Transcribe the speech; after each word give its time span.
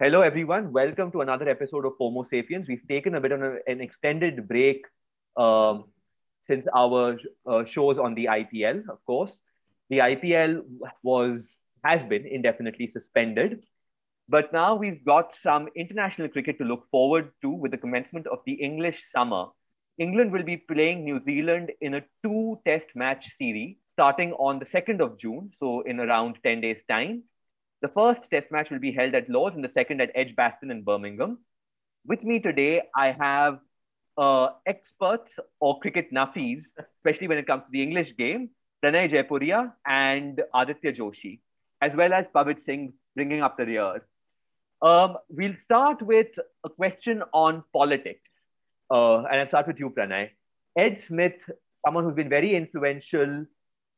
Hello, 0.00 0.20
everyone. 0.22 0.70
Welcome 0.70 1.10
to 1.10 1.22
another 1.22 1.48
episode 1.48 1.84
of 1.84 1.94
Homo 1.98 2.24
Sapiens. 2.30 2.68
We've 2.68 2.86
taken 2.86 3.16
a 3.16 3.20
bit 3.20 3.32
of 3.32 3.42
an 3.42 3.80
extended 3.80 4.46
break 4.46 4.84
um, 5.36 5.86
since 6.46 6.68
our 6.72 7.18
uh, 7.44 7.64
shows 7.64 7.98
on 7.98 8.14
the 8.14 8.26
IPL, 8.26 8.88
of 8.88 9.04
course. 9.06 9.32
The 9.90 9.98
IPL 9.98 10.62
was 11.02 11.40
has 11.82 12.08
been 12.08 12.26
indefinitely 12.26 12.92
suspended, 12.92 13.64
but 14.28 14.52
now 14.52 14.76
we've 14.76 15.04
got 15.04 15.34
some 15.42 15.68
international 15.74 16.28
cricket 16.28 16.58
to 16.58 16.64
look 16.64 16.88
forward 16.92 17.32
to 17.42 17.50
with 17.50 17.72
the 17.72 17.78
commencement 17.78 18.28
of 18.28 18.38
the 18.46 18.52
English 18.52 19.02
summer. 19.12 19.46
England 19.98 20.30
will 20.30 20.44
be 20.44 20.58
playing 20.58 21.02
New 21.02 21.20
Zealand 21.24 21.72
in 21.80 21.94
a 21.94 22.04
two-test 22.22 22.86
match 22.94 23.26
series 23.36 23.74
starting 23.94 24.32
on 24.34 24.60
the 24.60 24.66
2nd 24.66 25.00
of 25.00 25.18
June, 25.18 25.50
so 25.58 25.80
in 25.80 25.98
around 25.98 26.38
10 26.44 26.60
days' 26.60 26.84
time. 26.88 27.24
The 27.80 27.88
first 27.88 28.22
test 28.30 28.50
match 28.50 28.70
will 28.70 28.80
be 28.80 28.90
held 28.90 29.14
at 29.14 29.30
Lords 29.30 29.54
and 29.54 29.64
the 29.64 29.70
second 29.72 30.00
at 30.00 30.10
Edgbaston 30.16 30.72
in 30.72 30.82
Birmingham. 30.82 31.38
With 32.04 32.24
me 32.24 32.40
today, 32.40 32.82
I 32.96 33.12
have 33.12 33.60
uh, 34.16 34.48
experts 34.66 35.38
or 35.60 35.78
cricket 35.78 36.12
nafis, 36.12 36.64
especially 36.76 37.28
when 37.28 37.38
it 37.38 37.46
comes 37.46 37.62
to 37.62 37.70
the 37.70 37.82
English 37.82 38.16
game, 38.16 38.50
Pranay 38.82 39.08
Jaipuria 39.12 39.72
and 39.86 40.42
Aditya 40.52 40.92
Joshi, 40.94 41.38
as 41.80 41.94
well 41.94 42.12
as 42.12 42.26
Pavit 42.34 42.60
Singh 42.64 42.94
bringing 43.14 43.42
up 43.42 43.56
the 43.56 43.66
rear. 43.66 44.02
Um, 44.82 45.16
we'll 45.28 45.56
start 45.64 46.02
with 46.02 46.28
a 46.64 46.68
question 46.68 47.22
on 47.32 47.62
politics. 47.72 48.28
Uh, 48.90 49.18
and 49.18 49.40
I'll 49.40 49.46
start 49.46 49.68
with 49.68 49.78
you, 49.78 49.90
Pranay. 49.90 50.30
Ed 50.76 51.00
Smith, 51.06 51.38
someone 51.84 52.02
who's 52.02 52.14
been 52.16 52.28
very 52.28 52.56
influential 52.56 53.46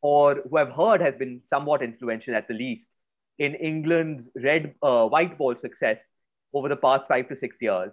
or 0.02 0.42
who 0.50 0.58
I've 0.58 0.72
heard 0.72 1.00
has 1.00 1.14
been 1.14 1.40
somewhat 1.48 1.82
influential 1.82 2.34
at 2.34 2.46
the 2.46 2.54
least 2.54 2.90
in 3.40 3.54
England's 3.54 4.28
red 4.36 4.74
uh, 4.82 5.06
white 5.06 5.36
ball 5.38 5.56
success 5.60 5.98
over 6.52 6.68
the 6.68 6.76
past 6.76 7.08
five 7.08 7.28
to 7.28 7.34
six 7.34 7.56
years, 7.60 7.92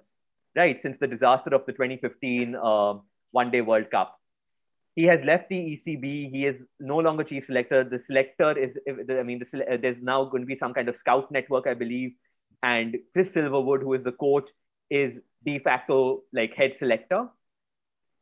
right? 0.56 0.80
Since 0.82 0.98
the 1.00 1.08
disaster 1.08 1.56
of 1.56 1.66
the 1.66 1.72
2015 1.72 2.56
uh, 2.56 2.96
One 3.32 3.50
Day 3.50 3.62
World 3.62 3.90
Cup. 3.90 4.20
He 4.96 5.04
has 5.04 5.20
left 5.24 5.48
the 5.50 5.56
ECB. 5.56 6.32
He 6.32 6.46
is 6.46 6.56
no 6.80 6.98
longer 6.98 7.24
chief 7.24 7.46
selector. 7.46 7.84
The 7.84 8.00
selector 8.00 8.58
is, 8.58 8.72
I 8.90 9.24
mean, 9.24 9.40
the, 9.40 9.74
uh, 9.74 9.78
there's 9.80 10.02
now 10.02 10.26
going 10.26 10.42
to 10.42 10.48
be 10.48 10.58
some 10.58 10.74
kind 10.74 10.90
of 10.90 10.98
scout 10.98 11.32
network, 11.32 11.68
I 11.68 11.76
believe. 11.76 12.14
And 12.64 12.98
Chris 13.14 13.30
Silverwood, 13.30 13.82
who 13.82 13.94
is 13.94 14.04
the 14.04 14.12
coach, 14.14 14.50
is 14.90 15.14
de 15.46 15.60
facto 15.60 16.24
like 16.34 16.56
head 16.56 16.74
selector, 16.78 17.28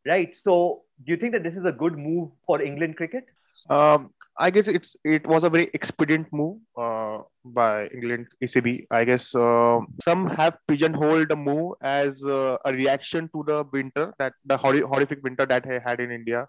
right? 0.05 0.33
So, 0.43 0.83
do 1.05 1.13
you 1.13 1.17
think 1.17 1.31
that 1.31 1.43
this 1.43 1.55
is 1.55 1.65
a 1.65 1.71
good 1.71 1.97
move 1.97 2.31
for 2.45 2.61
England 2.61 2.97
cricket? 2.97 3.25
Um, 3.69 4.11
I 4.37 4.49
guess 4.49 4.67
it's 4.67 4.95
it 5.03 5.25
was 5.25 5.43
a 5.43 5.49
very 5.49 5.69
expedient 5.73 6.27
move 6.33 6.57
uh, 6.77 7.19
by 7.43 7.87
England 7.87 8.27
ECB. 8.43 8.85
I 8.91 9.05
guess 9.05 9.33
uh, 9.33 9.79
some 10.03 10.27
have 10.27 10.57
pigeonholed 10.67 11.29
the 11.29 11.37
move 11.37 11.75
as 11.81 12.23
uh, 12.25 12.57
a 12.65 12.73
reaction 12.73 13.29
to 13.33 13.43
the 13.47 13.65
winter 13.71 14.13
that 14.19 14.33
the 14.45 14.57
horrific 14.57 15.23
winter 15.23 15.45
that 15.45 15.65
I 15.65 15.79
had 15.79 16.01
in 16.01 16.11
India. 16.11 16.47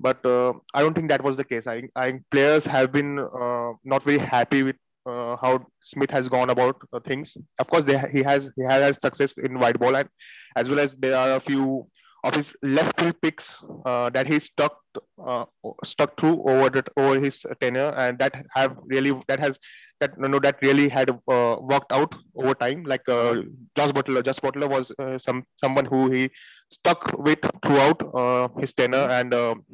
But 0.00 0.24
uh, 0.24 0.54
I 0.74 0.80
don't 0.80 0.94
think 0.94 1.10
that 1.10 1.22
was 1.22 1.36
the 1.36 1.44
case. 1.44 1.66
I, 1.66 1.82
I 1.94 2.10
think 2.10 2.22
players 2.30 2.64
have 2.64 2.92
been 2.92 3.18
uh, 3.18 3.72
not 3.84 4.02
very 4.02 4.18
happy 4.18 4.62
with 4.62 4.76
uh, 5.04 5.36
how 5.36 5.66
Smith 5.80 6.10
has 6.10 6.28
gone 6.28 6.50
about 6.50 6.76
things. 7.06 7.36
Of 7.58 7.66
course, 7.68 7.84
they, 7.84 7.98
he 8.10 8.22
has 8.22 8.50
he 8.56 8.62
has 8.62 8.82
had 8.82 9.00
success 9.00 9.36
in 9.36 9.58
white 9.58 9.78
ball, 9.78 9.96
and 9.96 10.08
as 10.56 10.68
well 10.68 10.80
as 10.80 10.96
there 10.96 11.16
are 11.16 11.36
a 11.36 11.40
few 11.40 11.86
of 12.24 12.34
his 12.34 12.54
left 12.62 13.00
field 13.00 13.20
picks 13.20 13.58
uh, 13.84 14.08
that 14.10 14.26
he 14.26 14.38
stuck 14.38 14.76
uh, 15.24 15.44
stuck 15.84 16.18
through 16.18 16.42
over 16.42 16.70
the, 16.70 16.84
over 16.96 17.18
his 17.20 17.44
tenure, 17.60 17.92
and 17.96 18.18
that 18.18 18.34
have 18.54 18.76
really 18.84 19.12
that 19.28 19.40
has 19.40 19.58
that 20.00 20.18
no, 20.18 20.28
no 20.28 20.38
that 20.38 20.56
really 20.62 20.88
had 20.88 21.10
uh, 21.10 21.56
worked 21.60 21.92
out 21.92 22.14
over 22.36 22.54
time. 22.54 22.84
Like 22.84 23.08
uh, 23.08 23.34
Josh 23.76 23.92
Buttler, 23.92 24.24
Josh 24.24 24.40
Buttler 24.40 24.68
was 24.68 24.92
uh, 24.98 25.18
some 25.18 25.44
someone 25.56 25.86
who 25.86 26.10
he 26.10 26.30
stuck 26.70 27.12
with 27.18 27.38
throughout 27.66 28.02
uh, 28.14 28.48
his 28.58 28.72
tenure, 28.72 29.08
and 29.18 29.34
um, 29.34 29.64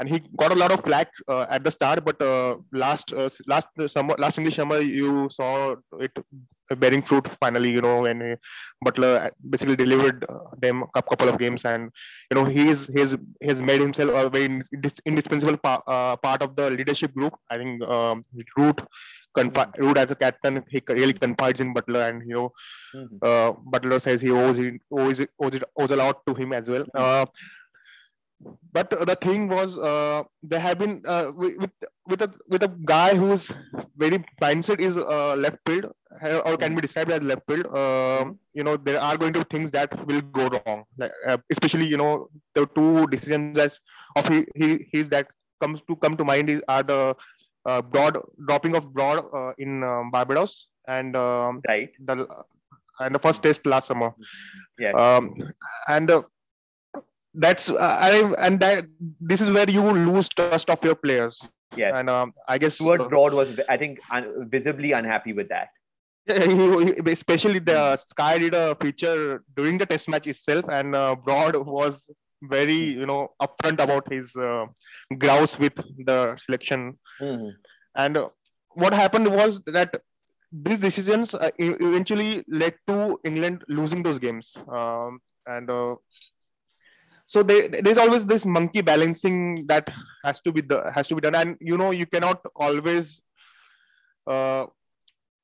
and 0.00 0.08
he 0.08 0.20
got 0.36 0.52
a 0.52 0.56
lot 0.56 0.72
of 0.72 0.84
flack 0.84 1.08
uh, 1.28 1.46
at 1.48 1.64
the 1.64 1.70
start, 1.70 2.04
but 2.04 2.20
uh, 2.20 2.56
last 2.72 3.12
uh, 3.12 3.30
last 3.46 3.68
summer, 3.88 4.14
last 4.18 4.38
English 4.38 4.56
summer, 4.56 4.78
you 4.78 5.28
saw 5.30 5.76
it 5.98 6.12
bearing 6.74 7.02
fruit 7.02 7.28
finally. 7.40 7.70
You 7.70 7.82
know, 7.82 8.02
when 8.02 8.36
Buttler 8.84 9.30
basically 9.48 9.76
delivered 9.76 10.24
uh, 10.28 10.56
them 10.58 10.84
a 10.94 11.02
couple 11.02 11.28
of 11.28 11.38
games, 11.38 11.64
and 11.64 11.90
you 12.30 12.34
know 12.36 12.44
he's 12.44 12.86
he's 12.86 13.14
he's 13.40 13.62
made 13.62 13.80
himself 13.80 14.10
a 14.14 14.28
very 14.28 14.62
indispensable 15.04 15.56
pa- 15.56 15.82
uh, 15.86 16.16
part 16.16 16.42
of 16.42 16.56
the 16.56 16.70
leadership 16.70 17.14
group. 17.14 17.34
I 17.50 17.58
think 17.58 17.82
um, 17.88 18.24
Root 18.56 18.80
confi- 19.36 19.72
mm-hmm. 19.72 19.84
Root 19.84 19.98
as 19.98 20.10
a 20.10 20.14
captain, 20.14 20.64
he 20.68 20.82
really 20.88 21.12
confides 21.12 21.60
in 21.60 21.74
Buttler, 21.74 22.08
and 22.08 22.22
you 22.28 22.34
know, 22.34 22.52
mm-hmm. 22.94 23.16
uh, 23.22 23.52
Buttler 23.72 24.00
says 24.00 24.20
he 24.20 24.30
owes 24.30 24.58
it, 24.58 24.80
owes 24.90 25.20
it, 25.20 25.30
owes, 25.38 25.54
it, 25.54 25.64
owes 25.76 25.90
a 25.90 25.96
lot 25.96 26.24
to 26.26 26.34
him 26.34 26.52
as 26.52 26.68
well. 26.68 26.84
Mm-hmm. 26.84 27.30
Uh, 28.44 28.52
but 28.72 28.90
the 28.90 29.16
thing 29.16 29.48
was 29.48 29.78
uh, 29.78 30.22
there 30.42 30.60
have 30.60 30.78
been 30.78 31.02
uh, 31.06 31.32
with 31.34 31.70
with 32.06 32.22
a 32.22 32.30
with 32.48 32.62
a 32.62 32.68
guy 32.84 33.14
who's 33.14 33.50
very 33.96 34.18
mindset 34.42 34.80
is 34.80 34.96
uh, 34.96 35.34
left 35.36 35.58
field 35.66 35.92
or 36.44 36.56
can 36.56 36.74
be 36.74 36.80
described 36.80 37.10
as 37.10 37.22
left 37.22 37.42
field. 37.48 37.66
Uh, 37.66 38.32
you 38.52 38.64
know 38.64 38.76
there 38.76 39.00
are 39.00 39.16
going 39.16 39.32
to 39.32 39.40
be 39.40 39.46
things 39.50 39.70
that 39.70 40.06
will 40.06 40.20
go 40.20 40.48
wrong. 40.48 40.84
Like, 40.98 41.12
uh, 41.26 41.38
especially 41.50 41.86
you 41.86 41.96
know 41.96 42.28
the 42.54 42.66
two 42.66 43.06
decisions 43.06 43.56
that 43.56 43.78
of 44.16 44.28
he, 44.28 44.46
he 44.54 44.86
his 44.92 45.08
that 45.08 45.28
comes 45.60 45.80
to 45.88 45.96
come 45.96 46.16
to 46.16 46.24
mind 46.24 46.50
is 46.50 46.62
are 46.68 46.82
the 46.82 47.16
uh, 47.64 47.82
broad 47.82 48.18
dropping 48.46 48.74
of 48.76 48.92
broad 48.92 49.24
in 49.58 49.82
um, 49.82 50.10
barbados 50.10 50.66
and 50.86 51.16
um, 51.16 51.62
right. 51.66 51.90
the 52.04 52.26
and 53.00 53.14
the 53.14 53.18
first 53.18 53.42
test 53.42 53.64
last 53.64 53.86
summer. 53.88 54.12
Yeah 54.78 54.92
um, 54.92 55.34
and 55.88 56.10
that's 57.36 57.70
uh, 57.70 57.76
I, 57.78 58.32
and 58.38 58.58
that 58.60 58.86
this 59.20 59.40
is 59.40 59.50
where 59.50 59.68
you 59.68 59.82
lose 59.82 60.28
trust 60.28 60.70
of 60.70 60.82
your 60.82 60.94
players. 60.94 61.40
Yes. 61.76 61.92
And 61.94 62.08
um, 62.08 62.32
I 62.48 62.58
guess 62.58 62.76
Stuart 62.76 63.08
Broad 63.08 63.34
was, 63.34 63.60
I 63.68 63.76
think, 63.76 63.98
un- 64.10 64.48
visibly 64.50 64.92
unhappy 64.92 65.32
with 65.32 65.48
that. 65.48 65.68
Yeah, 66.28 66.44
he, 66.44 66.84
he, 66.86 67.12
especially 67.12 67.60
the 67.60 67.96
Sky 67.98 68.38
did 68.38 68.52
a 68.52 68.76
feature 68.80 69.44
during 69.54 69.78
the 69.78 69.86
test 69.86 70.08
match 70.08 70.26
itself, 70.26 70.64
and 70.68 70.96
uh, 70.96 71.14
Broad 71.14 71.54
was 71.54 72.10
very, 72.42 72.72
you 72.72 73.06
know, 73.06 73.30
upfront 73.40 73.80
about 73.80 74.12
his 74.12 74.34
uh, 74.34 74.66
grouse 75.18 75.56
with 75.56 75.74
the 76.04 76.36
selection. 76.44 76.98
Mm-hmm. 77.20 77.50
And 77.94 78.16
uh, 78.16 78.28
what 78.70 78.92
happened 78.92 79.28
was 79.28 79.60
that 79.66 79.94
these 80.50 80.80
decisions 80.80 81.32
uh, 81.34 81.50
eventually 81.58 82.44
led 82.48 82.74
to 82.88 83.20
England 83.24 83.62
losing 83.68 84.02
those 84.02 84.18
games. 84.18 84.56
Um, 84.68 85.20
and 85.46 85.70
uh, 85.70 85.94
so 87.26 87.42
they, 87.42 87.68
there's 87.68 87.98
always 87.98 88.24
this 88.24 88.46
monkey 88.46 88.80
balancing 88.80 89.66
that 89.66 89.90
has 90.24 90.40
to 90.40 90.52
be 90.52 90.60
the 90.60 90.90
has 90.94 91.08
to 91.08 91.14
be 91.16 91.20
done 91.20 91.34
and 91.34 91.56
you 91.60 91.76
know 91.76 91.90
you 91.90 92.06
cannot 92.06 92.40
always 92.54 93.20
uh, 94.28 94.66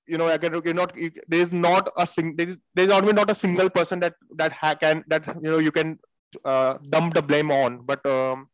you 0.06 0.16
know 0.16 0.28
you're 0.64 0.74
not 0.74 0.96
there's 1.28 1.52
not 1.52 1.90
a 1.96 2.06
sing 2.06 2.34
there's, 2.36 2.56
there's 2.74 2.90
always 2.90 3.14
not 3.14 3.30
a 3.30 3.34
single 3.34 3.68
person 3.68 3.98
that 3.98 4.14
that 4.36 4.52
ha- 4.52 4.76
can 4.76 5.04
that 5.08 5.26
you 5.42 5.50
know 5.50 5.58
you 5.58 5.72
can 5.72 5.98
uh, 6.44 6.78
dump 6.88 7.14
the 7.14 7.22
blame 7.22 7.50
on 7.50 7.80
but 7.84 8.04
um, 8.06 8.48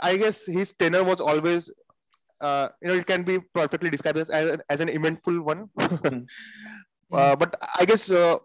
i 0.00 0.16
guess 0.16 0.46
his 0.46 0.72
tenor 0.78 1.04
was 1.04 1.20
always 1.20 1.70
uh, 2.40 2.68
you 2.80 2.88
know 2.88 2.94
it 2.94 3.06
can 3.06 3.22
be 3.22 3.38
perfectly 3.38 3.90
described 3.90 4.18
as, 4.18 4.30
as, 4.30 4.60
as 4.68 4.80
an 4.80 4.88
eventful 4.88 5.42
one 5.42 5.68
mm. 5.78 6.26
uh, 7.12 7.36
but 7.36 7.54
i 7.78 7.84
guess 7.84 8.10
uh, 8.10 8.38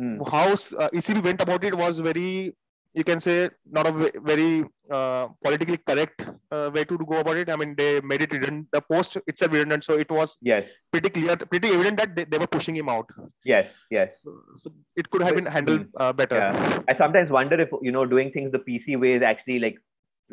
mm. 0.00 0.18
how 0.30 0.52
uh, 0.52 0.88
ECB 0.90 1.22
went 1.22 1.40
about 1.40 1.62
it 1.62 1.74
was 1.74 2.00
very 2.00 2.54
you 2.96 3.04
can 3.04 3.20
say 3.20 3.50
not 3.70 3.86
a 3.86 3.92
very 4.30 4.64
uh, 4.90 5.28
politically 5.44 5.76
correct 5.88 6.22
uh, 6.50 6.70
way 6.74 6.82
to 6.84 6.96
go 6.96 7.18
about 7.20 7.36
it. 7.36 7.50
I 7.50 7.56
mean, 7.56 7.74
they 7.76 8.00
made 8.00 8.22
it 8.22 8.32
redundant. 8.32 8.68
The 8.72 8.80
post 8.80 9.18
itself 9.26 9.52
redundant, 9.52 9.84
so 9.84 9.98
it 10.04 10.10
was 10.10 10.36
yes 10.40 10.64
pretty 10.90 11.10
clear, 11.10 11.36
pretty 11.36 11.68
evident 11.68 11.98
that 11.98 12.16
they, 12.16 12.24
they 12.24 12.38
were 12.38 12.46
pushing 12.46 12.74
him 12.74 12.88
out. 12.88 13.10
Yes, 13.44 13.68
yes. 13.90 14.20
So, 14.22 14.34
so 14.54 14.72
it 14.96 15.10
could 15.10 15.22
have 15.22 15.36
been 15.36 15.46
handled 15.46 15.86
uh, 15.96 16.12
better. 16.14 16.36
Yeah. 16.36 16.80
I 16.88 16.96
sometimes 16.96 17.30
wonder 17.30 17.60
if 17.60 17.68
you 17.82 17.92
know 17.92 18.06
doing 18.06 18.32
things 18.32 18.50
the 18.50 18.58
PC 18.70 18.98
way 18.98 19.12
is 19.12 19.22
actually 19.22 19.58
like 19.58 19.78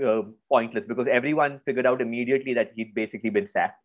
uh, 0.03 0.21
pointless 0.49 0.85
because 0.87 1.07
everyone 1.11 1.59
figured 1.65 1.85
out 1.85 2.01
immediately 2.01 2.53
that 2.53 2.71
he'd 2.75 2.95
basically 2.95 3.29
been 3.29 3.47
sacked. 3.47 3.79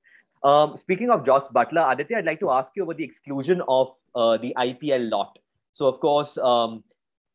Um, 0.44 0.76
speaking 0.78 1.10
of 1.10 1.26
Josh 1.26 1.46
Buttler, 1.52 1.92
Aditya, 1.92 2.18
I'd 2.18 2.24
like 2.24 2.40
to 2.40 2.50
ask 2.50 2.70
you 2.76 2.84
about 2.84 2.96
the 2.96 3.04
exclusion 3.04 3.60
of 3.66 3.88
uh, 4.14 4.36
the 4.36 4.54
IPL 4.56 5.10
lot. 5.10 5.36
So, 5.74 5.86
of 5.86 6.00
course, 6.00 6.38
um, 6.38 6.84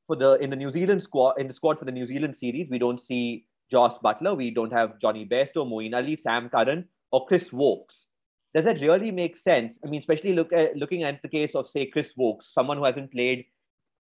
for 0.08 0.16
the 0.16 0.34
in 0.36 0.50
the 0.50 0.56
New 0.56 0.72
Zealand 0.72 1.04
squad 1.04 1.40
in 1.40 1.48
the 1.48 1.54
squad 1.54 1.80
for 1.80 1.86
the 1.86 1.92
New 1.92 2.08
Zealand 2.08 2.36
series, 2.36 2.70
we 2.70 2.80
don't 2.80 3.00
see 3.00 3.46
Josh 3.72 3.96
Buttler, 4.04 4.36
we 4.36 4.52
don't 4.52 4.72
have 4.72 5.00
Jonny 5.00 5.26
Bairstow, 5.26 5.68
Moeen 5.68 5.96
Ali, 5.96 6.16
Sam 6.16 6.50
Curran, 6.50 6.86
or 7.12 7.26
Chris 7.26 7.52
Woakes. 7.52 8.06
Does 8.54 8.66
that 8.66 8.82
really 8.82 9.10
make 9.10 9.38
sense? 9.38 9.74
I 9.84 9.90
mean, 9.90 10.00
especially 10.00 10.34
look 10.34 10.54
at, 10.54 10.76
looking 10.76 11.04
at 11.04 11.22
the 11.24 11.28
case 11.28 11.56
of 11.56 11.68
say 11.70 11.88
Chris 11.88 12.10
Woakes, 12.16 12.50
someone 12.54 12.78
who 12.78 12.84
hasn't 12.86 13.12
played 13.12 13.46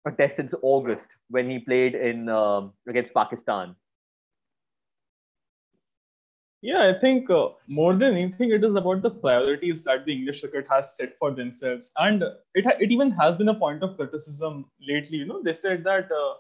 a 0.07 0.11
test 0.11 0.37
since 0.37 0.55
August 0.63 1.07
when 1.29 1.49
he 1.49 1.59
played 1.61 1.95
in 1.95 2.29
um, 2.29 2.73
against 2.89 3.15
Pakistan. 3.15 3.77
Yeah, 6.63 6.91
I 6.95 6.99
think 6.99 7.31
uh, 7.31 7.49
more 7.69 7.95
than 7.95 8.15
anything, 8.15 8.51
it 8.53 8.65
is 8.65 8.75
about 8.75 9.03
the 9.03 9.11
priorities 9.11 9.85
that 9.85 10.05
the 10.05 10.13
English 10.13 10.41
cricket 10.41 10.67
has 10.71 10.97
set 10.97 11.17
for 11.19 11.31
themselves, 11.31 11.91
and 11.99 12.23
it 12.55 12.67
ha- 12.67 12.79
it 12.79 12.91
even 12.93 13.11
has 13.13 13.37
been 13.37 13.49
a 13.49 13.55
point 13.55 13.83
of 13.83 13.97
criticism 13.97 14.67
lately. 14.89 15.19
You 15.19 15.27
know, 15.27 15.43
they 15.43 15.55
said 15.55 15.85
that 15.85 16.11
uh, 16.13 16.35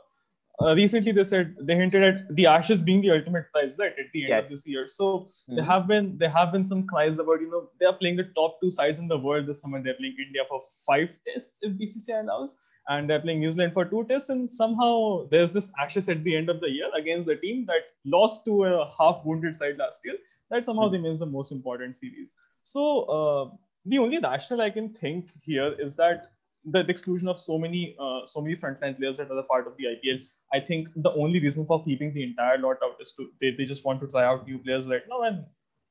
uh, 0.67 0.75
recently 0.75 1.13
they 1.13 1.25
said 1.25 1.55
they 1.63 1.75
hinted 1.77 2.03
at 2.03 2.37
the 2.37 2.47
Ashes 2.47 2.83
being 2.83 3.01
the 3.03 3.11
ultimate 3.13 3.51
prize, 3.53 3.77
right, 3.79 3.93
at 3.99 4.13
the 4.13 4.25
end 4.27 4.37
Yes. 4.37 4.45
of 4.45 4.49
this 4.51 4.67
year. 4.67 4.89
So 4.89 5.29
Mhm. 5.49 5.57
there 5.57 5.65
have 5.65 5.87
been 5.87 6.17
there 6.19 6.31
have 6.39 6.53
been 6.53 6.65
some 6.65 6.87
cries 6.87 7.19
about 7.19 7.41
you 7.41 7.51
know 7.51 7.69
they 7.81 7.87
are 7.87 7.95
playing 8.03 8.17
the 8.17 8.29
top 8.41 8.61
two 8.61 8.71
sides 8.71 8.99
in 8.99 9.09
the 9.09 9.19
world 9.19 9.47
this 9.47 9.63
summer. 9.63 9.83
They're 9.83 10.01
playing 10.03 10.17
India 10.27 10.43
for 10.49 10.61
five 10.87 11.19
tests 11.29 11.59
if 11.63 11.79
BCCI 11.79 12.21
allows, 12.21 12.57
and 12.89 13.09
they're 13.09 13.21
playing 13.21 13.41
New 13.41 13.51
Zealand 13.51 13.73
for 13.73 13.85
two 13.85 14.05
tests. 14.05 14.31
And 14.31 14.51
somehow 14.51 15.27
there's 15.31 15.53
this 15.53 15.71
Ashes 15.79 16.09
at 16.09 16.25
the 16.25 16.37
end 16.37 16.49
of 16.49 16.61
the 16.61 16.71
year 16.71 16.91
against 16.95 17.27
the 17.27 17.37
team 17.37 17.65
that 17.67 17.83
lost 18.05 18.45
to 18.47 18.65
a 18.65 18.91
half 18.99 19.23
wounded 19.25 19.57
side 19.57 19.77
last 19.79 20.05
year. 20.05 20.15
That 20.51 20.65
somehow 20.65 20.89
Mhm. 20.89 20.93
remains 20.93 21.21
the 21.21 21.27
most 21.27 21.53
important 21.53 21.97
series. 21.97 22.35
So 22.63 23.03
uh, 23.03 23.51
the 23.87 23.99
only 23.99 24.19
rationale 24.19 24.63
I 24.63 24.71
can 24.71 24.93
think 24.93 25.31
here 25.43 25.75
is 25.79 25.97
that 25.97 26.27
the 26.65 26.81
exclusion 26.81 27.29
of 27.29 27.39
so 27.39 27.59
many 27.59 27.97
uh, 27.99 28.27
so 28.27 28.41
many 28.41 28.55
frontline 28.57 28.97
players 28.99 29.17
that 29.19 29.31
are 29.31 29.39
a 29.39 29.43
part 29.45 29.67
of 29.67 29.77
the 29.77 29.87
IPL. 29.87 30.19
I 30.53 30.61
think 30.61 30.89
the 30.97 31.13
only 31.13 31.41
reason 31.41 31.65
for 31.67 31.83
keeping 31.85 32.13
the 32.13 32.23
entire 32.23 32.59
lot 32.59 32.77
out 32.85 32.97
is 33.01 33.13
to 33.13 33.29
they, 33.41 33.53
they 33.57 33.65
just 33.65 33.85
want 33.85 34.01
to 34.01 34.09
try 34.09 34.25
out 34.25 34.47
new 34.47 34.59
players 34.59 34.87
right 34.87 35.03
now, 35.09 35.23
and 35.23 35.45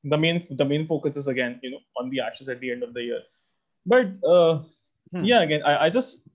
the 0.04 0.18
main 0.18 0.46
the 0.52 0.66
main 0.66 0.86
focus 0.88 1.18
is 1.18 1.28
again 1.28 1.60
you 1.64 1.72
know 1.72 1.80
on 1.98 2.10
the 2.10 2.20
Ashes 2.20 2.50
at 2.50 2.60
the 2.60 2.72
end 2.72 2.84
of 2.84 2.94
the 2.94 3.02
year. 3.04 3.22
But 3.86 4.08
uh, 4.24 4.60
Hmm. 5.12 5.26
yeah, 5.26 5.42
again 5.42 5.64
I, 5.64 5.86
I 5.86 5.90
just 5.90 6.28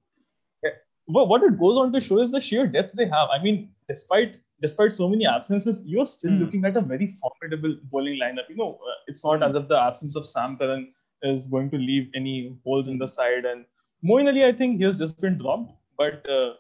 what 1.06 1.29
what 1.29 1.43
it 1.43 1.59
goes 1.59 1.77
on 1.77 1.93
to 1.93 2.01
show 2.01 2.21
is 2.21 2.31
the 2.31 2.41
sheer 2.41 2.67
depth 2.67 2.95
they 2.95 3.06
have. 3.06 3.29
I 3.31 3.43
mean, 3.43 3.71
despite 3.89 4.37
despite 4.61 4.93
so 4.93 5.09
many 5.09 5.27
absences, 5.27 5.83
you're 5.87 6.05
still 6.06 6.33
Hmm. 6.33 6.39
looking 6.39 6.65
at 6.65 6.77
a 6.77 6.81
very 6.81 7.09
formidable 7.09 7.77
bowling 7.91 8.19
lineup. 8.21 8.49
You 8.49 8.56
know, 8.56 8.73
uh, 8.75 8.97
it's 9.06 9.25
not 9.25 9.43
Hmm. 9.43 9.49
as 9.49 9.56
if 9.56 9.69
the 9.69 9.79
absence 9.81 10.17
of 10.17 10.27
Sam 10.27 10.56
Curran 10.56 10.93
is 11.23 11.47
going 11.47 11.71
to 11.71 11.79
leave 11.79 12.11
any 12.15 12.56
holes 12.65 12.89
in 12.89 12.99
the 12.99 13.06
side. 13.06 13.45
And 13.45 13.65
Moeen 14.05 14.29
Ali, 14.29 14.45
I 14.45 14.53
think 14.53 14.79
he 14.79 14.85
has 14.85 14.99
just 14.99 15.21
been 15.21 15.39
dropped. 15.39 15.73
But 15.97 16.29
uh, 16.29 16.55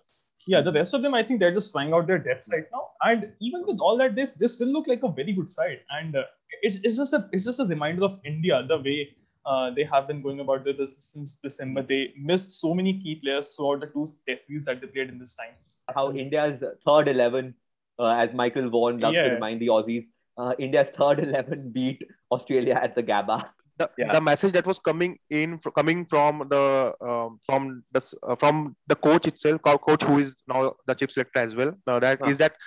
yeah, 0.46 0.60
the 0.60 0.72
rest 0.72 0.94
of 0.94 1.02
them, 1.02 1.14
I 1.14 1.22
think 1.22 1.40
they're 1.40 1.52
just 1.52 1.72
flying 1.72 1.92
out 1.92 2.06
their 2.06 2.18
depth 2.18 2.48
right 2.52 2.66
now. 2.72 2.88
And 3.02 3.32
even 3.40 3.64
with 3.66 3.78
all 3.80 3.96
that, 3.98 4.14
they, 4.14 4.26
they 4.38 4.46
still 4.46 4.68
look 4.68 4.86
like 4.86 5.02
a 5.02 5.08
very 5.08 5.32
good 5.32 5.50
side. 5.50 5.80
And 5.90 6.16
uh, 6.16 6.24
it's, 6.62 6.78
it's 6.82 6.96
just 6.96 7.12
a 7.14 7.28
it's 7.32 7.44
just 7.44 7.60
a 7.60 7.64
reminder 7.64 8.04
of 8.04 8.20
India, 8.24 8.64
the 8.68 8.78
way 8.78 9.10
uh, 9.46 9.70
they 9.70 9.84
have 9.84 10.06
been 10.08 10.22
going 10.22 10.40
about 10.40 10.64
their 10.64 10.74
business 10.74 11.04
since 11.12 11.34
December. 11.42 11.82
They 11.82 12.12
missed 12.16 12.60
so 12.60 12.74
many 12.74 12.94
key 13.00 13.16
players 13.16 13.54
throughout 13.54 13.80
the 13.80 13.86
two 13.88 14.06
test 14.28 14.46
series 14.46 14.64
that 14.66 14.80
they 14.80 14.86
played 14.86 15.08
in 15.10 15.18
this 15.18 15.34
time. 15.34 15.54
How 15.94 16.06
Since- 16.08 16.20
India's 16.20 16.64
third 16.86 17.08
11, 17.08 17.54
uh, 17.98 18.06
as 18.24 18.32
Michael 18.34 18.70
Vaughan 18.70 19.00
loves 19.00 19.16
to 19.16 19.22
remind 19.34 19.60
the 19.60 19.66
Aussies, 19.68 20.06
uh, 20.38 20.52
India's 20.58 20.88
third 20.98 21.20
11 21.20 21.70
beat 21.74 22.02
Australia 22.32 22.78
at 22.82 22.94
the 22.94 23.02
Gabba. 23.02 23.44
the, 23.78 23.90
Yeah. 23.98 24.12
the 24.12 24.20
message 24.20 24.52
that 24.56 24.66
was 24.70 24.78
coming 24.78 25.18
in 25.30 25.58
fr- 25.58 25.70
coming 25.70 26.06
from 26.06 26.42
the 26.48 26.94
um, 27.10 27.38
from 27.46 27.82
the 27.96 28.02
uh, 28.22 28.36
from 28.42 28.76
the 28.86 28.94
coach 29.06 29.26
itself 29.30 29.60
coach 29.62 30.02
who 30.08 30.18
is 30.24 30.36
now 30.52 30.60
the 30.86 30.94
chief 31.00 31.10
selector 31.14 31.40
as 31.40 31.54
well 31.60 31.72
now 31.88 31.96
that 32.04 32.20
Huh. 32.22 32.30
is 32.32 32.38
that 32.42 32.52
uh, 32.52 32.58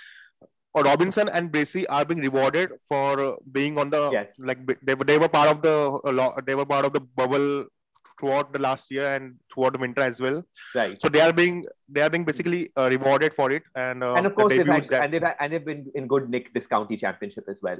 Robinson 0.82 1.28
and 1.28 1.50
Bracey 1.52 1.84
are 1.88 2.04
being 2.04 2.20
rewarded 2.20 2.70
for 2.88 3.20
uh, 3.20 3.36
being 3.52 3.78
on 3.78 3.90
the 3.90 4.10
Yes. 4.12 4.28
like 4.38 4.58
they, 4.82 4.94
were- 4.94 5.04
they 5.04 5.18
were 5.18 5.28
part 5.28 5.48
of 5.48 5.62
the 5.62 5.74
uh, 6.04 6.40
they 6.46 6.54
were 6.54 6.66
part 6.66 6.84
of 6.84 6.92
the 6.92 7.00
bubble 7.00 7.66
throughout 8.20 8.52
the 8.52 8.58
last 8.58 8.90
year 8.90 9.06
and 9.14 9.36
throughout 9.54 9.72
the 9.74 9.78
winter 9.78 10.02
as 10.02 10.20
well 10.20 10.42
Right. 10.74 11.00
so 11.00 11.08
they 11.08 11.20
are 11.20 11.32
being 11.32 11.64
they 11.88 12.00
are 12.02 12.10
being 12.10 12.24
basically 12.24 12.72
uh, 12.76 12.88
rewarded 12.90 13.32
for 13.34 13.50
it 13.52 13.62
and 13.76 14.02
uh, 14.02 14.14
and 14.14 14.26
of 14.26 14.32
the 14.32 14.36
course, 14.42 14.56
they've 14.56 14.66
had, 14.66 14.84
that- 14.84 15.02
and 15.04 15.12
they've 15.14 15.22
had, 15.22 15.36
and 15.40 15.52
they've 15.52 15.64
been 15.64 15.86
in 15.94 16.06
good 16.08 16.28
nick 16.28 16.52
this 16.54 16.66
county 16.66 16.96
championship 16.96 17.44
as 17.48 17.58
well. 17.62 17.78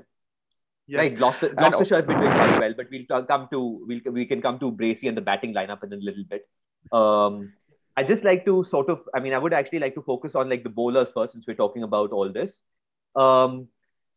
yes. 0.87 0.99
Right, 1.01 1.17
Gloucester, 1.17 1.49
Gloucestershire 1.55 1.97
has 1.97 2.07
been 2.07 2.19
doing 2.21 2.33
quite 2.33 2.61
well, 2.61 2.75
but 2.77 2.87
we'll 2.91 3.25
come 3.33 3.49
to 3.51 3.61
we'll, 3.89 4.13
we 4.19 4.27
can 4.27 4.41
come 4.41 4.59
to 4.61 4.71
Bracey 4.73 5.09
and 5.09 5.17
the 5.17 5.21
batting 5.31 5.53
lineup 5.55 5.83
in 5.85 5.93
a 5.93 5.97
little 5.97 6.25
bit. 6.31 6.47
Um, 6.93 7.53
I 7.97 8.05
just 8.05 8.23
like 8.23 8.45
to 8.47 8.63
sort 8.65 8.89
of, 8.89 9.01
I 9.15 9.19
mean, 9.19 9.35
I 9.35 9.39
would 9.39 9.53
actually 9.53 9.81
like 9.81 9.95
to 9.97 10.03
focus 10.03 10.35
on 10.37 10.49
like 10.49 10.63
the 10.63 10.71
bowlers 10.71 11.09
first, 11.13 11.33
since 11.33 11.47
we're 11.49 11.57
talking 11.61 11.83
about 11.83 12.13
all 12.13 12.33
this. 12.33 12.53
Um, 13.15 13.69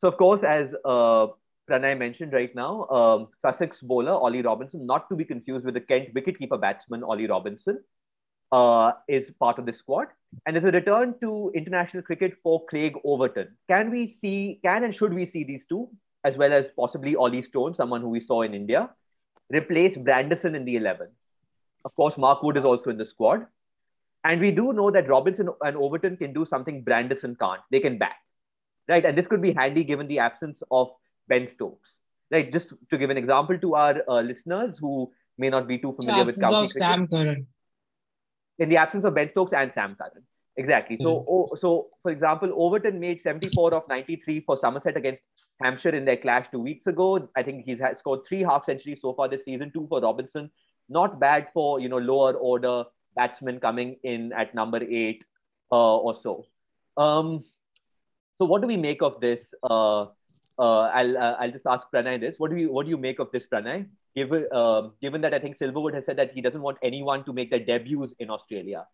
so 0.01 0.07
of 0.07 0.17
course, 0.17 0.43
as 0.43 0.73
uh, 0.85 1.27
Pranay 1.69 1.97
mentioned 1.97 2.33
right 2.33 2.53
now, 2.55 2.87
um, 2.87 3.27
Sussex 3.41 3.81
bowler 3.81 4.13
Ollie 4.13 4.41
Robinson, 4.41 4.85
not 4.85 5.09
to 5.09 5.15
be 5.15 5.25
confused 5.25 5.65
with 5.65 5.75
the 5.75 5.81
Kent 5.81 6.13
wicketkeeper 6.13 6.59
batsman 6.59 7.03
Ollie 7.03 7.27
Robinson, 7.27 7.79
uh, 8.51 8.91
is 9.07 9.31
part 9.39 9.59
of 9.59 9.65
the 9.65 9.73
squad. 9.73 10.07
And 10.45 10.55
there's 10.55 10.65
a 10.65 10.71
return 10.71 11.15
to 11.21 11.51
international 11.55 12.03
cricket 12.03 12.33
for 12.43 12.65
Craig 12.65 12.95
Overton. 13.03 13.55
Can 13.69 13.91
we 13.91 14.07
see, 14.07 14.59
can 14.63 14.83
and 14.83 14.95
should 14.95 15.13
we 15.13 15.25
see 15.25 15.43
these 15.43 15.65
two, 15.67 15.89
as 16.23 16.37
well 16.37 16.53
as 16.53 16.65
possibly 16.75 17.15
Ollie 17.15 17.41
Stone, 17.41 17.75
someone 17.75 18.01
who 18.01 18.09
we 18.09 18.21
saw 18.21 18.41
in 18.41 18.53
India, 18.53 18.89
replace 19.49 19.97
Brandison 19.97 20.55
in 20.55 20.65
the 20.65 20.75
11? 20.77 21.07
Of 21.85 21.95
course, 21.95 22.17
Mark 22.17 22.43
Wood 22.43 22.57
is 22.57 22.65
also 22.65 22.89
in 22.89 22.97
the 22.97 23.05
squad. 23.05 23.45
And 24.23 24.39
we 24.39 24.51
do 24.51 24.71
know 24.71 24.91
that 24.91 25.09
Robinson 25.09 25.49
and 25.61 25.75
Overton 25.75 26.15
can 26.15 26.31
do 26.31 26.45
something 26.45 26.83
Brandison 26.83 27.37
can't. 27.39 27.61
They 27.71 27.79
can 27.79 27.97
bat, 27.97 28.13
right? 28.91 29.05
And 29.05 29.17
this 29.17 29.27
could 29.27 29.41
be 29.41 29.53
handy 29.53 29.83
given 29.83 30.07
the 30.07 30.19
absence 30.19 30.61
of 30.69 30.89
Ben 31.27 31.47
Stokes, 31.47 31.97
right? 32.31 32.51
Just 32.51 32.73
to 32.91 32.97
give 32.97 33.09
an 33.09 33.17
example 33.17 33.57
to 33.57 33.75
our 33.75 33.95
uh, 34.07 34.21
listeners 34.21 34.77
who 34.79 35.11
may 35.37 35.49
not 35.49 35.67
be 35.67 35.77
too 35.77 35.93
familiar 35.99 36.25
with 36.25 36.39
county 36.39 36.67
cricket 36.67 36.81
Sam 36.81 37.07
Curran. 37.07 37.47
in 38.59 38.69
the 38.69 38.77
absence 38.77 39.05
of 39.05 39.15
Ben 39.15 39.29
Stokes 39.29 39.53
and 39.53 39.73
Sam 39.73 39.95
Curran. 39.99 40.23
Exactly. 40.57 40.97
So, 41.01 41.25
oh, 41.29 41.57
so 41.59 41.87
for 42.03 42.11
example, 42.11 42.51
Overton 42.53 42.99
made 42.99 43.21
74 43.23 43.75
of 43.75 43.87
93 43.87 44.41
for 44.41 44.57
Somerset 44.59 44.97
against 44.97 45.21
Hampshire 45.61 45.95
in 45.95 46.05
their 46.05 46.17
clash 46.17 46.47
two 46.51 46.59
weeks 46.59 46.85
ago. 46.87 47.29
I 47.37 47.43
think 47.43 47.65
he's 47.65 47.79
had 47.79 47.99
scored 47.99 48.21
three 48.27 48.41
half 48.41 48.65
centuries 48.65 48.99
so 49.01 49.13
far 49.13 49.29
this 49.29 49.45
season, 49.45 49.71
two 49.73 49.87
for 49.87 50.01
Robinson. 50.01 50.51
Not 50.89 51.19
bad 51.19 51.47
for 51.53 51.79
you 51.79 51.87
know 51.87 51.97
lower 51.97 52.33
order 52.33 52.83
batsmen 53.15 53.59
coming 53.59 53.97
in 54.03 54.33
at 54.33 54.53
number 54.53 54.83
eight 54.83 55.23
uh, 55.71 55.97
or 55.97 56.15
so. 56.21 56.45
Um, 56.97 57.45
so, 58.41 58.45
what 58.45 58.61
do 58.61 58.67
we 58.67 58.75
make 58.75 59.03
of 59.03 59.19
this? 59.21 59.39
Uh, 59.61 60.01
uh, 60.57 60.85
I'll 60.99 61.17
uh, 61.17 61.35
I'll 61.39 61.51
just 61.51 61.67
ask 61.73 61.85
Pranay 61.93 62.19
this. 62.19 62.39
What 62.39 62.49
do 62.49 62.57
you 62.57 62.71
what 62.71 62.85
do 62.85 62.89
you 62.89 62.97
make 62.97 63.19
of 63.19 63.31
this, 63.31 63.43
Pranay? 63.51 63.85
Given 64.15 64.47
uh, 64.51 64.89
given 64.99 65.21
that 65.21 65.35
I 65.35 65.39
think 65.43 65.59
Silverwood 65.59 65.93
has 65.93 66.07
said 66.07 66.17
that 66.17 66.31
he 66.33 66.41
doesn't 66.41 66.61
want 66.61 66.79
anyone 66.81 67.23
to 67.25 67.33
make 67.33 67.51
their 67.51 67.59
debuts 67.59 68.13
in 68.17 68.31
Australia. 68.31 68.87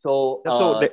So, 0.00 0.40
so 0.46 0.72
uh, 0.72 0.80
they, 0.80 0.88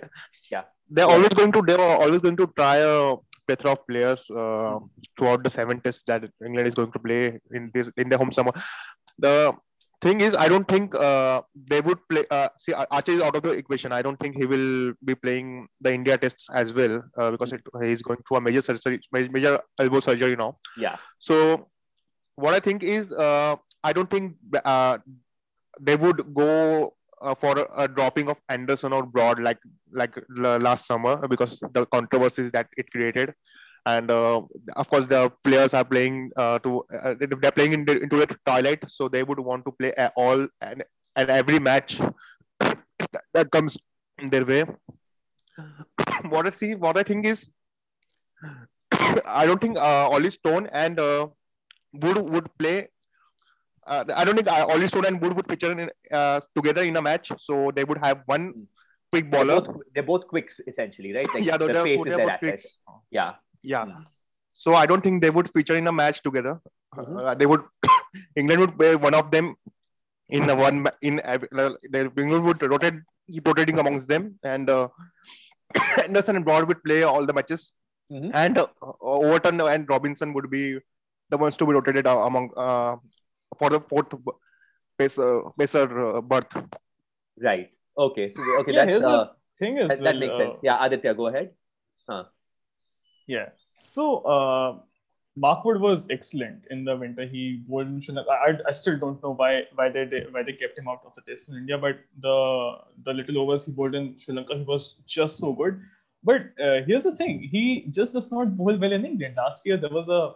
yeah. 0.52 0.64
they're 0.90 1.08
Yeah. 1.08 1.14
always 1.14 1.30
going 1.30 1.54
to 1.54 1.62
they 1.62 1.74
are 1.74 1.98
always 2.04 2.20
going 2.20 2.36
to 2.42 2.48
try 2.48 2.76
a 2.90 3.16
plethora 3.48 3.72
of 3.72 3.88
players 3.88 4.30
uh, 4.30 4.80
throughout 5.18 5.44
the 5.44 5.50
seven 5.50 5.80
tests 5.80 6.04
that 6.08 6.30
England 6.46 6.68
is 6.68 6.76
going 6.76 6.92
to 6.92 7.00
play 7.00 7.40
in 7.52 7.72
this 7.74 7.90
in 7.98 8.10
their 8.10 8.20
home 8.20 8.34
summer. 8.34 8.52
The 9.18 9.54
thing 10.02 10.22
is, 10.22 10.36
I 10.36 10.48
don't 10.48 10.68
think 10.68 10.96
uh, 10.96 11.42
they 11.72 11.82
would 11.82 12.00
play. 12.10 12.24
Uh, 12.32 12.50
see, 12.60 12.74
Ar- 12.74 12.88
Archer 12.92 13.12
is 13.14 13.22
out 13.22 13.36
of 13.36 13.44
the 13.44 13.52
equation. 13.52 13.92
I 13.92 14.02
don't 14.02 14.20
think 14.20 14.36
he 14.38 14.46
will 14.46 14.94
be 15.04 15.16
playing 15.16 15.68
the 15.82 15.94
India 15.94 16.18
tests 16.18 16.48
as 16.54 16.72
well 16.74 17.04
uh, 17.18 17.32
because 17.32 17.52
it, 17.54 17.62
he's 17.82 18.02
going 18.02 18.20
through 18.28 18.38
a 18.38 18.42
major 18.42 18.62
surgery, 18.62 19.02
major 19.12 19.60
elbow 19.80 20.00
surgery 20.00 20.36
now. 20.36 20.58
yeah, 20.78 20.98
So, 21.20 21.68
what 22.36 22.54
I 22.54 22.60
think 22.60 22.84
is, 22.84 23.12
uh, 23.12 23.56
I 23.84 23.94
don't 23.94 24.10
think 24.10 24.36
uh, 24.64 24.98
they 25.80 25.96
would 25.96 26.34
go 26.34 26.94
uh, 27.22 27.36
for 27.36 27.58
a, 27.60 27.84
a 27.84 27.88
dropping 27.88 28.30
of 28.30 28.38
Anderson 28.48 28.94
or 28.94 29.06
Broad 29.06 29.42
like 29.42 29.60
like 29.92 30.16
last 30.30 30.86
summer 30.88 31.28
because 31.28 31.60
the 31.74 31.86
controversies 31.88 32.52
that 32.52 32.68
it 32.78 32.90
created, 32.92 33.34
and 33.86 34.12
uh, 34.12 34.42
of 34.76 34.90
course 34.90 35.08
the 35.08 35.32
players 35.44 35.74
are 35.74 35.86
playing 35.86 36.32
uh, 36.36 36.60
to 36.60 36.84
uh, 37.04 37.16
they're 37.20 37.52
playing 37.52 37.74
in 37.74 37.86
the, 37.86 38.02
into 38.02 38.18
the 38.18 38.28
twilight, 38.46 38.84
so 38.88 39.08
they 39.08 39.24
would 39.24 39.40
want 39.40 39.66
to 39.66 39.72
play 39.72 39.94
all 40.16 40.48
and 40.62 40.84
and 41.16 41.30
every 41.30 41.60
match 41.60 42.00
that, 43.34 43.52
comes 43.52 43.78
their 44.32 44.46
way. 44.46 44.64
what 46.30 46.48
I 46.48 46.52
see, 46.52 46.76
what 46.76 46.98
I 46.98 47.04
think 47.04 47.26
is, 47.26 47.50
I 49.26 49.46
don't 49.46 49.62
think 49.62 49.78
uh, 49.78 50.10
Ollie 50.10 50.32
Stone 50.32 50.70
and 50.72 51.00
uh, 51.00 51.28
Wood 51.94 52.18
would 52.18 52.58
play. 52.58 52.88
Uh, 53.86 54.04
I 54.16 54.24
don't 54.24 54.36
think 54.36 54.48
uh, 54.48 54.66
Ollie 54.68 54.88
Stone 54.88 55.06
and 55.06 55.22
Wood 55.22 55.36
would 55.36 55.48
feature 55.48 55.72
in, 55.72 55.90
uh, 56.12 56.40
together 56.56 56.84
in 56.84 56.96
a 56.96 57.02
match. 57.02 57.32
So 57.40 57.72
they 57.76 57.84
would 57.84 57.98
have 58.04 58.22
one 58.26 58.68
quick 59.12 59.32
they're 59.32 59.46
bowler. 59.46 59.62
both, 59.62 59.78
they're 59.94 60.04
both 60.04 60.28
quicks 60.28 60.60
essentially, 60.68 61.14
right? 61.14 61.28
Like 61.34 61.44
yeah, 61.44 61.58
the 61.58 61.68
they're, 61.68 61.84
pace 61.84 62.00
they're 62.04 62.08
is 62.08 62.18
their 62.18 62.18
both 62.18 62.30
asset. 62.30 62.40
quicks. 62.40 62.78
Yeah, 63.10 63.34
Yeah. 63.64 63.86
Mm. 63.86 64.06
So 64.54 64.74
I 64.76 64.86
don't 64.86 65.02
think 65.04 65.22
they 65.22 65.30
would 65.30 65.52
feature 65.54 65.76
in 65.76 65.88
a 65.88 65.92
match 65.92 66.22
together. 66.22 66.60
Mhm. 66.96 67.18
Uh, 67.24 67.34
they 67.36 67.46
would. 67.46 67.64
England 68.36 68.62
would 68.62 68.78
play 68.78 68.96
one 68.96 69.14
of 69.14 69.32
them 69.32 69.56
in 70.30 70.48
the 70.48 70.56
one 70.56 70.82
ma- 70.82 70.98
in. 71.02 71.20
every- 71.24 71.50
uh, 71.56 71.70
the 71.96 72.12
England 72.18 72.44
would 72.46 72.62
rotate, 72.62 72.96
keep 73.28 73.48
rotating 73.48 73.80
amongst 73.80 74.08
them, 74.08 74.40
and 74.44 74.70
uh, 74.70 74.88
Anderson 76.04 76.36
and 76.38 76.46
Broad 76.46 76.68
would 76.68 76.84
play 76.84 77.04
all 77.04 77.26
the 77.26 77.34
matches, 77.40 77.72
Mhm. 78.12 78.32
and 78.34 78.58
uh, 78.58 78.68
Overton 79.02 79.62
and 79.62 79.88
Robinson 79.90 80.34
would 80.34 80.50
be 80.50 80.64
the 81.30 81.38
ones 81.38 81.56
to 81.58 81.66
be 81.66 81.74
rotated 81.74 82.08
uh, 82.08 82.18
among 82.30 82.50
uh, 82.58 82.96
for 83.60 83.70
the 83.70 83.80
fourth 83.82 84.14
pacer 84.98 85.30
pacer 85.58 85.86
uh, 86.08 86.22
berth. 86.22 86.56
right. 87.50 87.70
Okay, 87.98 88.32
so 88.34 88.42
okay, 88.62 88.74
Yeah, 88.74 88.86
here's 88.86 89.02
that's 89.04 89.12
the 89.14 89.22
uh, 89.22 89.34
Thing 89.62 89.78
is, 89.78 89.90
that, 89.90 90.00
that 90.04 90.18
makes 90.18 90.34
uh, 90.34 90.38
sense. 90.38 90.60
Yeah, 90.64 90.84
Aditya, 90.86 91.14
go 91.14 91.28
ahead. 91.28 91.52
Yeah. 93.30 93.50
So 93.84 94.18
uh, 94.36 94.80
Mark 95.36 95.64
Wood 95.64 95.80
was 95.80 96.08
excellent 96.10 96.64
in 96.72 96.84
the 96.84 96.96
winter. 96.98 97.26
He 97.28 97.64
won. 97.68 98.02
I, 98.30 98.58
I 98.68 98.72
still 98.72 98.98
don't 98.98 99.22
know 99.24 99.34
why 99.42 99.66
why 99.76 99.90
they 99.90 100.06
why 100.32 100.42
they 100.42 100.54
kept 100.54 100.80
him 100.80 100.88
out 100.88 101.04
of 101.06 101.14
the 101.16 101.22
test 101.30 101.50
in 101.50 101.58
India, 101.58 101.78
but 101.78 102.00
the 102.18 102.38
the 103.04 103.14
little 103.14 103.38
overs 103.44 103.68
he 103.68 103.72
bowled 103.72 103.94
in 103.94 104.18
Sri 104.18 104.36
Lanka, 104.36 104.58
he 104.58 104.64
was 104.64 104.96
just 105.18 105.38
so 105.38 105.54
good. 105.54 105.80
But 106.24 106.50
uh, 106.68 106.80
here's 106.88 107.04
the 107.04 107.16
thing: 107.16 107.44
he 107.52 107.86
just 108.00 108.14
does 108.14 108.32
not 108.32 108.58
bowl 108.58 108.82
well 108.86 108.98
in 109.00 109.06
England. 109.12 109.36
Last 109.44 109.70
year 109.72 109.78
there 109.78 109.96
was 110.00 110.10
a 110.10 110.34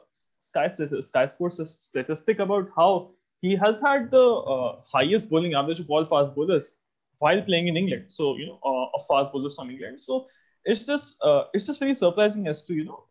Sky 0.51 0.67
Sky 0.67 1.25
Sports 1.25 1.67
statistic 1.73 2.45
about 2.47 2.69
how 2.77 3.09
he 3.41 3.55
has 3.65 3.81
had 3.89 4.09
the 4.11 4.23
uh, 4.55 4.75
highest 4.95 5.31
bowling 5.31 5.59
average 5.63 5.79
of 5.79 5.89
all 5.89 6.05
fast 6.15 6.35
bowlers 6.35 6.71
while 7.17 7.41
playing 7.41 7.67
in 7.73 7.83
England. 7.83 8.05
So 8.19 8.37
you 8.37 8.47
know, 8.51 8.59
uh, 8.63 8.97
of 8.99 9.07
fast 9.11 9.33
bowlers 9.33 9.55
from 9.55 9.71
England. 9.77 9.99
So 10.09 10.27
it's 10.65 10.85
just 10.85 11.17
uh, 11.23 11.43
it's 11.53 11.65
just 11.65 11.79
very 11.79 11.95
surprising 11.95 12.47
as 12.47 12.63
to 12.63 12.73
you 12.73 12.85
know 12.85 13.03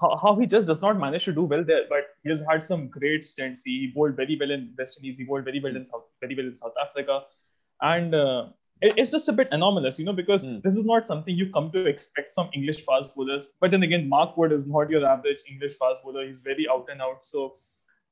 how, 0.00 0.16
how, 0.20 0.34
he 0.36 0.46
just 0.46 0.66
does 0.66 0.82
not 0.82 0.98
manage 0.98 1.24
to 1.24 1.32
do 1.32 1.42
well 1.42 1.62
there. 1.62 1.82
But 1.88 2.06
he 2.22 2.30
has 2.30 2.42
had 2.50 2.62
some 2.62 2.88
great 2.88 3.24
stints. 3.24 3.62
He 3.62 3.92
bowled 3.94 4.16
very 4.16 4.36
well 4.38 4.50
in 4.50 4.74
West 4.78 4.98
Indies. 4.98 5.18
He 5.18 5.24
bowled 5.24 5.44
very 5.44 5.60
well 5.60 5.76
in 5.76 5.84
South 5.84 6.04
very 6.20 6.34
well 6.34 6.46
in 6.46 6.54
South 6.54 6.74
Africa, 6.82 7.22
and 7.80 8.14
uh, 8.14 8.46
it, 8.80 8.94
it's 8.96 9.10
just 9.10 9.28
a 9.28 9.32
bit 9.32 9.48
anomalous, 9.52 9.98
you 9.98 10.04
know, 10.04 10.12
because 10.12 10.46
mm. 10.46 10.62
this 10.62 10.76
is 10.76 10.84
not 10.84 11.04
something 11.04 11.34
you 11.34 11.50
come 11.50 11.70
to 11.72 11.86
expect 11.86 12.34
from 12.34 12.50
English 12.54 12.84
fast 12.84 13.14
bowlers. 13.14 13.52
But 13.60 13.70
then 13.70 13.82
again, 13.82 14.08
Mark 14.08 14.36
Wood 14.36 14.52
is 14.52 14.66
not 14.66 14.90
your 14.90 15.06
average 15.06 15.42
English 15.48 15.76
fast 15.76 16.02
bowler. 16.02 16.26
He's 16.26 16.40
very 16.40 16.66
out 16.70 16.88
and 16.90 17.00
out. 17.00 17.24
So, 17.24 17.54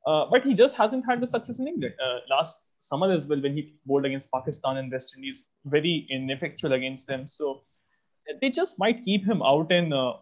uh, 0.06 0.26
but 0.30 0.44
he 0.44 0.54
just 0.54 0.76
hasn't 0.76 1.04
had 1.04 1.20
the 1.20 1.26
success 1.26 1.58
in 1.58 1.68
England. 1.68 1.94
Uh, 2.04 2.18
last 2.30 2.60
summer 2.80 3.12
as 3.12 3.26
well, 3.28 3.40
when 3.40 3.54
he 3.54 3.74
bowled 3.86 4.06
against 4.06 4.30
Pakistan 4.32 4.76
and 4.76 4.90
West 4.90 5.14
Indies, 5.16 5.44
very 5.64 6.06
ineffectual 6.10 6.72
against 6.72 7.06
them. 7.06 7.26
So 7.26 7.62
they 8.40 8.50
just 8.50 8.78
might 8.78 9.02
keep 9.04 9.24
him 9.24 9.42
out 9.42 9.70
and 9.72 9.92
uh, 9.92 10.14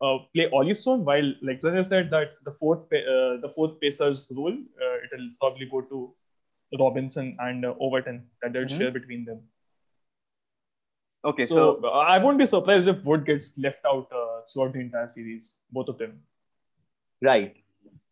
uh, 0.00 0.18
play 0.34 0.48
Ollie 0.52 0.74
While, 0.74 1.34
like 1.42 1.60
Pranay 1.60 1.84
said, 1.84 2.10
that 2.10 2.30
the 2.44 2.52
fourth 2.52 2.80
uh, 2.92 3.38
the 3.40 3.52
fourth 3.54 3.80
pacer's 3.80 4.30
role, 4.36 4.52
uh, 4.52 4.96
it'll 5.04 5.30
probably 5.40 5.66
go 5.66 5.80
to 5.82 6.14
Robinson 6.78 7.36
and 7.40 7.64
uh, 7.64 7.74
Overton 7.80 8.26
that 8.42 8.52
they'll 8.52 8.64
mm-hmm. 8.64 8.78
share 8.78 8.90
between 8.90 9.24
them. 9.24 9.40
Okay, 11.24 11.44
so, 11.44 11.80
so, 11.82 11.88
I 11.88 12.18
won't 12.18 12.38
be 12.38 12.46
surprised 12.46 12.86
if 12.86 13.02
Wood 13.04 13.26
gets 13.26 13.58
left 13.58 13.84
out 13.84 14.06
uh, 14.12 14.42
throughout 14.52 14.72
the 14.72 14.80
entire 14.80 15.08
series, 15.08 15.56
both 15.72 15.88
of 15.88 15.98
them. 15.98 16.20
Right. 17.20 17.56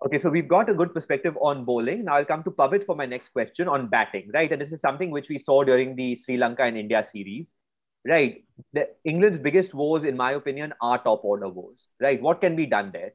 Okay, 0.05 0.19
so 0.19 0.29
we've 0.29 0.49
got 0.49 0.69
a 0.69 0.75
good 0.75 0.93
perspective 0.93 1.39
on 1.41 1.65
bowling. 1.65 2.05
Now 2.05 2.17
I'll 2.17 2.25
come 2.25 2.43
to 2.43 2.51
Pavit 2.51 2.85
for 2.85 2.97
my 2.97 3.07
next 3.07 3.29
question 3.33 3.69
on 3.69 3.87
batting, 3.87 4.31
right? 4.35 4.51
And 4.51 4.61
this 4.61 4.73
is 4.73 4.81
something 4.81 5.11
which 5.11 5.29
we 5.29 5.39
saw 5.39 5.63
during 5.63 5.95
the 5.95 6.17
Sri 6.17 6.37
Lanka 6.37 6.65
and 6.65 6.77
India 6.77 7.07
series 7.13 7.47
right? 8.07 8.45
The, 8.73 8.89
England's 9.05 9.39
biggest 9.39 9.75
woes, 9.75 10.05
in 10.05 10.17
my 10.17 10.33
opinion, 10.33 10.73
are 10.81 11.03
top 11.03 11.25
order 11.25 11.49
woes, 11.49 11.77
right? 12.01 12.21
What 12.21 12.41
can 12.41 12.57
be 12.57 12.67
done 12.67 12.91
there? 12.93 13.13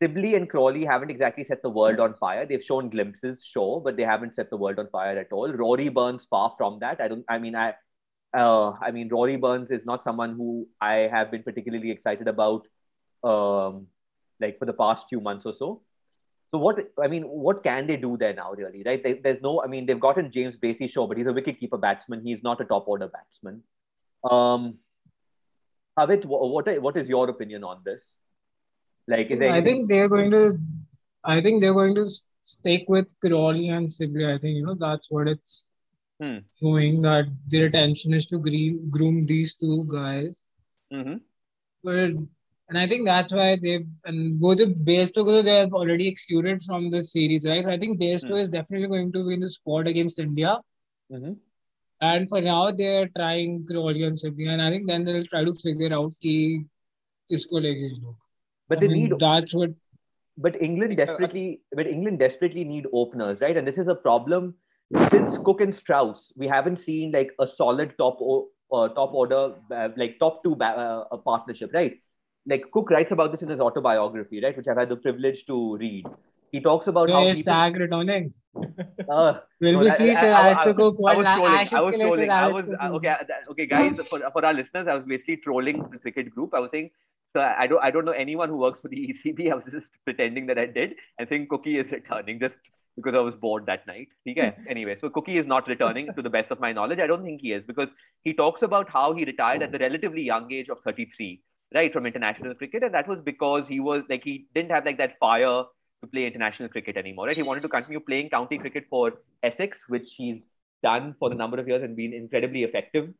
Sibley 0.00 0.34
and 0.34 0.50
Crawley 0.50 0.84
haven't 0.84 1.10
exactly 1.10 1.44
set 1.44 1.62
the 1.62 1.70
world 1.70 2.00
on 2.00 2.14
fire. 2.14 2.46
They've 2.46 2.62
shown 2.62 2.90
glimpses, 2.90 3.38
sure, 3.52 3.80
but 3.80 3.96
they 3.96 4.02
haven't 4.02 4.36
set 4.36 4.50
the 4.50 4.56
world 4.56 4.78
on 4.78 4.88
fire 4.88 5.18
at 5.18 5.32
all. 5.32 5.52
Rory 5.52 5.88
Burns 5.88 6.26
far 6.28 6.54
from 6.58 6.78
that. 6.80 7.00
I 7.00 7.08
don't. 7.08 7.24
I 7.28 7.38
mean, 7.38 7.54
I. 7.54 7.74
Uh, 8.36 8.72
I 8.82 8.90
mean, 8.90 9.08
Rory 9.08 9.36
Burns 9.36 9.70
is 9.70 9.86
not 9.86 10.02
someone 10.02 10.34
who 10.34 10.66
I 10.80 11.08
have 11.12 11.30
been 11.30 11.44
particularly 11.44 11.92
excited 11.92 12.26
about, 12.26 12.66
um, 13.22 13.86
like 14.40 14.58
for 14.58 14.64
the 14.66 14.72
past 14.72 15.04
few 15.08 15.20
months 15.20 15.46
or 15.46 15.54
so. 15.54 15.82
So 16.50 16.58
what? 16.58 16.76
I 17.02 17.06
mean, 17.06 17.22
what 17.22 17.62
can 17.62 17.86
they 17.86 17.96
do 17.96 18.16
there 18.16 18.34
now, 18.34 18.52
really? 18.52 18.82
Right? 18.84 19.02
They, 19.02 19.14
there's 19.14 19.40
no. 19.42 19.62
I 19.62 19.68
mean, 19.68 19.86
they've 19.86 20.00
gotten 20.00 20.32
James 20.32 20.56
Bracey, 20.56 20.90
sure, 20.90 21.06
but 21.06 21.16
he's 21.16 21.28
a 21.28 21.30
wicketkeeper 21.30 21.80
batsman. 21.80 22.22
He's 22.24 22.42
not 22.42 22.60
a 22.60 22.64
top 22.64 22.88
order 22.88 23.08
batsman. 23.08 23.62
Um, 24.28 24.78
Pavit, 25.98 26.24
what, 26.24 26.82
what 26.82 26.96
is 26.96 27.08
your 27.08 27.28
opinion 27.30 27.64
on 27.64 27.80
this? 27.84 28.00
Like, 29.06 29.30
is 29.30 29.40
I 29.40 29.60
think 29.60 29.88
they're 29.88 30.08
going 30.08 30.30
to, 30.30 30.58
I 31.22 31.40
think 31.40 31.60
they're 31.60 31.74
going 31.74 31.94
to 31.94 32.06
stick 32.40 32.84
with 32.88 33.12
Crawley 33.20 33.68
and 33.68 33.90
Sibley. 33.90 34.26
I 34.26 34.38
think 34.38 34.56
you 34.56 34.66
know 34.66 34.74
that's 34.74 35.10
what 35.10 35.28
it's 35.28 35.68
hmm. 36.20 36.38
showing 36.60 37.02
that 37.02 37.26
their 37.48 37.66
attention 37.66 38.14
is 38.14 38.26
to 38.26 38.38
groom, 38.38 38.90
groom 38.90 39.24
these 39.24 39.54
two 39.54 39.86
guys. 39.92 40.40
Mm-hmm. 40.92 41.16
But 41.82 42.10
and 42.68 42.78
I 42.78 42.86
think 42.86 43.06
that's 43.06 43.32
why 43.32 43.56
they 43.60 43.84
and 44.04 44.40
both 44.40 44.58
the 44.58 44.66
Bairstow 44.66 45.44
they 45.44 45.58
have 45.58 45.74
already 45.74 46.08
excluded 46.08 46.62
from 46.62 46.90
the 46.90 47.02
series, 47.02 47.46
right? 47.46 47.64
So 47.64 47.70
I 47.70 47.78
think 47.78 48.00
Bairstow 48.00 48.30
hmm. 48.30 48.44
is 48.44 48.50
definitely 48.50 48.88
going 48.88 49.12
to 49.12 49.26
be 49.26 49.34
in 49.34 49.40
the 49.40 49.50
squad 49.50 49.86
against 49.86 50.18
India. 50.18 50.58
Mm-hmm. 51.12 51.32
And 52.04 52.28
for 52.28 52.40
now, 52.40 52.70
they're 52.70 53.08
trying 53.16 53.66
and 53.70 54.18
Sibley, 54.18 54.46
and 54.46 54.62
I 54.62 54.70
think 54.70 54.86
then 54.86 55.04
they'll 55.04 55.24
try 55.26 55.44
to 55.44 55.54
figure 55.54 55.92
out 55.92 56.12
ki 56.20 56.64
kisko 57.30 57.62
lege 57.66 57.92
log. 58.02 58.16
But 58.68 58.78
I 58.78 58.80
they 58.82 58.88
mean, 58.88 59.10
need 59.10 59.18
that's 59.18 59.54
what. 59.54 59.70
But 60.36 60.60
England 60.60 60.96
desperately, 60.96 61.60
but 61.72 61.86
England 61.86 62.18
desperately 62.18 62.64
need 62.64 62.86
openers, 62.92 63.40
right? 63.40 63.56
And 63.56 63.66
this 63.66 63.78
is 63.78 63.88
a 63.88 63.94
problem 63.94 64.54
since 65.10 65.36
Cook 65.44 65.60
and 65.60 65.74
Strauss. 65.74 66.32
We 66.36 66.48
haven't 66.48 66.80
seen 66.80 67.12
like 67.12 67.30
a 67.40 67.46
solid 67.46 67.94
top 67.98 68.18
uh, 68.72 68.88
top 68.88 69.14
order, 69.14 69.54
uh, 69.70 69.88
like 69.96 70.18
top 70.18 70.42
two 70.42 70.56
ba- 70.56 71.06
uh, 71.10 71.16
partnership, 71.18 71.70
right? 71.72 72.00
Like 72.46 72.64
Cook 72.72 72.90
writes 72.90 73.12
about 73.12 73.32
this 73.32 73.42
in 73.42 73.48
his 73.48 73.60
autobiography, 73.60 74.42
right, 74.42 74.56
which 74.56 74.66
I've 74.68 74.76
had 74.76 74.88
the 74.88 74.96
privilege 74.96 75.46
to 75.46 75.76
read. 75.76 76.06
He 76.52 76.60
talks 76.60 76.88
about 76.88 77.08
so 77.08 77.14
how 77.14 77.26
returning. 77.78 78.34
Uh, 79.08 79.40
Will 79.60 79.78
we 79.78 79.90
see 79.90 80.14
Sir 80.14 80.74
Cook 80.74 80.96
I 81.06 81.16
was 81.16 81.26
trolling. 81.26 81.68
I 81.72 81.80
was 81.80 81.96
trolling. 81.96 82.30
I 82.30 82.48
was 82.48 82.68
okay. 82.68 83.16
Okay, 83.50 83.66
guys. 83.66 83.96
For, 84.08 84.20
for 84.32 84.44
our 84.44 84.54
listeners, 84.54 84.86
I 84.88 84.94
was 84.94 85.04
basically 85.04 85.38
trolling 85.38 85.84
the 85.90 85.98
cricket 85.98 86.30
group. 86.34 86.54
I 86.54 86.60
was 86.60 86.70
saying, 86.70 86.90
so 87.34 87.40
I 87.40 87.66
don't 87.66 87.82
I 87.82 87.90
don't 87.90 88.04
know 88.04 88.12
anyone 88.12 88.48
who 88.48 88.56
works 88.56 88.80
for 88.80 88.88
the 88.88 88.96
ECB. 89.24 89.50
I 89.50 89.54
was 89.54 89.64
just 89.70 89.86
pretending 90.04 90.46
that 90.46 90.58
I 90.58 90.66
did 90.66 90.94
and 91.18 91.28
saying 91.28 91.48
Cookie 91.48 91.78
is 91.78 91.90
returning 91.90 92.40
just 92.40 92.56
because 92.96 93.14
I 93.14 93.20
was 93.20 93.34
bored 93.34 93.66
that 93.66 93.86
night. 93.86 94.08
Okay. 94.28 94.54
anyway, 94.68 94.96
so 95.00 95.10
Cookie 95.10 95.38
is 95.38 95.46
not 95.46 95.66
returning 95.66 96.08
to 96.14 96.22
the 96.22 96.30
best 96.30 96.50
of 96.50 96.60
my 96.60 96.72
knowledge. 96.72 97.00
I 97.00 97.06
don't 97.06 97.24
think 97.24 97.40
he 97.40 97.52
is 97.52 97.64
because 97.66 97.88
he 98.22 98.32
talks 98.32 98.62
about 98.62 98.88
how 98.88 99.12
he 99.14 99.24
retired 99.24 99.62
at 99.62 99.72
the 99.72 99.78
relatively 99.78 100.22
young 100.22 100.52
age 100.52 100.68
of 100.68 100.78
33, 100.84 101.40
right, 101.74 101.92
from 101.92 102.06
international 102.06 102.54
cricket, 102.54 102.84
and 102.84 102.94
that 102.94 103.08
was 103.08 103.18
because 103.24 103.64
he 103.68 103.80
was 103.80 104.04
like 104.08 104.22
he 104.22 104.46
didn't 104.54 104.70
have 104.70 104.84
like 104.84 104.98
that 104.98 105.18
fire 105.18 105.64
to 106.02 106.08
play 106.08 106.26
international 106.26 106.68
cricket 106.68 106.96
anymore. 106.96 107.26
Right? 107.26 107.36
He 107.36 107.42
wanted 107.42 107.62
to 107.62 107.68
continue 107.68 108.00
playing 108.00 108.30
county 108.30 108.58
cricket 108.58 108.86
for 108.90 109.12
Essex, 109.42 109.78
which 109.88 110.12
he's 110.16 110.40
done 110.82 111.14
for 111.18 111.30
the 111.30 111.36
number 111.36 111.58
of 111.58 111.68
years 111.68 111.82
and 111.82 111.96
been 111.96 112.12
incredibly 112.12 112.62
effective 112.62 113.12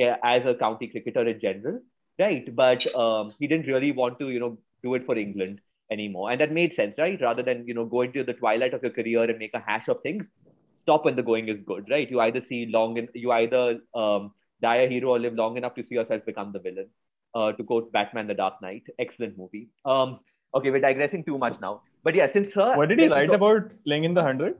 uh, 0.00 0.16
as 0.24 0.46
a 0.46 0.54
county 0.54 0.88
cricketer 0.88 1.26
in 1.28 1.40
general. 1.40 1.80
Right, 2.18 2.54
but 2.54 2.94
um, 2.94 3.32
he 3.38 3.46
didn't 3.46 3.66
really 3.66 3.90
want 3.90 4.18
to, 4.18 4.28
you 4.28 4.38
know, 4.38 4.58
do 4.82 4.94
it 4.94 5.06
for 5.06 5.16
England 5.16 5.60
anymore, 5.90 6.30
and 6.30 6.40
that 6.40 6.52
made 6.52 6.74
sense, 6.74 6.94
right? 6.98 7.20
Rather 7.20 7.42
than 7.42 7.66
you 7.66 7.72
know 7.72 7.86
go 7.86 8.02
into 8.02 8.22
the 8.22 8.34
twilight 8.34 8.74
of 8.74 8.82
your 8.82 8.92
career 8.92 9.24
and 9.24 9.38
make 9.38 9.54
a 9.54 9.60
hash 9.60 9.88
of 9.88 10.02
things, 10.02 10.28
stop 10.82 11.06
when 11.06 11.16
the 11.16 11.22
going 11.22 11.48
is 11.48 11.58
good, 11.66 11.88
right? 11.90 12.10
You 12.10 12.20
either 12.20 12.42
see 12.42 12.66
long, 12.66 12.98
in, 12.98 13.08
you 13.14 13.32
either 13.32 13.78
um, 13.94 14.32
die 14.60 14.76
a 14.76 14.88
hero 14.88 15.10
or 15.10 15.18
live 15.18 15.34
long 15.34 15.56
enough 15.56 15.74
to 15.76 15.82
see 15.82 15.94
yourself 15.94 16.24
become 16.26 16.52
the 16.52 16.58
villain. 16.58 16.88
Uh, 17.34 17.52
to 17.52 17.64
quote 17.64 17.90
Batman: 17.92 18.26
The 18.26 18.34
Dark 18.34 18.60
Knight, 18.60 18.82
excellent 18.98 19.38
movie. 19.38 19.70
Um, 19.86 20.20
okay, 20.54 20.70
we're 20.70 20.80
digressing 20.80 21.24
too 21.24 21.38
much 21.38 21.58
now. 21.60 21.82
But 22.02 22.14
yeah, 22.14 22.32
since 22.32 22.52
her. 22.54 22.76
What 22.76 22.88
did 22.88 22.98
he 22.98 23.08
write 23.08 23.30
about 23.30 23.72
playing 23.84 24.04
in 24.04 24.14
the 24.14 24.22
hundred? 24.22 24.56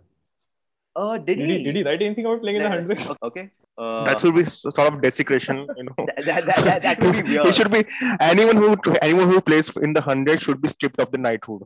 Uh, 0.94 1.18
did, 1.18 1.38
did 1.38 1.48
he? 1.48 1.58
he? 1.58 1.64
Did 1.64 1.76
he 1.76 1.82
write 1.82 2.02
anything 2.02 2.26
about 2.26 2.40
playing 2.40 2.56
in 2.56 2.62
the 2.62 2.68
hundred? 2.68 3.00
Okay. 3.22 3.50
Uh, 3.78 4.04
that 4.06 4.22
would 4.22 4.34
be 4.34 4.44
sort 4.44 4.78
of 4.78 5.00
desecration, 5.00 5.66
you 5.76 5.84
know. 5.84 5.94
that, 6.26 6.44
that, 6.44 6.64
that, 6.64 6.82
that 6.82 7.00
would 7.00 7.24
be 7.24 7.32
weird. 7.32 7.46
It 7.46 7.54
should 7.54 7.70
be 7.70 7.86
anyone 8.20 8.56
who 8.56 8.76
anyone 9.00 9.30
who 9.30 9.40
plays 9.40 9.70
in 9.76 9.94
the 9.94 10.02
hundred 10.02 10.42
should 10.42 10.60
be 10.60 10.68
stripped 10.68 11.00
of 11.00 11.10
the 11.10 11.16
knighthood. 11.16 11.62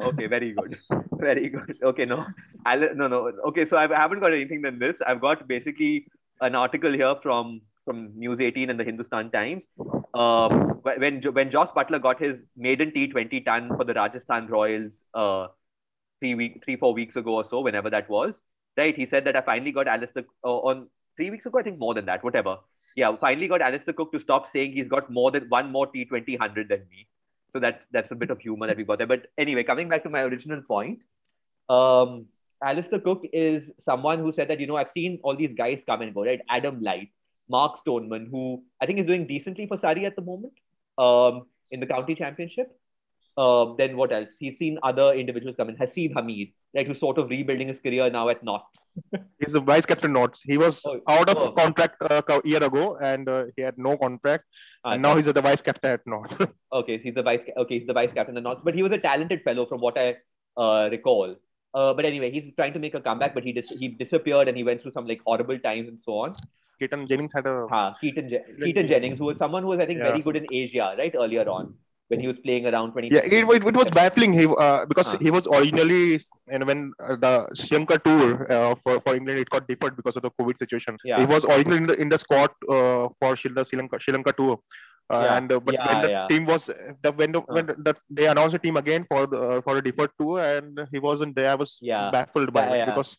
okay, 0.00 0.26
very 0.26 0.54
good, 0.54 0.78
very 1.12 1.50
good. 1.50 1.78
Okay, 1.82 2.06
no, 2.06 2.24
I'll, 2.64 2.94
no, 2.94 3.06
no. 3.06 3.30
Okay, 3.48 3.66
so 3.66 3.76
I 3.76 3.86
haven't 3.86 4.20
got 4.20 4.32
anything 4.32 4.62
than 4.62 4.78
this. 4.78 5.02
I've 5.06 5.20
got 5.20 5.46
basically 5.46 6.06
an 6.40 6.54
article 6.54 6.92
here 6.92 7.14
from 7.22 7.60
from 7.90 8.12
News 8.16 8.40
18 8.40 8.70
and 8.70 8.78
the 8.78 8.84
Hindustan 8.84 9.30
Times. 9.30 9.64
Um, 10.14 10.80
when 10.82 11.22
when 11.38 11.50
Jos 11.50 11.70
Buttler 11.76 12.00
got 12.00 12.20
his 12.20 12.36
maiden 12.56 12.92
T20 12.96 13.44
ton 13.44 13.68
for 13.76 13.84
the 13.84 13.94
Rajasthan 13.94 14.46
Royals 14.46 14.92
uh, 15.14 15.48
three 16.20 16.34
week 16.36 16.62
three 16.64 16.76
four 16.76 16.94
weeks 16.94 17.16
ago 17.16 17.34
or 17.40 17.44
so, 17.50 17.60
whenever 17.60 17.90
that 17.90 18.08
was, 18.08 18.36
right? 18.76 18.96
He 19.02 19.06
said 19.06 19.24
that 19.24 19.36
I 19.36 19.42
finally 19.50 19.72
got 19.72 19.88
Alastair 19.88 20.24
uh, 20.44 20.58
on 20.70 20.88
three 21.16 21.30
weeks 21.30 21.46
ago, 21.46 21.58
I 21.58 21.62
think 21.62 21.78
more 21.78 21.94
than 21.94 22.06
that, 22.06 22.22
whatever. 22.22 22.56
Yeah, 22.96 23.16
finally 23.20 23.48
got 23.48 23.60
Alastair 23.60 23.94
Cook 23.94 24.12
to 24.12 24.20
stop 24.20 24.50
saying 24.52 24.72
he's 24.72 24.88
got 24.96 25.10
more 25.10 25.30
than 25.32 25.48
one 25.48 25.72
more 25.72 25.86
T20 25.92 26.38
hundred 26.38 26.68
than 26.68 26.86
me. 26.90 27.06
So 27.52 27.58
that's 27.58 27.86
that's 27.90 28.12
a 28.12 28.20
bit 28.24 28.30
of 28.30 28.40
humor 28.48 28.68
that 28.68 28.76
we 28.76 28.84
got 28.84 28.98
there. 28.98 29.12
But 29.14 29.26
anyway, 29.46 29.64
coming 29.64 29.88
back 29.88 30.04
to 30.04 30.10
my 30.18 30.20
original 30.20 30.62
point. 30.62 31.00
Um, 31.68 32.26
Alastair 32.62 33.00
Cook 33.00 33.22
is 33.32 33.70
someone 33.80 34.18
who 34.18 34.32
said 34.32 34.48
that, 34.48 34.60
you 34.60 34.66
know, 34.66 34.76
I've 34.76 34.90
seen 34.90 35.18
all 35.22 35.34
these 35.34 35.54
guys 35.56 35.82
come 35.86 36.02
and 36.02 36.12
go, 36.14 36.24
right? 36.24 36.40
Adam 36.50 36.82
Lyth, 36.82 37.08
Mark 37.50 37.78
Stoneman, 37.78 38.28
who 38.30 38.62
I 38.80 38.86
think 38.86 38.98
is 38.98 39.06
doing 39.06 39.26
decently 39.26 39.66
for 39.66 39.76
Surrey 39.76 40.06
at 40.06 40.16
the 40.16 40.22
moment 40.22 40.52
um, 40.98 41.46
in 41.70 41.80
the 41.80 41.86
county 41.86 42.14
championship. 42.14 42.68
Uh, 43.36 43.74
then 43.78 43.96
what 43.96 44.12
else? 44.12 44.30
He's 44.38 44.58
seen 44.58 44.78
other 44.82 45.12
individuals 45.12 45.56
come 45.56 45.68
in. 45.70 45.76
Haseeb 45.76 46.14
Hameed, 46.14 46.52
like 46.74 46.86
who's 46.86 47.00
sort 47.00 47.18
of 47.18 47.30
rebuilding 47.30 47.68
his 47.68 47.80
career 47.80 48.10
now 48.10 48.28
at 48.28 48.42
North. 48.42 48.62
He's 49.38 49.52
the 49.52 49.60
vice 49.60 49.86
captain 49.86 50.12
North. 50.12 50.40
He 50.42 50.58
was 50.58 50.82
oh, 50.84 51.00
out 51.08 51.28
of 51.30 51.36
oh. 51.36 51.52
contract 51.52 52.02
uh, 52.02 52.20
a 52.28 52.40
year 52.46 52.62
ago, 52.62 52.98
and 53.00 53.28
uh, 53.28 53.44
he 53.56 53.62
had 53.62 53.78
no 53.78 53.96
contract. 53.96 54.44
Ah, 54.84 54.92
and 54.92 55.02
now 55.02 55.14
he's 55.16 55.26
the 55.26 55.40
vice 55.40 55.62
captain 55.62 55.92
at 55.92 56.06
North. 56.06 56.34
okay, 56.72 56.98
he's 56.98 57.14
the 57.14 57.22
vice. 57.22 57.42
Okay, 57.56 57.78
he's 57.78 57.86
the 57.86 57.92
vice 57.92 58.12
captain 58.12 58.36
at 58.36 58.42
North. 58.42 58.58
But 58.64 58.74
he 58.74 58.82
was 58.82 58.92
a 58.92 58.98
talented 58.98 59.42
fellow, 59.42 59.64
from 59.64 59.80
what 59.80 59.96
I 59.96 60.16
uh, 60.56 60.88
recall. 60.90 61.36
Uh, 61.72 61.94
but 61.94 62.04
anyway, 62.04 62.30
he's 62.32 62.52
trying 62.56 62.72
to 62.72 62.80
make 62.80 62.94
a 62.94 63.00
comeback, 63.00 63.32
but 63.32 63.44
he 63.44 63.52
dis- 63.52 63.78
he 63.78 63.88
disappeared 63.88 64.48
and 64.48 64.56
he 64.56 64.64
went 64.64 64.82
through 64.82 64.92
some 64.92 65.06
like 65.06 65.20
horrible 65.24 65.58
times 65.58 65.88
and 65.88 65.98
so 66.04 66.18
on. 66.18 66.34
Keaton 66.80 67.06
Jennings 67.06 67.32
had 67.32 67.46
a. 67.46 67.66
Ha, 67.68 67.96
Keaton, 68.00 68.28
Je- 68.30 68.44
Keaton 68.64 68.88
Jennings, 68.88 69.18
who 69.18 69.26
was 69.26 69.36
someone 69.36 69.62
who 69.62 69.68
was 69.68 69.80
I 69.80 69.86
think 69.86 69.98
yeah. 69.98 70.10
very 70.10 70.22
good 70.22 70.36
in 70.36 70.46
Asia, 70.50 70.94
right 70.98 71.14
earlier 71.14 71.48
on 71.48 71.74
when 72.10 72.18
he 72.18 72.26
was 72.26 72.38
playing 72.44 72.66
around 72.66 72.92
20. 72.92 73.08
Yeah, 73.12 73.20
it, 73.20 73.32
it, 73.32 73.66
it 73.70 73.76
was 73.76 73.90
baffling. 73.90 74.32
He 74.32 74.46
uh, 74.46 74.84
because 74.86 75.12
he 75.20 75.30
was 75.30 75.46
originally 75.46 76.20
and 76.48 76.66
when 76.66 76.92
uh, 76.98 77.16
the 77.24 77.48
Sri 77.54 77.78
Lanka 77.78 77.98
tour 77.98 78.50
uh, 78.50 78.74
for, 78.82 79.00
for 79.00 79.14
England 79.14 79.38
it 79.38 79.48
got 79.48 79.68
deferred 79.68 79.96
because 79.96 80.16
of 80.16 80.22
the 80.22 80.30
COVID 80.32 80.58
situation. 80.58 80.98
Yeah. 81.04 81.20
He 81.20 81.26
was 81.26 81.44
originally 81.44 81.78
in 81.78 81.86
the, 81.86 82.00
in 82.00 82.08
the 82.08 82.18
squad 82.18 82.50
uh, 82.68 83.08
for 83.20 83.36
Sri 83.36 83.50
Lanka 83.54 84.00
Sri 84.00 84.12
Lanka 84.12 84.32
tour. 84.32 84.58
Uh, 85.08 85.22
yeah. 85.24 85.36
And 85.36 85.52
uh, 85.52 85.60
but 85.60 85.74
yeah, 85.74 85.86
when 85.86 86.02
the 86.02 86.10
yeah. 86.10 86.26
team 86.28 86.46
was 86.46 86.66
the 86.66 87.12
when 87.12 87.32
the, 87.32 87.40
when 87.40 87.66
the, 87.66 87.94
they 88.10 88.26
announced 88.26 88.52
the 88.52 88.58
team 88.58 88.76
again 88.76 89.06
for 89.08 89.26
the 89.26 89.40
uh, 89.40 89.60
for 89.60 89.78
a 89.78 89.82
deferred 89.82 90.10
tour 90.18 90.40
and 90.40 90.86
he 90.90 90.98
wasn't 90.98 91.36
there, 91.36 91.50
I 91.50 91.54
was 91.54 91.78
baffled 92.16 92.52
by 92.52 92.66
it 92.76 92.86
because 92.86 93.16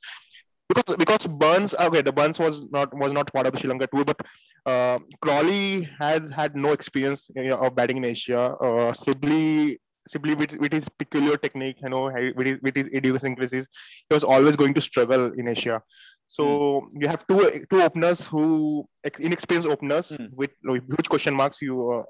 because 0.73 0.97
because 0.97 1.27
Burns 1.27 1.73
okay 1.73 2.01
the 2.01 2.11
Burns 2.13 2.39
was 2.39 2.63
not 2.71 2.93
was 3.03 3.11
not 3.11 3.31
part 3.33 3.47
of 3.47 3.53
the 3.53 3.59
Sri 3.59 3.69
Lanka 3.69 3.87
tour, 3.87 4.05
but 4.05 4.19
uh, 4.65 4.99
Crawley 5.21 5.89
has 5.99 6.29
had 6.31 6.55
no 6.55 6.71
experience 6.71 7.29
of 7.35 7.75
batting 7.75 7.97
in 7.97 8.05
Asia. 8.05 8.55
Uh, 8.61 8.93
Sibley 8.93 9.79
Sibley 10.07 10.33
with, 10.33 10.53
with 10.53 10.73
his 10.73 10.87
peculiar 10.97 11.37
technique, 11.37 11.77
you 11.83 11.89
know, 11.89 12.11
with 12.35 12.47
his, 12.47 12.61
with 12.61 12.75
his 12.75 12.87
idiosyncrasies, 12.93 13.67
he 14.09 14.13
was 14.13 14.23
always 14.23 14.55
going 14.55 14.73
to 14.73 14.81
struggle 14.81 15.31
in 15.33 15.47
Asia. 15.47 15.81
So 16.27 16.43
mm. 16.43 17.01
you 17.01 17.07
have 17.07 17.25
two 17.27 17.65
two 17.69 17.81
openers 17.81 18.25
who 18.25 18.87
inexperienced 19.19 19.67
openers 19.67 20.09
mm. 20.09 20.29
with 20.33 20.51
huge 20.63 21.09
question 21.09 21.35
marks. 21.35 21.61
You 21.61 21.91
uh, 21.91 22.03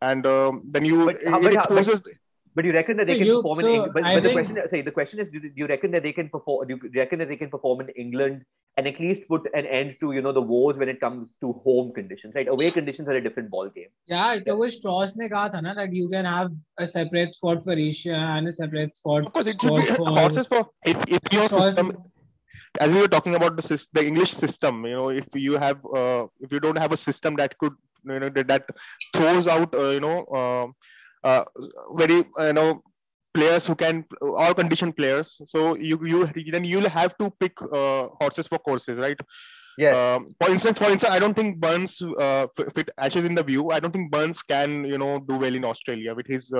and 0.00 0.26
um, 0.26 0.62
then 0.70 0.84
you 0.84 1.06
but, 1.06 1.16
it, 1.16 1.44
it 1.44 1.52
exposes. 1.54 2.00
But, 2.00 2.12
but 2.54 2.64
you 2.64 2.72
reckon 2.72 2.96
that 2.98 3.06
they 3.06 3.18
can 3.18 3.26
you, 3.26 3.36
perform 3.36 3.60
so 3.60 3.66
in 3.66 3.72
England? 3.74 3.92
But, 3.94 4.02
but 4.02 4.22
the 4.22 4.32
question, 4.32 4.58
say, 4.68 4.82
the 4.82 4.90
question 4.90 5.20
is, 5.20 5.28
do, 5.32 5.40
do 5.40 5.50
you 5.54 5.66
reckon 5.66 5.90
that 5.92 6.02
they 6.02 6.12
can 6.12 6.28
perform? 6.28 6.68
Do 6.68 6.78
you 6.82 6.90
reckon 6.94 7.18
that 7.20 7.28
they 7.28 7.36
can 7.36 7.50
perform 7.50 7.80
in 7.80 7.88
England 7.90 8.44
and 8.76 8.86
at 8.86 8.98
least 9.00 9.22
put 9.28 9.48
an 9.54 9.66
end 9.66 9.96
to 10.00 10.12
you 10.12 10.22
know 10.22 10.32
the 10.32 10.40
woes 10.40 10.76
when 10.76 10.88
it 10.88 11.00
comes 11.00 11.28
to 11.40 11.52
home 11.64 11.92
conditions? 11.92 12.34
Right, 12.34 12.48
away 12.48 12.70
conditions 12.70 13.08
are 13.08 13.16
a 13.16 13.22
different 13.22 13.50
ball 13.50 13.68
game. 13.68 13.88
Yeah, 14.06 14.38
it 14.46 14.56
was 14.56 14.74
Strauss 14.74 15.16
ne 15.16 15.28
kaha 15.28 15.52
tha 15.52 15.62
na, 15.62 15.74
that 15.74 15.94
you 15.94 16.08
can 16.08 16.24
have 16.24 16.52
a 16.78 16.86
separate 16.86 17.34
squad 17.34 17.64
for 17.64 17.72
Asia 17.72 18.14
and 18.14 18.48
a 18.48 18.52
separate 18.52 18.96
squad. 18.96 19.26
Of 19.26 19.32
course, 19.32 19.46
it 19.46 19.60
should 19.60 19.76
be 19.76 19.82
for, 19.82 20.08
horses 20.08 20.46
for 20.46 20.68
if, 20.84 20.96
if 21.08 21.32
your 21.32 21.48
system 21.48 21.96
as 22.80 22.90
we 22.90 23.00
were 23.00 23.08
talking 23.08 23.34
about 23.34 23.56
the 23.56 23.86
the 23.92 24.04
English 24.06 24.32
system, 24.32 24.84
you 24.86 24.94
know, 24.94 25.08
if 25.10 25.26
you 25.34 25.56
have 25.56 25.84
uh, 25.94 26.26
if 26.40 26.52
you 26.52 26.60
don't 26.60 26.78
have 26.78 26.92
a 26.92 26.96
system 26.96 27.36
that 27.36 27.56
could 27.58 27.74
you 28.04 28.18
know 28.18 28.28
that, 28.28 28.48
that 28.48 28.66
throws 29.14 29.46
out 29.46 29.74
uh, 29.74 29.90
you 29.90 30.00
know 30.00 30.24
uh, 30.24 30.66
uh 31.24 31.44
very 31.96 32.24
you 32.38 32.52
know 32.52 32.82
players 33.34 33.66
who 33.66 33.74
can 33.74 34.04
all 34.20 34.54
condition 34.54 34.92
players, 34.92 35.40
so 35.46 35.76
you 35.76 35.98
you 36.04 36.26
then 36.50 36.64
you'll 36.64 36.88
have 36.88 37.16
to 37.18 37.30
pick 37.40 37.60
uh, 37.62 38.08
horses 38.20 38.46
for 38.46 38.58
courses, 38.58 38.98
right? 38.98 39.18
Yeah. 39.78 40.14
Um, 40.14 40.34
for 40.40 40.50
instance, 40.50 40.78
for 40.78 40.90
instance, 40.90 41.12
I 41.12 41.18
don't 41.18 41.34
think 41.34 41.58
Burns 41.58 42.00
uh, 42.02 42.46
fit 42.74 42.90
Ashes 42.98 43.24
in 43.24 43.34
the 43.34 43.42
view. 43.42 43.70
I 43.70 43.80
don't 43.80 43.92
think 43.92 44.10
Burns 44.10 44.42
can 44.42 44.84
you 44.84 44.98
know 44.98 45.18
do 45.18 45.36
well 45.36 45.54
in 45.54 45.64
Australia 45.64 46.14
with 46.14 46.26
his 46.26 46.52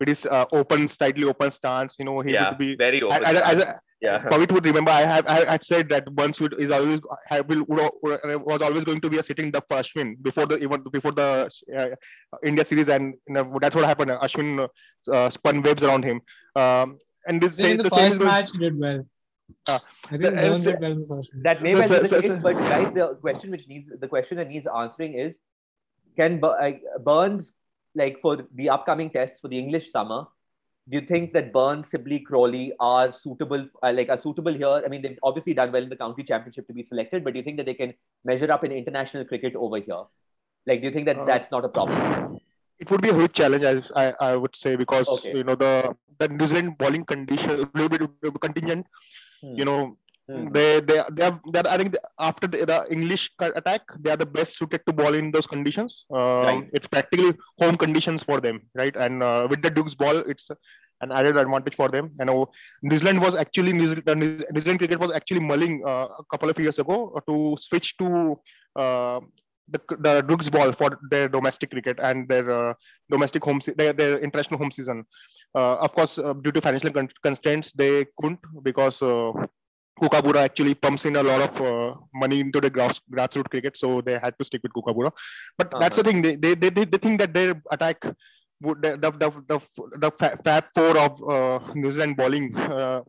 with 0.00 0.08
his 0.08 0.26
open, 0.30 0.88
slightly 0.88 1.24
open 1.24 1.50
stance. 1.50 1.96
You 1.98 2.04
know, 2.04 2.20
he 2.20 2.32
yeah, 2.32 2.50
would 2.50 2.58
be 2.58 2.76
very 2.76 3.02
open. 3.02 3.24
As, 3.24 3.36
as, 3.36 3.62
as, 3.62 3.80
yeah. 4.02 4.18
Pavit 4.30 4.50
would 4.50 4.66
remember 4.66 4.90
I 4.90 5.02
have 5.02 5.26
I 5.28 5.52
had 5.52 5.64
said 5.64 5.88
that 5.90 6.12
Burns 6.12 6.40
would 6.40 6.58
is 6.58 6.72
always 6.72 7.00
have, 7.28 7.46
will, 7.46 7.64
was 7.70 8.60
always 8.60 8.84
going 8.84 9.00
to 9.00 9.08
be 9.08 9.18
a 9.18 9.22
sitting 9.22 9.52
duck 9.52 9.64
for 9.68 9.76
Ashwin 9.76 10.20
before 10.20 10.46
the 10.46 10.58
even 10.58 10.82
before 10.90 11.12
the 11.12 11.48
uh, 11.76 11.88
India 12.42 12.64
series 12.64 12.88
and 12.88 13.14
you 13.28 13.34
know, 13.34 13.58
that's 13.60 13.76
what 13.76 13.84
happened. 13.84 14.10
Ashwin 14.10 14.68
uh, 15.10 15.30
spun 15.30 15.62
waves 15.62 15.84
around 15.84 16.04
him. 16.04 16.20
Um, 16.56 16.98
and 17.26 17.40
this 17.40 17.56
in 17.58 17.76
the, 17.76 17.84
the 17.84 17.90
first 17.90 18.20
match 18.20 18.50
he 18.50 18.58
did 18.58 18.78
well. 18.78 19.06
Uh, 19.68 19.78
I 20.06 20.16
think 20.16 20.24
uh, 20.36 20.58
did 20.58 20.80
well 20.80 20.92
in 20.92 21.00
the 21.00 21.06
first 21.06 21.30
That 21.42 21.62
may 21.62 21.74
well 21.76 21.88
be 21.88 22.08
the 22.08 22.20
case, 22.20 22.40
but 22.42 22.54
guys, 22.54 22.92
the 22.94 23.18
question 23.20 23.52
which 23.52 23.68
needs 23.68 23.88
the 24.00 24.08
question 24.08 24.36
that 24.38 24.48
needs 24.48 24.66
answering 24.66 25.16
is: 25.16 25.34
Can 26.16 26.42
Burns 27.04 27.52
like 27.94 28.20
for 28.20 28.38
the 28.54 28.70
upcoming 28.70 29.10
tests 29.10 29.40
for 29.40 29.48
the 29.48 29.58
English 29.58 29.90
summer? 29.90 30.26
do 30.90 30.98
you 30.98 31.06
think 31.06 31.32
that 31.32 31.52
Burns, 31.52 31.88
Sibley, 31.90 32.18
Crawley 32.18 32.72
are 32.80 33.12
suitable, 33.12 33.68
uh, 33.82 33.92
like 33.92 34.08
are 34.08 34.20
suitable 34.20 34.52
here? 34.52 34.82
I 34.84 34.88
mean, 34.88 35.02
they've 35.02 35.18
obviously 35.22 35.54
done 35.54 35.70
well 35.70 35.82
in 35.82 35.88
the 35.88 35.96
county 35.96 36.24
championship 36.24 36.66
to 36.66 36.72
be 36.72 36.82
selected, 36.82 37.22
but 37.22 37.34
do 37.34 37.38
you 37.38 37.44
think 37.44 37.56
that 37.58 37.66
they 37.66 37.74
can 37.74 37.94
measure 38.24 38.50
up 38.50 38.64
in 38.64 38.72
international 38.72 39.24
cricket 39.24 39.54
over 39.54 39.78
here? 39.78 40.02
Like, 40.66 40.80
do 40.80 40.88
you 40.88 40.92
think 40.92 41.06
that 41.06 41.18
uh, 41.18 41.24
that's 41.24 41.50
not 41.52 41.64
a 41.64 41.68
problem? 41.68 42.40
It 42.80 42.90
would 42.90 43.00
be 43.00 43.10
a 43.10 43.14
huge 43.14 43.32
challenge, 43.32 43.64
I, 43.64 43.82
I, 43.94 44.14
I 44.20 44.36
would 44.36 44.56
say, 44.56 44.74
because 44.74 45.08
okay. 45.08 45.36
you 45.36 45.44
know 45.44 45.54
the 45.54 45.94
the 46.18 46.26
New 46.26 46.46
Zealand 46.48 46.76
bowling 46.78 47.04
condition, 47.04 47.50
a 47.50 47.78
little 47.78 48.08
bit 48.08 48.40
contingent. 48.40 48.86
Hmm. 49.40 49.54
You 49.54 49.64
know, 49.64 49.96
hmm 50.34 50.52
They 50.52 50.80
they 50.80 50.98
they 51.16 51.24
are, 51.28 51.40
they 51.52 51.60
are 51.60 51.68
I 51.68 51.76
think 51.78 51.96
after 52.18 52.46
the, 52.46 52.86
English 52.90 53.30
attack 53.40 53.82
they 54.00 54.10
are 54.10 54.16
the 54.16 54.26
best 54.26 54.56
suited 54.58 54.82
to 54.86 54.92
ball 54.92 55.14
in 55.14 55.30
those 55.30 55.46
conditions. 55.46 56.04
Uh, 56.12 56.44
right. 56.48 56.64
It's 56.72 56.86
practically 56.86 57.34
home 57.60 57.76
conditions 57.76 58.22
for 58.22 58.40
them, 58.40 58.62
right? 58.74 58.94
And 58.96 59.22
uh, 59.22 59.46
with 59.50 59.62
the 59.62 59.70
Duke's 59.70 59.94
ball, 59.94 60.16
it's 60.16 60.50
an 61.02 61.12
added 61.12 61.36
advantage 61.36 61.74
for 61.74 61.88
them. 61.88 62.10
You 62.18 62.26
know, 62.26 62.50
New 62.82 62.98
Zealand 62.98 63.20
was 63.20 63.34
actually 63.34 63.72
New 63.72 63.88
Zealand, 63.90 64.20
New 64.54 64.60
Zealand 64.60 64.78
cricket 64.78 65.00
was 65.00 65.12
actually 65.12 65.40
mulling 65.40 65.82
uh, 65.86 66.06
a 66.18 66.24
couple 66.30 66.48
of 66.48 66.58
years 66.58 66.78
ago 66.78 67.20
to 67.28 67.56
switch 67.60 67.96
to 67.98 68.38
uh, 68.76 69.20
the, 69.68 69.80
the 69.98 70.22
Duke's 70.22 70.50
ball 70.50 70.72
for 70.72 70.98
their 71.10 71.28
domestic 71.28 71.70
cricket 71.70 71.98
and 72.00 72.28
their 72.28 72.50
uh, 72.50 72.74
domestic 73.10 73.44
home 73.44 73.60
their, 73.76 73.92
their 73.92 74.18
international 74.18 74.58
home 74.58 74.70
season. 74.70 75.04
Uh, 75.54 75.74
of 75.76 75.92
course, 75.92 76.18
uh, 76.18 76.32
due 76.34 76.52
to 76.52 76.60
financial 76.60 76.90
constraints, 77.22 77.72
they 77.72 78.06
couldn't 78.18 78.40
because 78.62 79.02
Kookaburra 80.00 80.40
actually 80.40 80.74
pumps 80.74 81.04
in 81.04 81.16
a 81.16 81.22
lot 81.22 81.40
of 81.40 81.60
uh, 81.60 81.94
money 82.14 82.40
into 82.40 82.60
the 82.60 82.70
grass, 82.70 83.00
grassroots 83.12 83.50
cricket, 83.50 83.76
so 83.76 84.00
they 84.00 84.18
had 84.18 84.34
to 84.38 84.44
stick 84.44 84.62
with 84.62 84.72
Kookaburra. 84.72 85.12
But 85.58 85.68
uh-huh. 85.68 85.78
that's 85.80 85.96
the 85.96 86.02
thing; 86.04 86.22
they, 86.22 86.36
they 86.36 86.54
they 86.54 86.70
they 86.70 86.98
think 86.98 87.20
that 87.20 87.34
their 87.34 87.60
attack 87.70 88.04
would 88.60 88.82
the 88.82 88.96
the 88.96 89.10
the, 89.10 89.30
the, 89.48 89.60
the 89.98 90.10
Fab 90.44 90.64
Four 90.74 90.98
of 90.98 91.22
uh, 91.28 91.72
New 91.74 91.90
Zealand 91.90 92.16
bowling 92.16 92.56
uh, 92.56 93.02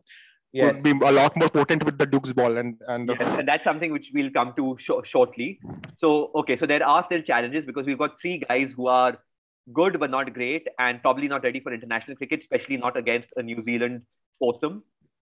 yes. 0.52 0.74
would 0.74 0.82
be 0.82 0.90
a 0.90 1.12
lot 1.12 1.36
more 1.36 1.48
potent 1.48 1.84
with 1.84 1.98
the 1.98 2.06
Duke's 2.06 2.32
ball, 2.32 2.58
and 2.58 2.76
and, 2.86 3.08
yes, 3.08 3.38
and 3.38 3.48
that's 3.48 3.64
something 3.64 3.90
which 3.90 4.10
we'll 4.14 4.30
come 4.30 4.52
to 4.56 4.76
sh- 4.78 5.04
shortly. 5.04 5.60
So 5.96 6.30
okay, 6.34 6.56
so 6.56 6.66
there 6.66 6.86
are 6.86 7.02
still 7.02 7.22
challenges 7.22 7.64
because 7.64 7.86
we've 7.86 7.98
got 7.98 8.20
three 8.20 8.42
guys 8.48 8.72
who 8.76 8.88
are 8.88 9.16
good 9.72 9.98
but 9.98 10.10
not 10.10 10.34
great, 10.34 10.68
and 10.78 11.00
probably 11.00 11.28
not 11.28 11.42
ready 11.44 11.60
for 11.60 11.72
international 11.72 12.16
cricket, 12.16 12.40
especially 12.40 12.76
not 12.76 12.96
against 12.96 13.30
a 13.36 13.42
New 13.42 13.62
Zealand 13.62 14.02
foursome 14.38 14.82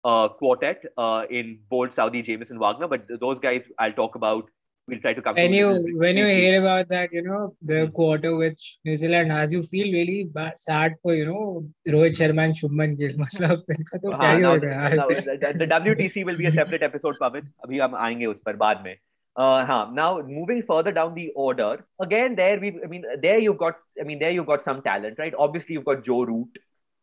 uh, 0.04 0.28
quartet 0.30 0.84
uh, 0.98 1.24
in 1.30 1.60
Boult 1.72 1.96
Southee, 1.96 2.26
Jamieson 2.26 2.60
Wagner. 2.60 2.88
But 2.88 3.08
those 3.20 3.40
guys 3.40 3.64
I'll 3.80 3.94
talk 3.94 4.16
about. 4.16 4.50
We'll 4.86 5.00
try 5.00 5.14
to 5.14 5.22
come. 5.22 5.36
When 5.36 5.52
to 5.52 5.58
you 5.58 5.98
when 5.98 6.18
you 6.18 6.26
hear 6.28 6.60
about 6.60 6.90
that, 6.90 7.14
you 7.14 7.22
know 7.22 7.56
the 7.62 7.86
hmm. 7.86 7.92
quarter 7.92 8.36
which 8.36 8.80
New 8.84 8.98
Zealand 8.98 9.32
has, 9.32 9.54
you 9.54 9.64
feel 9.64 9.94
really 9.94 10.26
bad, 10.26 10.60
sad 10.60 10.96
for 11.02 11.14
you 11.16 11.26
know 11.26 11.66
Rohit 11.88 12.18
Sharma 12.18 12.44
and 12.46 12.54
Shubman 12.54 12.98
Gill. 12.98 13.16
मतलब 13.22 13.64
इनका 13.78 13.98
तो 13.98 14.12
क्या 14.20 15.54
The 15.58 15.68
WTC 15.68 16.26
will 16.26 16.38
be 16.38 16.48
a 16.48 16.52
separate 16.52 16.84
episode, 16.84 17.16
Pavit. 17.22 17.46
अभी 17.64 17.80
हम 17.80 17.96
आएंगे 17.96 18.26
उस 18.26 18.42
पर 18.46 18.56
बाद 18.66 18.84
में. 18.86 18.96
Uh, 19.36 19.66
huh. 19.66 19.88
Now 19.92 20.22
moving 20.22 20.62
further 20.64 20.92
down 20.92 21.16
the 21.16 21.32
order, 21.34 21.86
again 22.00 22.36
there 22.36 22.60
we, 22.60 22.76
I 22.84 22.88
mean, 22.88 23.04
there 23.22 23.40
you've 23.40 23.58
got, 23.58 23.78
I 24.00 24.04
mean, 24.04 24.20
there 24.20 24.32
you've 24.32 24.46
got 24.46 24.64
some 24.64 24.82
talent, 24.84 25.18
right? 25.18 25.34
Obviously 25.34 25.74
you've 25.74 25.86
got 25.86 26.06
Joe 26.06 26.24
Root, 26.24 26.60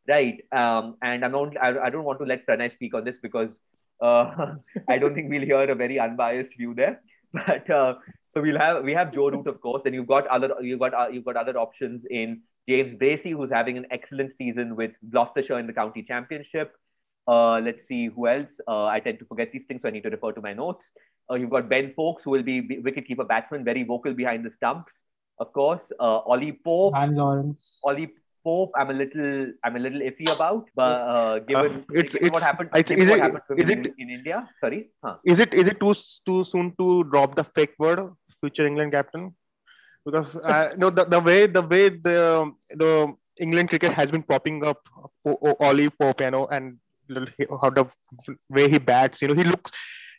right? 0.08 0.40
Um, 0.52 0.96
and 1.02 1.24
I'm 1.24 1.32
not, 1.32 1.56
I, 1.56 1.78
I 1.78 1.90
don't 1.90 2.04
want 2.04 2.18
to 2.20 2.24
let 2.24 2.46
Pranay 2.46 2.72
speak 2.74 2.94
on 2.94 3.04
this 3.04 3.16
because 3.22 3.50
uh, 4.00 4.54
I 4.88 4.98
don't 4.98 5.14
think 5.14 5.30
we'll 5.30 5.44
hear 5.44 5.70
a 5.70 5.74
very 5.74 5.98
unbiased 5.98 6.56
view 6.56 6.74
there. 6.74 7.00
But 7.32 7.70
uh, 7.70 7.94
so 8.34 8.42
we'll 8.42 8.58
have 8.58 8.82
we 8.82 8.92
have 8.92 9.12
Joe 9.12 9.30
Root, 9.30 9.46
of 9.46 9.60
course. 9.60 9.82
Then 9.84 9.94
you've 9.94 10.08
got 10.08 10.26
other 10.26 10.50
you've 10.60 10.80
got 10.80 10.94
uh, 10.94 11.06
you've 11.12 11.24
got 11.24 11.36
other 11.36 11.56
options 11.56 12.04
in 12.10 12.40
James 12.68 12.98
Bracey, 12.98 13.32
who's 13.32 13.50
having 13.52 13.76
an 13.76 13.86
excellent 13.92 14.32
season 14.36 14.74
with 14.74 14.92
Gloucestershire 15.10 15.60
in 15.60 15.68
the 15.68 15.72
county 15.72 16.02
championship. 16.02 16.72
Uh, 17.28 17.60
let's 17.60 17.86
see 17.86 18.06
who 18.06 18.26
else. 18.26 18.60
Uh, 18.66 18.86
I 18.86 18.98
tend 18.98 19.20
to 19.20 19.24
forget 19.24 19.52
these 19.52 19.66
things, 19.66 19.82
so 19.82 19.88
I 19.88 19.92
need 19.92 20.02
to 20.02 20.10
refer 20.10 20.32
to 20.32 20.40
my 20.40 20.52
notes. 20.52 20.90
Uh, 21.30 21.34
you've 21.34 21.50
got 21.50 21.68
Ben 21.68 21.92
Foakes, 21.94 22.24
who 22.24 22.30
will 22.30 22.42
be 22.42 22.62
wicketkeeper 22.62 23.26
batsman, 23.28 23.64
very 23.64 23.84
vocal 23.84 24.12
behind 24.12 24.44
the 24.44 24.50
stumps, 24.50 24.94
of 25.38 25.52
course. 25.52 25.92
Uh, 26.00 26.18
Ollie 26.18 26.58
Pope, 26.64 26.94
Dan 26.94 27.14
Lawrence. 27.14 27.78
Ollie 27.84 28.10
Pope, 28.44 28.72
I'm 28.76 28.90
a 28.90 28.92
little, 28.92 29.53
I'm 29.64 29.76
a 29.76 29.79
little 29.79 30.00
iffy 30.00 30.33
about. 30.35 30.68
But 30.74 30.83
uh, 30.83 31.38
given, 31.40 31.76
uh, 31.76 31.94
it's, 31.94 32.12
given 32.12 32.29
it's, 32.29 32.35
what 32.35 32.42
happened, 32.42 32.70
it's, 32.74 32.90
is 32.90 33.09
what 33.09 33.18
it, 33.18 33.22
happened 33.22 33.61
is 33.61 33.70
in, 33.70 33.87
it, 33.87 33.94
in 33.98 34.11
India, 34.11 34.48
sorry, 34.61 34.90
huh. 35.05 35.16
is 35.24 35.38
it 35.38 35.55
is 35.55 35.66
it 35.66 35.81
too 35.81 35.94
too 36.26 36.44
soon 36.44 36.74
to 36.79 37.05
drop 37.05 37.37
the 37.37 37.44
fake 37.44 37.74
word 37.79 38.00
future 38.40 38.66
England 38.66 38.92
captain? 38.92 39.35
Because 40.05 40.37
uh, 40.37 40.74
no, 40.76 40.90
the, 40.90 41.05
the 41.05 41.20
way 41.20 41.46
the 41.46 41.62
way 41.62 41.88
the 41.88 42.53
the 42.70 43.14
England 43.38 43.68
cricket 43.68 43.92
has 43.92 44.11
been 44.11 44.22
popping 44.22 44.64
up 44.64 44.79
Ollie 45.61 45.90
Pope, 45.90 46.20
you 46.20 46.31
know, 46.31 46.46
and 46.46 46.79
how 47.62 47.70
the 47.70 47.88
way 48.48 48.68
he 48.68 48.79
bats, 48.79 49.22
you 49.22 49.29
know, 49.29 49.35
he 49.35 49.44
looks 49.44 49.70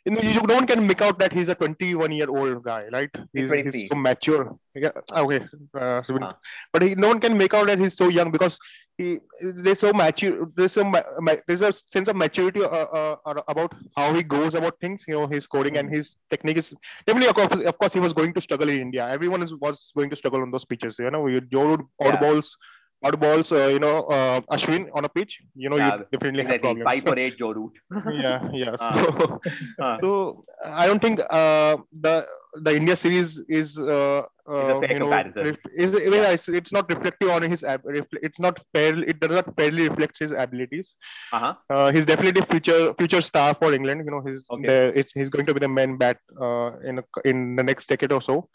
you 0.04 0.12
know, 0.12 0.20
you, 0.20 0.40
no 0.42 0.54
one 0.54 0.66
can 0.66 0.86
make 0.86 1.00
out 1.00 1.18
that 1.20 1.32
he's 1.32 1.48
a 1.48 1.54
21 1.54 2.12
year 2.12 2.28
old 2.28 2.62
guy, 2.64 2.86
right? 2.92 3.10
He's, 3.32 3.50
he's 3.52 3.88
so 3.90 3.96
mature. 3.96 4.58
Yeah, 4.74 4.90
okay. 5.12 5.46
Uh, 5.74 6.02
huh. 6.04 6.32
But 6.72 6.82
he, 6.82 6.94
no 6.94 7.08
one 7.08 7.20
can 7.20 7.36
make 7.36 7.54
out 7.54 7.68
that 7.68 7.78
he's 7.78 7.96
so 7.96 8.08
young 8.08 8.30
because 8.30 8.58
he 8.98 9.20
there's 9.40 9.80
so 9.80 9.92
mature. 9.92 10.50
There's 10.56 10.72
some 10.72 10.94
there's 11.46 11.60
a 11.60 11.72
sense 11.72 12.08
of 12.08 12.16
maturity 12.16 12.62
uh, 12.62 12.66
uh, 12.66 13.16
about 13.46 13.74
how 13.96 14.12
he 14.12 14.22
goes 14.22 14.54
about 14.54 14.80
things. 14.80 15.04
You 15.06 15.14
know, 15.14 15.26
his 15.28 15.46
coding 15.46 15.76
and 15.76 15.88
his 15.88 16.16
technique 16.30 16.58
is 16.58 16.74
definitely 17.06 17.28
of 17.28 17.34
course, 17.36 17.64
of 17.64 17.78
course 17.78 17.92
he 17.92 18.00
was 18.00 18.12
going 18.12 18.34
to 18.34 18.40
struggle 18.40 18.68
in 18.68 18.80
India. 18.80 19.08
Everyone 19.08 19.42
is, 19.42 19.54
was 19.54 19.92
going 19.96 20.10
to 20.10 20.16
struggle 20.16 20.42
on 20.42 20.50
those 20.50 20.64
pitches. 20.64 20.98
You 20.98 21.10
know, 21.10 21.26
you 21.28 21.40
Joe 21.40 21.74
odd 22.00 22.18
yeah. 22.20 22.42
Odd 23.04 23.18
balls, 23.20 23.52
uh, 23.52 23.66
you 23.66 23.78
know, 23.78 24.04
uh, 24.04 24.40
Ashwin 24.50 24.88
on 24.94 25.04
a 25.04 25.08
pitch, 25.08 25.40
you 25.54 25.68
know, 25.68 25.76
yeah, 25.76 25.96
you 25.96 26.06
definitely 26.12 26.44
have 26.44 26.60
problems. 26.60 27.18
Eight 27.18 27.38
Joe 27.38 27.52
Root. 27.52 27.72
yeah, 28.12 28.48
yeah. 28.52 28.76
Uh, 28.78 29.04
so, 29.04 29.40
uh, 29.80 29.98
so, 30.00 30.44
I 30.64 30.86
don't 30.86 31.00
think 31.00 31.20
uh, 31.30 31.76
the 31.92 32.26
the 32.54 32.76
India 32.76 32.96
series 32.96 33.38
is 33.48 33.78
uh, 33.78 34.22
uh, 34.48 34.80
you 34.88 34.98
know, 34.98 35.12
is, 35.74 35.92
yeah. 35.92 36.32
it's, 36.32 36.48
it's 36.48 36.72
not 36.72 36.88
reflective 36.90 37.30
on 37.30 37.42
his 37.42 37.62
ab- 37.64 37.82
it's 38.22 38.38
not 38.38 38.58
fair 38.74 38.98
it 39.04 39.20
does 39.20 39.30
not 39.30 39.56
fairly 39.56 39.88
reflect 39.88 40.18
his 40.18 40.32
abilities 40.32 40.96
uh-huh. 41.32 41.54
uh, 41.70 41.92
he's 41.92 42.04
definitely 42.04 42.42
future 42.42 42.92
future 42.98 43.22
star 43.22 43.54
for 43.54 43.72
england 43.72 44.02
you 44.04 44.10
know 44.10 44.20
he's 44.26 44.44
okay. 44.50 44.66
the, 44.66 44.98
it's, 44.98 45.12
he's 45.12 45.30
going 45.30 45.46
to 45.46 45.54
be 45.54 45.60
the 45.60 45.68
main 45.68 45.96
bat 45.96 46.18
uh, 46.40 46.72
in 46.80 47.02
in 47.24 47.56
the 47.56 47.62
next 47.62 47.88
decade 47.88 48.12
or 48.12 48.20
so 48.20 48.48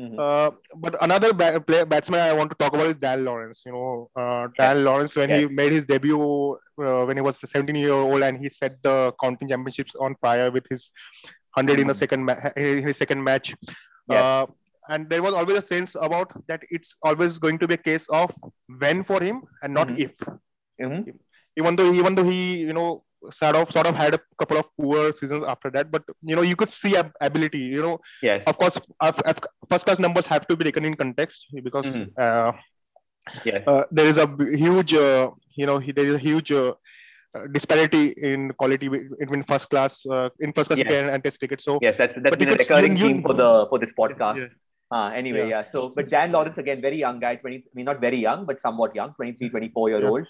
Mm-hmm. 0.00 0.18
Uh, 0.18 0.50
but 0.76 0.96
another 1.02 1.32
ba- 1.32 1.60
play, 1.60 1.84
batsman 1.84 2.20
I 2.20 2.32
want 2.32 2.50
to 2.50 2.56
talk 2.56 2.72
about 2.72 2.86
is 2.86 2.94
Dan 2.94 3.24
Lawrence. 3.24 3.62
You 3.66 3.72
know, 3.72 4.10
uh, 4.16 4.48
Dan 4.58 4.78
yes. 4.78 4.84
Lawrence 4.84 5.16
when 5.16 5.28
yes. 5.28 5.40
he 5.40 5.54
made 5.54 5.72
his 5.72 5.84
debut 5.86 6.52
uh, 6.52 7.04
when 7.04 7.16
he 7.16 7.22
was 7.22 7.38
17 7.38 7.76
year 7.76 7.92
old 7.92 8.22
and 8.22 8.38
he 8.38 8.48
set 8.48 8.82
the 8.82 9.12
counting 9.22 9.48
championships 9.48 9.94
on 10.00 10.16
fire 10.20 10.50
with 10.50 10.66
his 10.68 10.90
100 11.54 11.72
mm-hmm. 11.72 11.80
in 11.82 11.86
the 11.86 11.92
mm-hmm. 11.92 11.98
second 11.98 12.24
ma- 12.24 12.50
in 12.56 12.82
his 12.82 12.96
second 12.96 13.22
match. 13.22 13.54
Yes. 14.08 14.22
Uh, 14.22 14.46
and 14.88 15.08
there 15.08 15.22
was 15.22 15.34
always 15.34 15.58
a 15.58 15.62
sense 15.62 15.94
about 16.00 16.32
that 16.48 16.62
it's 16.70 16.96
always 17.02 17.38
going 17.38 17.58
to 17.58 17.68
be 17.68 17.74
a 17.74 17.78
case 17.78 18.06
of 18.10 18.34
when 18.78 19.04
for 19.04 19.22
him 19.22 19.42
and 19.62 19.72
not 19.72 19.88
mm-hmm. 19.88 20.02
if. 20.02 20.12
Even 21.56 21.76
though 21.76 21.92
even 21.92 22.14
though 22.14 22.24
he 22.24 22.56
you 22.56 22.72
know 22.72 23.04
sort 23.30 23.56
of 23.56 23.70
sort 23.70 23.86
of 23.86 23.94
had 23.94 24.14
a 24.14 24.20
couple 24.38 24.58
of 24.58 24.66
poor 24.76 25.12
seasons 25.12 25.44
after 25.46 25.70
that 25.70 25.90
but 25.90 26.02
you 26.22 26.34
know 26.34 26.42
you 26.42 26.56
could 26.56 26.70
see 26.70 26.96
ab- 26.96 27.12
ability 27.20 27.58
you 27.58 27.82
know 27.82 27.98
yes 28.20 28.42
of 28.46 28.58
course 28.58 28.78
first 29.70 29.84
class 29.86 29.98
numbers 29.98 30.26
have 30.26 30.46
to 30.46 30.56
be 30.56 30.64
taken 30.64 30.84
in 30.84 30.94
context 30.94 31.46
because 31.62 31.86
mm-hmm. 31.86 32.10
uh, 32.18 32.52
yes. 33.44 33.62
Uh, 33.66 33.84
there 33.90 34.06
is 34.06 34.16
a 34.16 34.26
huge 34.64 34.94
uh, 34.94 35.30
you 35.54 35.66
know 35.66 35.78
there 35.78 36.06
is 36.06 36.14
a 36.14 36.18
huge 36.18 36.50
uh, 36.50 36.72
disparity 37.52 38.14
in 38.30 38.50
quality 38.54 38.88
between 38.88 39.44
first 39.44 39.70
class 39.70 40.04
uh, 40.06 40.28
in 40.40 40.52
first 40.52 40.68
class 40.68 40.78
yes. 40.78 40.92
and, 40.92 41.10
and 41.10 41.22
test 41.22 41.38
cricket 41.38 41.60
so 41.60 41.78
yes 41.80 41.96
that's 41.96 42.14
that's 42.22 42.36
been 42.36 42.48
a 42.48 42.60
recurring 42.64 42.96
theme 42.96 43.22
for 43.22 43.34
the 43.34 43.66
for 43.70 43.78
this 43.78 43.92
podcast 43.92 44.38
yeah. 44.38 44.58
Uh, 44.92 45.08
anyway, 45.16 45.48
yeah. 45.48 45.62
yeah. 45.62 45.70
So, 45.72 45.90
but 45.96 46.10
Dan 46.10 46.32
Lawrence 46.32 46.58
again, 46.58 46.82
very 46.82 46.98
young 46.98 47.18
guy, 47.18 47.36
20, 47.36 47.56
I 47.56 47.60
mean, 47.74 47.86
not 47.86 47.98
very 47.98 48.18
young, 48.18 48.44
but 48.44 48.60
somewhat 48.60 48.94
young, 48.94 49.14
23, 49.14 49.48
24 49.48 49.88
year 49.88 50.02
yeah. 50.02 50.06
old. 50.06 50.26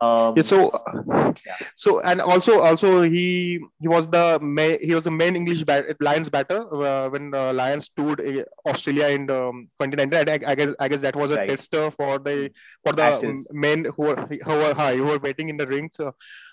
Um, 0.00 0.32
yeah, 0.34 0.42
so 0.42 0.72
yeah. 1.12 1.56
so 1.74 2.00
and 2.00 2.22
also 2.22 2.60
also 2.60 3.02
he 3.02 3.60
he 3.80 3.88
was 3.88 4.08
the 4.08 4.38
main 4.40 4.78
he 4.80 4.94
was 4.94 5.04
the 5.04 5.10
main 5.10 5.36
English 5.36 5.62
bat, 5.64 5.84
Lions 6.00 6.30
batter 6.30 6.64
uh, 6.72 7.10
when 7.10 7.30
the 7.30 7.52
Lions 7.52 7.90
toured 7.94 8.20
uh, 8.20 8.44
Australia 8.66 9.08
in 9.08 9.30
um, 9.30 9.68
2019. 9.78 10.28
I, 10.28 10.50
I, 10.50 10.54
guess 10.54 10.74
I 10.80 10.88
guess 10.88 11.00
that 11.00 11.16
was 11.16 11.32
a 11.32 11.36
right. 11.36 11.48
tester 11.50 11.90
for 11.90 12.18
the 12.18 12.50
for 12.82 12.94
the 12.94 13.02
Ashes. 13.02 13.44
men 13.52 13.84
who 13.84 14.02
were 14.02 14.16
who 14.16 14.54
were, 14.56 14.74
who 14.74 15.04
were 15.04 15.18
waiting 15.18 15.50
in 15.50 15.58
the 15.58 15.66
rings. 15.66 16.00
Uh, 16.00 16.12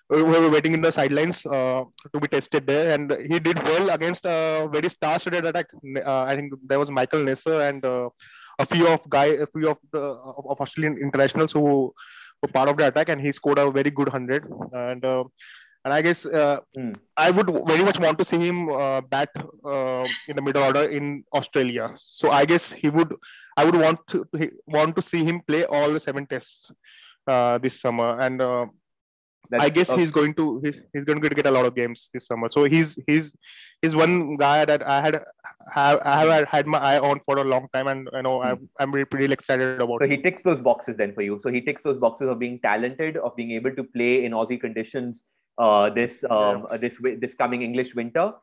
who 0.10 0.26
were 0.26 0.50
waiting 0.50 0.74
in 0.74 0.82
the 0.82 0.92
sidelines 0.92 1.44
uh, 1.48 1.84
to 2.14 2.20
be 2.20 2.28
tested 2.28 2.68
there, 2.68 2.94
and 2.94 3.12
he 3.28 3.40
did 3.40 3.58
well 3.64 3.90
against 3.90 4.24
a 4.26 4.70
very 4.72 4.88
star-studded 4.88 5.46
attack. 5.46 5.66
Uh, 6.06 6.22
I 6.22 6.36
think 6.36 6.54
there 6.68 6.78
was 6.78 6.92
Michael 6.92 7.22
Neser 7.22 7.68
and 7.68 7.84
uh, 7.84 8.10
a 8.60 8.66
few 8.68 8.88
of 8.88 9.02
guy, 9.10 9.26
a 9.26 9.48
few 9.48 9.70
of 9.70 9.80
the 9.92 10.00
of 10.00 10.62
Australian 10.62 11.00
internationals 11.00 11.54
who 11.54 11.92
part 12.48 12.70
of 12.70 12.78
the 12.78 12.88
attack, 12.88 13.10
and 13.10 13.22
he 13.22 13.32
scored 13.32 13.60
a 13.60 13.72
very 13.72 13.90
good 13.90 14.10
hundred. 14.10 14.46
And 14.74 15.04
uh, 15.04 15.24
and 15.84 15.94
I 15.94 16.02
guess 16.02 16.26
uh, 16.26 16.60
mm. 16.78 16.96
I 17.16 17.30
would 17.30 17.50
very 17.68 17.84
much 17.84 18.00
want 18.00 18.18
to 18.18 18.26
see 18.26 18.40
him 18.40 18.70
uh, 18.70 19.02
bat 19.02 19.30
in 20.28 20.36
the 20.36 20.42
middle 20.42 20.64
order 20.64 20.84
in 20.84 21.24
Australia. 21.34 21.94
So 21.96 22.32
I 22.32 22.46
guess 22.46 22.72
he 22.72 22.90
would. 22.90 23.14
I 23.58 23.64
would 23.64 23.76
want 23.76 24.00
to 24.10 24.26
want 24.68 24.96
to 24.96 25.02
see 25.02 25.24
him 25.24 25.42
play 25.48 25.64
all 25.66 25.92
the 25.92 26.00
seven 26.00 26.26
tests 26.26 26.72
uh, 27.28 27.58
this 27.60 27.80
summer, 27.80 28.20
and 28.20 28.42
uh, 28.42 28.66
that's, 29.50 29.64
I 29.64 29.70
guess 29.70 29.90
he's 29.90 30.12
going 30.12 30.34
to 30.36 30.62
he's, 30.64 30.82
he's 30.94 31.06
going 31.06 31.22
to 31.22 31.30
get 31.30 31.46
a 31.46 31.52
lot 31.52 31.66
of 31.66 31.76
games 31.76 32.10
this 32.14 32.28
summer. 32.28 32.50
So 32.50 32.66
he's 32.66 32.98
he's 33.08 33.36
he's 33.82 33.96
one 33.96 34.38
guy 34.38 34.66
that 34.66 34.86
I 34.88 35.02
had 35.02 35.24
have 35.74 36.00
I 36.04 36.26
have 36.36 36.48
had 36.48 36.68
my 36.68 36.80
eye 36.80 37.00
on 37.00 37.22
for 37.26 37.38
a 37.38 37.44
long 37.44 37.68
time, 37.74 37.88
and 37.88 38.10
you 38.14 38.22
know 38.22 38.42
I'm 38.42 38.70
I'm 38.80 38.92
really, 38.92 39.08
really 39.12 39.34
excited 39.34 39.82
about. 39.82 40.02
So 40.02 40.08
he 40.08 40.18
ticks 40.18 40.44
those 40.44 40.60
boxes 40.60 40.98
then 40.98 41.14
for 41.14 41.22
you. 41.22 41.40
So 41.44 41.50
he 41.50 41.62
ticks 41.62 41.84
those 41.84 41.98
boxes 41.98 42.30
of 42.30 42.40
being 42.40 42.60
talented, 42.60 43.18
of 43.18 43.36
being 43.36 43.52
able 43.52 43.76
to 43.76 43.84
play 43.84 44.26
in 44.26 44.32
Aussie 44.32 44.60
conditions. 44.60 45.22
Uh, 45.58 45.90
this 45.90 46.24
um 46.30 46.68
yeah. 46.70 46.78
this 46.78 46.98
this 47.20 47.34
coming 47.34 47.62
English 47.62 47.96
winter, 47.96 48.34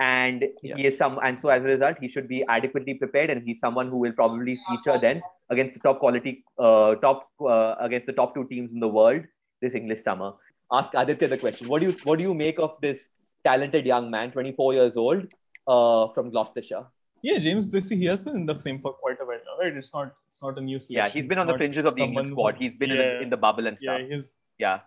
and 0.00 0.44
yeah. 0.62 0.76
he 0.76 0.86
is 0.86 0.96
some 0.96 1.18
and 1.22 1.38
so 1.40 1.50
as 1.50 1.62
a 1.62 1.66
result 1.66 1.96
he 2.00 2.08
should 2.08 2.26
be 2.26 2.42
adequately 2.48 2.94
prepared 2.94 3.30
and 3.30 3.42
he's 3.42 3.60
someone 3.60 3.88
who 3.88 3.98
will 3.98 4.12
probably 4.12 4.58
feature 4.68 4.98
then 5.00 5.20
against 5.50 5.74
the 5.74 5.80
top 5.80 5.98
quality 5.98 6.44
uh, 6.58 6.94
top 6.96 7.28
uh, 7.40 7.74
against 7.80 8.06
the 8.06 8.12
top 8.12 8.34
two 8.34 8.46
teams 8.48 8.72
in 8.72 8.80
the 8.80 8.88
world 8.88 9.22
this 9.60 9.74
English 9.74 10.04
summer. 10.04 10.32
Ask 10.72 10.94
Aditya 10.94 11.28
the 11.28 11.38
question. 11.38 11.68
What 11.68 11.80
do 11.80 11.88
you 11.88 11.96
what 12.04 12.16
do 12.18 12.22
you 12.22 12.34
make 12.34 12.58
of 12.58 12.76
this 12.80 13.00
talented 13.44 13.86
young 13.86 14.10
man, 14.10 14.30
24 14.30 14.74
years 14.74 14.96
old, 14.96 15.32
uh, 15.66 16.12
from 16.14 16.30
Gloucestershire? 16.30 16.86
Yeah, 17.22 17.38
James 17.38 17.66
Bracey, 17.66 17.96
he 17.96 18.06
has 18.06 18.22
been 18.22 18.34
in 18.34 18.46
the 18.46 18.54
frame 18.54 18.80
for 18.80 18.92
quite 18.94 19.20
a 19.20 19.24
while 19.24 19.40
now, 19.46 19.62
right? 19.62 19.76
It's 19.76 19.92
not 19.92 20.12
it's 20.28 20.42
not 20.42 20.58
a 20.58 20.60
new 20.60 20.78
selection. 20.78 20.96
Yeah, 20.96 21.08
he's 21.08 21.28
been 21.28 21.32
it's 21.32 21.40
on 21.40 21.46
the 21.46 21.56
fringes 21.56 21.86
of 21.86 21.94
the 21.94 22.02
England 22.02 22.30
squad. 22.30 22.56
He's 22.56 22.72
been 22.78 22.90
yeah, 22.90 22.94
in, 22.94 23.00
the, 23.00 23.22
in, 23.22 23.30
the, 23.30 23.36
bubble 23.36 23.66
and 23.66 23.78
stuff. 23.78 24.00
Yeah, 24.00 24.16
he's 24.16 24.32
yeah. 24.58 24.80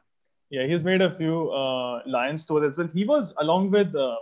Yeah, 0.49 0.65
he's 0.67 0.83
made 0.83 1.01
a 1.01 1.09
few 1.09 1.51
uh, 1.51 2.01
Lions 2.05 2.45
tours 2.45 2.63
as 2.63 2.77
well. 2.77 2.88
He 2.88 3.05
was 3.05 3.33
along 3.39 3.71
with 3.71 3.95
uh, 3.95 4.15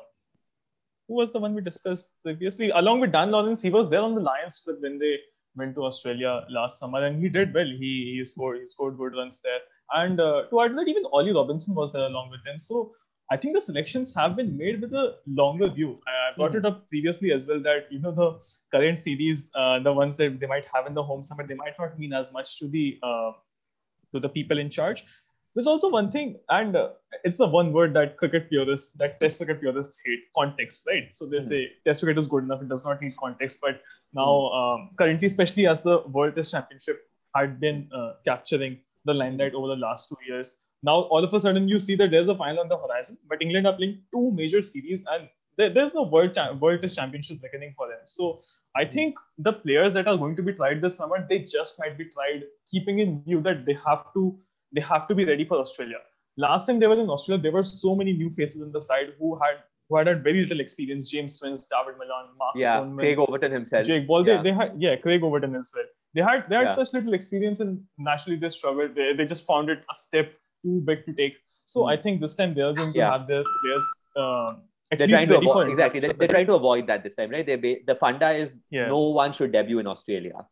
who 1.08 1.16
was 1.16 1.32
the 1.32 1.40
one 1.40 1.54
we 1.54 1.62
discussed 1.62 2.10
previously? 2.24 2.70
Along 2.70 3.00
with 3.00 3.12
Dan 3.12 3.32
Lawrence, 3.32 3.62
he 3.62 3.70
was 3.70 3.90
there 3.90 4.02
on 4.02 4.16
the 4.16 4.22
Lions 4.22 4.62
when 4.66 4.98
they 4.98 5.18
went 5.56 5.76
to 5.76 5.84
Australia 5.84 6.46
last 6.50 6.80
summer, 6.80 7.06
and 7.06 7.22
he 7.22 7.30
did 7.30 7.54
well. 7.54 7.66
He 7.66 8.16
he 8.16 8.26
scored 8.26 8.60
he 8.60 8.66
scored 8.66 8.98
good 8.98 9.14
runs 9.14 9.40
there. 9.40 9.60
And 9.94 10.20
uh, 10.20 10.44
to 10.50 10.62
add 10.62 10.78
that, 10.78 10.88
even 10.88 11.04
Ollie 11.12 11.34
Robinson 11.34 11.76
was 11.76 11.94
there 11.94 12.04
along 12.04 12.30
with 12.32 12.44
them. 12.46 12.60
So 12.60 12.94
I 13.32 13.38
think 13.38 13.56
the 13.56 13.62
selections 13.62 14.14
have 14.16 14.36
been 14.36 14.58
made 14.58 14.82
with 14.82 14.94
a 14.94 15.16
longer 15.26 15.70
view. 15.70 15.98
I 16.06 16.36
brought 16.36 16.52
mm. 16.52 16.60
it 16.60 16.66
up 16.66 16.88
previously 16.90 17.32
as 17.32 17.48
well 17.48 17.62
that 17.62 17.88
you 17.90 18.00
know 18.00 18.12
the 18.12 18.40
current 18.78 19.00
series, 19.00 19.52
uh, 19.56 19.80
the 19.80 19.94
ones 19.94 20.18
that 20.18 20.40
they 20.40 20.48
might 20.48 20.66
have 20.74 20.86
in 20.86 20.94
the 20.94 21.04
home 21.04 21.24
summit, 21.24 21.48
they 21.48 21.56
might 21.56 21.80
not 21.80 21.98
mean 21.98 22.12
as 22.12 22.34
much 22.34 22.60
to 22.60 22.68
the 22.68 23.00
uh, 23.02 23.32
to 24.14 24.20
the 24.20 24.28
people 24.28 24.60
in 24.60 24.70
charge. 24.70 25.06
There's 25.56 25.68
also 25.68 25.90
one 25.90 26.12
thing, 26.12 26.40
and 26.50 26.76
uh, 26.76 26.90
it's 27.24 27.38
the 27.38 27.48
one 27.48 27.72
word 27.72 27.94
that 27.94 28.18
cricket 28.18 28.50
purists, 28.50 28.92
that 28.92 29.20
Test 29.22 29.38
cricket 29.38 29.62
purists 29.62 30.02
hate: 30.06 30.20
context, 30.36 30.84
right? 30.88 31.16
So 31.16 31.26
they 31.26 31.38
mm. 31.38 31.48
say 31.48 31.72
Test 31.86 32.04
cricket 32.04 32.20
is 32.20 32.28
good 32.28 32.44
enough; 32.44 32.62
it 32.62 32.68
does 32.68 32.84
not 32.84 33.02
need 33.02 33.16
context. 33.16 33.60
But 33.62 33.82
now, 34.14 34.28
mm. 34.28 34.56
um, 34.60 34.90
currently, 34.98 35.28
especially 35.28 35.68
as 35.68 35.84
the 35.84 36.00
World 36.00 36.36
Test 36.36 36.52
Championship 36.52 37.02
had 37.34 37.62
been 37.62 37.90
uh, 37.96 38.14
capturing 38.26 38.80
the 39.06 39.14
limelight 39.14 39.54
over 39.54 39.68
the 39.68 39.76
last 39.76 40.10
two 40.10 40.18
years. 40.28 40.56
Now, 40.84 41.02
all 41.14 41.24
of 41.24 41.34
a 41.34 41.40
sudden, 41.40 41.68
you 41.68 41.80
see 41.80 41.96
that 41.96 42.12
there's 42.12 42.28
a 42.28 42.36
final 42.36 42.60
on 42.60 42.70
the 42.70 42.78
horizon, 42.78 43.18
but 43.30 43.42
England 43.42 43.68
are 43.68 43.74
playing 43.74 44.02
two 44.12 44.32
major 44.32 44.62
series 44.62 45.06
and 45.12 45.28
there, 45.58 45.70
there's 45.70 45.94
no 45.94 46.04
World, 46.04 46.34
Cha- 46.34 46.54
World 46.54 46.82
Test 46.82 46.96
Championship 46.96 47.40
reckoning 47.44 47.74
for 47.78 47.88
them. 47.88 48.00
So, 48.06 48.42
I 48.76 48.86
hmm. 48.86 48.92
think 48.92 49.16
the 49.38 49.54
players 49.54 49.94
that 49.96 50.08
are 50.08 50.18
going 50.18 50.36
to 50.38 50.42
be 50.42 50.54
tried 50.54 50.82
this 50.82 50.96
summer, 50.96 51.26
they 51.28 51.40
just 51.40 51.78
might 51.78 51.98
be 51.98 52.06
tried 52.06 52.44
keeping 52.70 53.00
in 53.00 53.22
view 53.24 53.42
that 53.42 53.66
they 53.66 53.78
have 53.86 54.14
to 54.14 54.38
they 54.74 54.82
have 54.82 55.08
to 55.10 55.16
be 55.16 55.26
ready 55.26 55.44
for 55.44 55.58
Australia. 55.58 55.98
Last 56.38 56.66
time 56.66 56.80
they 56.80 56.88
were 56.88 57.00
in 57.00 57.10
Australia, 57.10 57.42
there 57.42 57.52
were 57.52 57.64
so 57.64 57.94
many 57.94 58.14
new 58.14 58.30
faces 58.30 58.62
on 58.62 58.72
the 58.72 58.80
side 58.80 59.14
who 59.20 59.36
had 59.36 59.64
who 59.92 59.98
had 59.98 60.08
had 60.08 60.24
very 60.24 60.42
little 60.42 60.62
experience. 60.62 61.10
James 61.10 61.38
Vince, 61.38 61.68
David 61.70 62.00
Malan, 62.00 62.28
Mark 62.38 62.56
yeah, 62.56 62.78
Stoneman, 62.78 62.98
Craig 62.98 63.20
Overton 63.20 63.52
himself, 63.52 63.86
Jake 63.86 64.08
Ball. 64.08 64.26
Yeah. 64.26 64.38
They, 64.38 64.50
they 64.50 64.56
had 64.56 64.74
yeah, 64.78 64.96
Craig 64.96 65.22
Overton 65.22 65.56
as 65.56 65.72
well. 65.76 65.84
They 66.14 66.22
had 66.22 66.46
they 66.50 66.56
had 66.56 66.70
yeah. 66.70 66.76
such 66.76 66.94
little 66.94 67.14
experience 67.14 67.60
and 67.60 67.84
naturally 67.98 68.38
they 68.38 68.50
struggled. 68.50 68.96
They, 68.96 69.14
they 69.14 69.26
just 69.26 69.46
found 69.46 69.70
it 69.70 69.80
a 69.92 69.96
step 69.96 70.34
too 70.64 70.82
big 70.86 71.06
to 71.06 71.14
take. 71.14 71.36
So 71.66 71.82
mm. 71.82 71.92
I 71.92 72.02
think 72.02 72.22
this 72.22 72.36
time 72.36 72.54
they're 72.54 72.74
going 72.74 72.94
to 72.94 73.00
yeah. 73.00 73.12
have 73.12 73.28
their 73.28 73.44
players 73.44 73.92
uh, 74.16 74.54
they're 74.98 75.08
trying 75.08 75.28
to 75.28 75.38
avoid, 75.38 75.70
exactly. 75.70 76.00
They're, 76.02 76.14
they're, 76.14 76.28
trying 76.28 76.48
to 76.48 76.54
avoid 76.54 76.88
that 76.88 77.04
this 77.04 77.16
time, 77.16 77.30
right? 77.30 77.46
They 77.46 77.82
the 77.88 77.96
funda 77.96 78.32
is 78.32 78.50
yeah. 78.70 78.88
no 78.88 79.00
one 79.10 79.32
should 79.32 79.54
debut 79.54 79.80
in 79.80 79.88
Australia. 79.88 80.46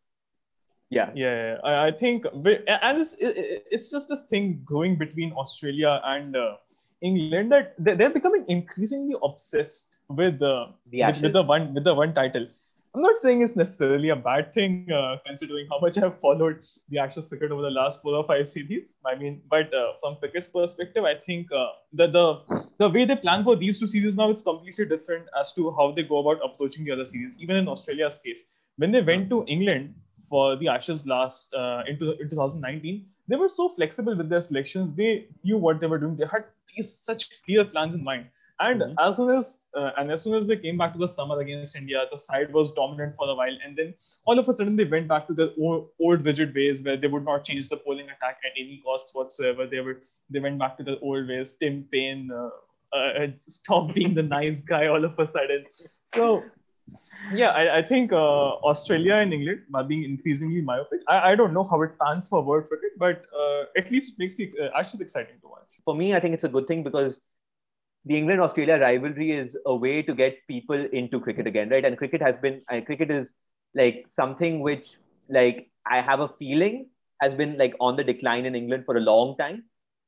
Yeah, 0.88 1.10
yeah. 1.14 1.58
I, 1.62 1.88
I 1.88 1.90
think, 1.92 2.24
and 2.32 3.00
it's, 3.00 3.14
it's 3.20 3.90
just 3.90 4.08
this 4.08 4.24
thing 4.24 4.62
going 4.64 4.96
between 4.96 5.32
Australia 5.32 6.00
and 6.04 6.34
uh, 6.34 6.54
England 7.02 7.52
that 7.52 7.74
they're 7.78 8.10
becoming 8.10 8.44
increasingly 8.48 9.14
obsessed 9.22 9.98
with, 10.08 10.42
uh, 10.42 10.66
the 10.90 11.02
with, 11.02 11.22
with 11.22 11.32
the 11.32 11.42
one 11.42 11.74
with 11.74 11.84
the 11.84 11.94
one 11.94 12.14
title 12.14 12.46
I'm 12.92 13.02
not 13.02 13.16
saying 13.16 13.42
it's 13.42 13.54
necessarily 13.54 14.08
a 14.08 14.16
bad 14.16 14.52
thing, 14.52 14.90
uh, 14.90 15.16
considering 15.24 15.68
how 15.70 15.78
much 15.78 15.96
I've 16.02 16.18
followed 16.18 16.66
the 16.88 16.98
Ashes 16.98 17.28
cricket 17.28 17.52
over 17.52 17.62
the 17.62 17.70
last 17.70 18.02
four 18.02 18.14
or 18.14 18.24
five 18.24 18.48
series. 18.48 18.94
I 19.06 19.14
mean, 19.14 19.42
but 19.48 19.72
uh, 19.72 19.92
from 20.00 20.16
cricket's 20.16 20.48
perspective, 20.48 21.04
I 21.04 21.14
think 21.14 21.52
uh, 21.52 21.68
that 21.92 22.12
the 22.12 22.40
the 22.78 22.88
way 22.88 23.04
they 23.04 23.14
plan 23.14 23.44
for 23.44 23.54
these 23.54 23.78
two 23.78 23.86
series 23.86 24.16
now 24.16 24.30
it's 24.30 24.42
completely 24.42 24.86
different 24.86 25.28
as 25.40 25.52
to 25.52 25.70
how 25.70 25.92
they 25.92 26.02
go 26.02 26.18
about 26.18 26.40
approaching 26.44 26.84
the 26.84 26.90
other 26.90 27.04
series. 27.04 27.38
Even 27.40 27.56
in 27.56 27.68
Australia's 27.68 28.18
case, 28.18 28.42
when 28.76 28.90
they 28.90 29.02
went 29.02 29.30
to 29.30 29.44
England 29.46 29.94
for 30.28 30.56
the 30.56 30.66
Ashes 30.66 31.06
last 31.06 31.54
uh, 31.54 31.84
into 31.86 32.12
in 32.20 32.28
2019, 32.28 33.06
they 33.30 33.36
were 33.36 33.48
so 33.48 33.68
flexible 33.68 34.16
with 34.16 34.28
their 34.28 34.42
selections. 34.42 34.92
They 34.92 35.28
knew 35.44 35.56
what 35.56 35.80
they 35.80 35.86
were 35.86 35.98
doing. 35.98 36.16
They 36.16 36.26
had 36.26 36.44
these 36.74 36.92
such 36.92 37.42
clear 37.44 37.64
plans 37.64 37.94
in 37.94 38.04
mind 38.04 38.26
and 38.60 38.82
mm-hmm. 38.82 39.08
as 39.08 39.16
soon 39.16 39.30
as 39.30 39.60
uh, 39.74 39.90
and 39.96 40.10
as 40.12 40.22
soon 40.22 40.34
as 40.34 40.46
they 40.46 40.56
came 40.56 40.76
back 40.76 40.92
to 40.92 40.98
the 40.98 41.08
summer 41.08 41.40
against 41.40 41.76
India, 41.76 42.04
the 42.10 42.18
side 42.18 42.52
was 42.52 42.72
dominant 42.72 43.14
for 43.16 43.28
a 43.28 43.34
while, 43.34 43.56
and 43.64 43.76
then 43.76 43.94
all 44.26 44.38
of 44.38 44.48
a 44.48 44.52
sudden 44.52 44.76
they 44.76 44.84
went 44.84 45.08
back 45.08 45.26
to 45.28 45.34
the 45.34 45.54
old, 45.58 45.88
old 46.00 46.24
rigid 46.24 46.54
ways 46.54 46.82
where 46.82 46.96
they 46.96 47.08
would 47.08 47.24
not 47.24 47.44
change 47.44 47.68
the 47.68 47.76
bowling 47.76 48.06
attack 48.06 48.38
at 48.44 48.52
any 48.58 48.82
cost 48.84 49.14
whatsoever. 49.14 49.66
They 49.66 49.80
were 49.80 50.00
they 50.28 50.40
went 50.40 50.58
back 50.58 50.76
to 50.78 50.84
the 50.84 50.98
old 51.00 51.28
ways. 51.28 51.54
Tim 51.54 51.86
Paine 51.90 52.30
uh, 52.30 52.50
uh, 52.96 53.26
stopped 53.36 53.94
being 53.94 54.14
the 54.14 54.22
nice 54.22 54.60
guy 54.60 54.86
all 54.86 55.04
of 55.04 55.18
a 55.18 55.26
sudden. 55.26 55.64
So 56.04 56.44
yeah, 57.32 57.50
I, 57.50 57.78
I 57.78 57.82
think 57.82 58.12
uh, 58.12 58.16
Australia 58.70 59.14
and 59.14 59.32
England 59.32 59.62
are 59.74 59.84
being 59.84 60.04
increasingly 60.04 60.62
myopic. 60.62 61.00
I, 61.08 61.32
I 61.32 61.34
don't 61.34 61.52
know 61.52 61.64
how 61.64 61.80
it 61.82 61.92
pans 62.02 62.28
for 62.28 62.42
world 62.42 62.68
cricket, 62.68 62.92
but 62.98 63.24
uh, 63.38 63.64
at 63.76 63.90
least 63.90 64.12
it 64.12 64.18
makes 64.18 64.36
the 64.36 64.52
uh, 64.60 64.78
Ashes 64.78 65.00
exciting 65.00 65.36
to 65.42 65.48
watch. 65.48 65.68
For 65.84 65.94
me, 65.94 66.14
I 66.14 66.20
think 66.20 66.34
it's 66.34 66.44
a 66.44 66.48
good 66.48 66.66
thing 66.66 66.82
because 66.82 67.14
the 68.04 68.16
England 68.16 68.40
Australia 68.40 68.78
rivalry 68.78 69.32
is 69.32 69.56
a 69.66 69.74
way 69.74 70.02
to 70.02 70.14
get 70.14 70.38
people 70.48 70.86
into 70.92 71.20
cricket 71.20 71.46
again, 71.46 71.68
right? 71.68 71.84
And 71.84 71.96
cricket 71.98 72.22
has 72.22 72.34
been, 72.40 72.62
cricket 72.86 73.10
is 73.10 73.26
like 73.74 74.06
something 74.16 74.60
which, 74.60 74.86
like, 75.28 75.70
I 75.86 76.00
have 76.00 76.20
a 76.20 76.28
feeling 76.38 76.88
has 77.20 77.34
been 77.34 77.58
like 77.58 77.74
on 77.80 77.96
the 77.96 78.04
decline 78.04 78.46
in 78.46 78.54
England 78.54 78.84
for 78.86 78.96
a 78.96 79.00
long 79.00 79.36
time, 79.36 79.64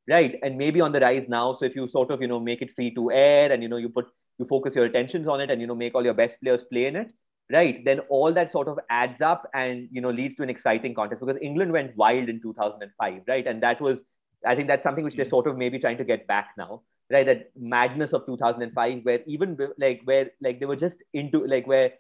right? 0.09 0.39
And 0.43 0.57
maybe 0.57 0.81
on 0.81 0.93
the 0.93 1.01
rise 1.01 1.27
now. 1.29 1.55
So 1.55 1.67
if 1.67 1.77
you 1.77 1.87
sort 1.89 2.11
of, 2.11 2.23
you 2.23 2.29
know, 2.29 2.41
make 2.41 2.63
it 2.63 2.75
free 2.75 2.95
to 2.95 3.11
air 3.11 3.53
and, 3.53 3.63
you 3.63 3.69
know, 3.69 3.77
you 3.77 3.91
put, 3.91 4.07
you 4.43 4.49
focus 4.49 4.75
your 4.75 4.85
attentions 4.85 5.27
on 5.27 5.41
it 5.41 5.51
and, 5.51 5.61
you 5.61 5.67
know, 5.67 5.75
make 5.75 5.95
all 5.95 6.05
your 6.05 6.15
best 6.15 6.37
players 6.43 6.63
play 6.71 6.87
in 6.87 6.97
it, 6.97 7.13
right? 7.51 7.85
Then 7.85 8.01
all 8.09 8.33
that 8.33 8.53
sort 8.53 8.69
of 8.69 8.79
adds 8.91 9.21
up 9.21 9.49
and, 9.55 9.89
you 9.91 10.01
know, 10.01 10.11
leads 10.11 10.37
to 10.37 10.43
an 10.43 10.51
exciting 10.51 10.95
contest 10.95 11.21
because 11.21 11.41
England 11.41 11.73
went 11.73 11.97
wild 11.97 12.29
in 12.29 12.41
2005, 12.41 13.23
right? 13.29 13.47
And 13.47 13.63
that 13.63 13.81
was, 13.81 14.01
I 14.47 14.55
think 14.55 14.69
that's 14.69 14.83
something 14.83 15.05
which 15.05 15.15
they're 15.17 15.25
mm. 15.25 15.31
sort 15.31 15.47
of 15.47 15.57
maybe 15.57 15.79
trying 15.79 15.99
to 15.99 16.05
get 16.05 16.27
back 16.27 16.51
now 16.59 16.83
right? 17.13 17.27
That 17.27 17.51
madness 17.59 18.13
of 18.13 18.27
2005 18.27 19.05
where 19.05 19.21
even 19.27 19.57
like 19.79 20.01
where 20.05 20.31
like 20.41 20.59
they 20.59 20.67
were 20.67 20.77
just 20.77 20.97
into 21.13 21.45
like 21.47 21.67
where 21.67 21.93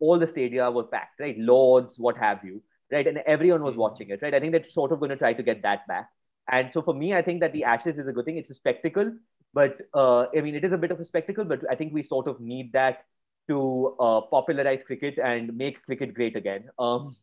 all 0.00 0.18
the 0.18 0.26
stadia 0.26 0.70
were 0.70 0.84
packed 0.84 1.20
right? 1.20 1.38
Lords 1.38 1.98
what 1.98 2.18
have 2.18 2.44
you 2.44 2.62
right? 2.92 3.06
And 3.06 3.18
everyone 3.26 3.62
was 3.62 3.74
mm. 3.74 3.78
watching 3.78 4.10
it 4.10 4.20
right? 4.22 4.34
I 4.34 4.40
think 4.40 4.52
they're 4.52 4.68
sort 4.70 4.92
of 4.92 4.98
going 4.98 5.10
to 5.10 5.16
try 5.16 5.32
to 5.32 5.42
get 5.42 5.62
that 5.62 5.86
back. 5.86 6.10
And 6.48 6.72
so 6.72 6.82
for 6.82 6.94
me 6.94 7.14
i 7.14 7.22
think 7.22 7.40
that 7.40 7.52
the 7.52 7.64
ashes 7.64 7.98
is 7.98 8.08
a 8.08 8.12
good 8.12 8.24
thing. 8.24 8.38
It's 8.38 8.50
a 8.50 8.54
spectacle 8.54 9.12
but 9.58 9.82
uh, 10.02 10.22
i 10.36 10.40
mean 10.46 10.54
it 10.60 10.64
is 10.68 10.72
a 10.78 10.80
bit 10.84 10.94
of 10.94 11.00
a 11.00 11.06
spectacle 11.10 11.44
but 11.52 11.68
i 11.70 11.74
think 11.74 11.92
we 11.98 12.02
sort 12.14 12.32
of 12.32 12.40
need 12.40 12.72
that 12.72 13.04
to 13.50 13.58
uh, 14.06 14.20
popularize 14.32 14.82
cricket 14.86 15.18
and 15.32 15.56
make 15.56 15.84
cricket 15.84 16.14
great 16.14 16.36
again 16.36 16.68
um, 16.78 17.14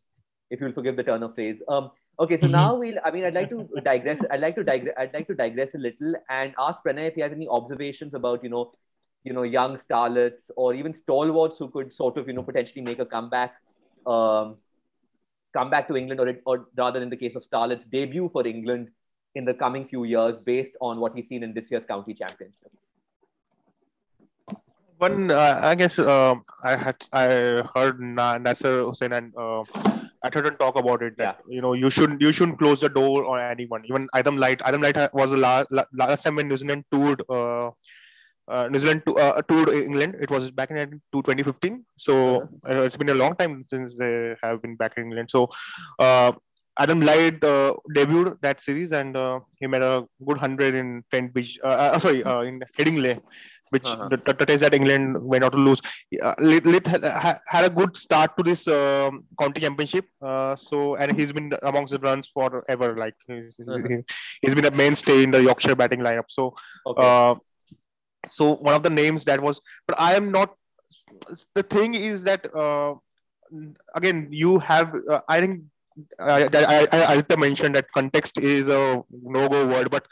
if 0.50 0.60
you'll 0.60 0.78
forgive 0.80 0.96
the 0.96 1.06
turn 1.10 1.22
of 1.22 1.34
phrase 1.34 1.60
um, 1.68 1.90
Okay, 2.18 2.38
so 2.38 2.44
mm-hmm. 2.44 2.52
now 2.52 2.74
we'll. 2.76 2.98
I 3.04 3.10
mean, 3.10 3.24
I'd 3.24 3.34
like 3.34 3.50
to 3.50 3.68
digress. 3.84 4.20
I'd 4.30 4.40
like 4.40 4.54
to 4.54 4.62
digress. 4.62 4.94
I'd 4.96 5.12
like 5.12 5.26
to 5.26 5.34
digress 5.34 5.70
a 5.74 5.78
little 5.78 6.14
and 6.28 6.54
ask 6.58 6.78
Pranay 6.86 7.08
if 7.08 7.14
he 7.14 7.22
has 7.22 7.32
any 7.32 7.48
observations 7.48 8.14
about 8.14 8.44
you 8.44 8.50
know, 8.50 8.72
you 9.24 9.32
know, 9.32 9.42
young 9.42 9.78
starlets 9.78 10.50
or 10.56 10.74
even 10.74 10.94
stalwarts 10.94 11.58
who 11.58 11.68
could 11.68 11.92
sort 11.92 12.16
of 12.16 12.28
you 12.28 12.34
know 12.34 12.44
potentially 12.44 12.82
make 12.82 13.00
a 13.00 13.04
comeback, 13.04 13.56
um, 14.06 14.58
come 15.52 15.70
back 15.70 15.88
to 15.88 15.96
England, 15.96 16.20
or 16.20 16.36
or 16.46 16.66
rather 16.76 17.02
in 17.02 17.10
the 17.10 17.16
case 17.16 17.34
of 17.34 17.42
starlets, 17.50 17.90
debut 17.90 18.30
for 18.32 18.46
England 18.46 18.90
in 19.34 19.44
the 19.44 19.54
coming 19.54 19.86
few 19.86 20.04
years 20.04 20.36
based 20.44 20.76
on 20.80 21.00
what 21.00 21.14
he's 21.14 21.28
seen 21.28 21.42
in 21.42 21.52
this 21.54 21.70
year's 21.70 21.84
county 21.86 22.14
championship. 22.14 22.70
One, 24.98 25.30
uh, 25.30 25.60
I 25.62 25.74
guess 25.74 25.98
uh, 25.98 26.36
I 26.62 26.76
had 26.76 26.96
I 27.12 27.24
heard 27.74 28.00
Nasser 28.00 28.84
Hussain 28.84 29.12
and. 29.12 29.32
Uh, 29.36 29.64
Atherton 30.24 30.56
talk 30.56 30.76
about 30.78 31.02
it 31.02 31.18
that 31.18 31.38
yeah. 31.46 31.54
you 31.54 31.60
know 31.60 31.74
you 31.74 31.90
shouldn't 31.90 32.20
you 32.20 32.32
shouldn't 32.32 32.58
close 32.58 32.80
the 32.80 32.88
door 32.88 33.26
on 33.26 33.40
anyone. 33.40 33.84
Even 33.84 34.08
Adam 34.14 34.38
Lyth, 34.38 34.62
Adam 34.64 34.80
Lyth 34.80 35.12
was 35.12 35.30
the 35.30 35.36
last, 35.36 35.68
last 35.92 36.22
time 36.22 36.36
when 36.36 36.48
New 36.48 36.56
Zealand 36.56 36.84
toured. 36.90 37.22
Uh, 37.28 37.70
uh, 38.46 38.68
New 38.68 38.78
Zealand 38.78 39.02
to, 39.06 39.16
uh, 39.16 39.40
toured 39.42 39.70
England. 39.70 40.16
It 40.20 40.30
was 40.30 40.50
back 40.50 40.70
in 40.70 41.00
2015. 41.12 41.84
So 41.96 42.48
uh, 42.68 42.82
it's 42.82 42.96
been 42.96 43.08
a 43.08 43.14
long 43.14 43.34
time 43.36 43.64
since 43.66 43.94
they 43.96 44.34
have 44.42 44.60
been 44.60 44.76
back 44.76 44.94
in 44.96 45.04
England. 45.04 45.30
So 45.30 45.48
uh, 45.98 46.32
Adam 46.78 47.00
Lyth 47.00 47.42
uh, 47.44 47.74
debuted 47.96 48.40
that 48.42 48.60
series 48.60 48.92
and 48.92 49.16
uh, 49.16 49.40
he 49.60 49.66
made 49.66 49.82
a 49.82 50.04
good 50.26 50.38
hundred 50.38 50.74
in 50.74 51.04
Trent 51.10 51.32
Bridge. 51.32 51.58
Uh, 51.62 51.98
sorry, 52.04 52.20
in 52.48 52.62
Headingley 52.78 53.20
which 53.74 53.84
uh-huh. 53.84 54.08
the, 54.08 54.18
the, 54.38 54.46
test 54.46 54.60
that 54.60 54.74
England 54.78 55.18
went 55.30 55.44
out 55.44 55.52
to 55.52 55.58
lose. 55.58 55.80
Uh, 56.22 56.34
Lyth 56.36 56.86
had, 56.86 57.02
had, 57.46 57.64
a 57.64 57.70
good 57.70 57.96
start 57.96 58.36
to 58.36 58.42
this 58.48 58.68
um, 58.68 59.24
county 59.40 59.60
championship. 59.60 60.06
Uh, 60.22 60.54
so 60.54 60.94
and 60.96 61.18
he's 61.18 61.32
been 61.32 61.52
amongst 61.62 61.92
the 61.92 61.98
runs 61.98 62.28
forever. 62.32 62.96
Like 62.96 63.16
he's, 63.26 63.60
uh-huh. 63.60 64.02
he's 64.40 64.54
been 64.54 64.66
a 64.66 64.70
mainstay 64.70 65.24
in 65.24 65.32
the 65.32 65.42
Yorkshire 65.42 65.74
batting 65.74 66.00
lineup. 66.00 66.28
So, 66.28 66.54
okay. 66.86 67.02
uh, 67.04 67.34
so 68.26 68.54
one 68.54 68.74
of 68.74 68.84
the 68.84 68.90
names 68.90 69.24
that 69.24 69.42
was, 69.42 69.60
but 69.88 70.00
I 70.00 70.14
am 70.14 70.30
not. 70.30 70.54
The 71.54 71.62
thing 71.62 71.94
is 71.94 72.22
that 72.24 72.54
uh, 72.54 72.94
again, 73.94 74.28
you 74.30 74.58
have. 74.60 74.94
Uh, 75.10 75.20
I 75.28 75.40
think 75.40 75.62
I, 76.18 76.48
I, 76.52 76.88
I, 76.92 77.24
I 77.28 77.36
mentioned 77.36 77.74
that 77.76 77.86
context 77.92 78.38
is 78.38 78.68
a 78.68 79.02
no-go 79.10 79.66
word, 79.66 79.90
but 79.90 80.06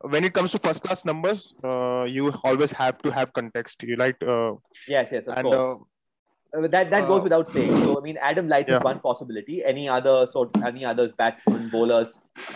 when 0.00 0.24
it 0.24 0.32
comes 0.32 0.52
to 0.52 0.58
first 0.58 0.82
class 0.82 1.04
numbers, 1.04 1.52
uh, 1.64 2.04
you 2.04 2.32
always 2.44 2.70
have 2.72 2.98
to 3.02 3.10
have 3.10 3.32
context. 3.32 3.82
You 3.82 3.96
like 3.96 4.16
uh, 4.22 4.52
yes, 4.86 5.08
yes, 5.10 5.24
of 5.26 5.36
and, 5.36 5.44
course. 5.44 5.56
Uh, 5.56 6.58
uh 6.58 6.68
that 6.68 6.90
that 6.90 7.06
goes 7.06 7.20
uh, 7.20 7.24
without 7.24 7.52
saying. 7.52 7.74
So 7.82 7.98
I 7.98 8.02
mean, 8.02 8.18
Adam 8.22 8.48
Lyth 8.48 8.68
yeah. 8.68 8.76
is 8.76 8.82
one 8.82 9.00
possibility. 9.00 9.64
Any 9.64 9.88
other 9.88 10.28
sort, 10.32 10.50
any 10.64 10.84
others, 10.84 11.12
batsmen, 11.18 11.68
bowlers, 11.70 12.08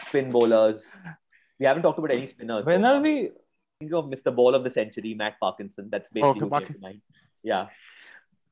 spin 0.07 0.31
bowlers. 0.31 0.81
We 1.59 1.67
haven't 1.67 1.83
talked 1.83 1.99
about 1.99 2.11
any 2.11 2.29
spinners. 2.29 2.65
When 2.65 2.85
are 2.85 3.01
we? 3.01 3.31
Think 3.81 3.93
of 3.95 4.07
Mr. 4.07 4.35
Ball 4.35 4.55
of 4.55 4.63
the 4.63 4.71
Century, 4.71 5.15
Matt 5.15 5.41
Parkinson. 5.41 5.89
That's 5.91 6.07
basically 6.13 6.43
okay, 6.43 6.45
what 6.45 6.81
mind. 6.81 7.01
Yeah. 7.43 7.67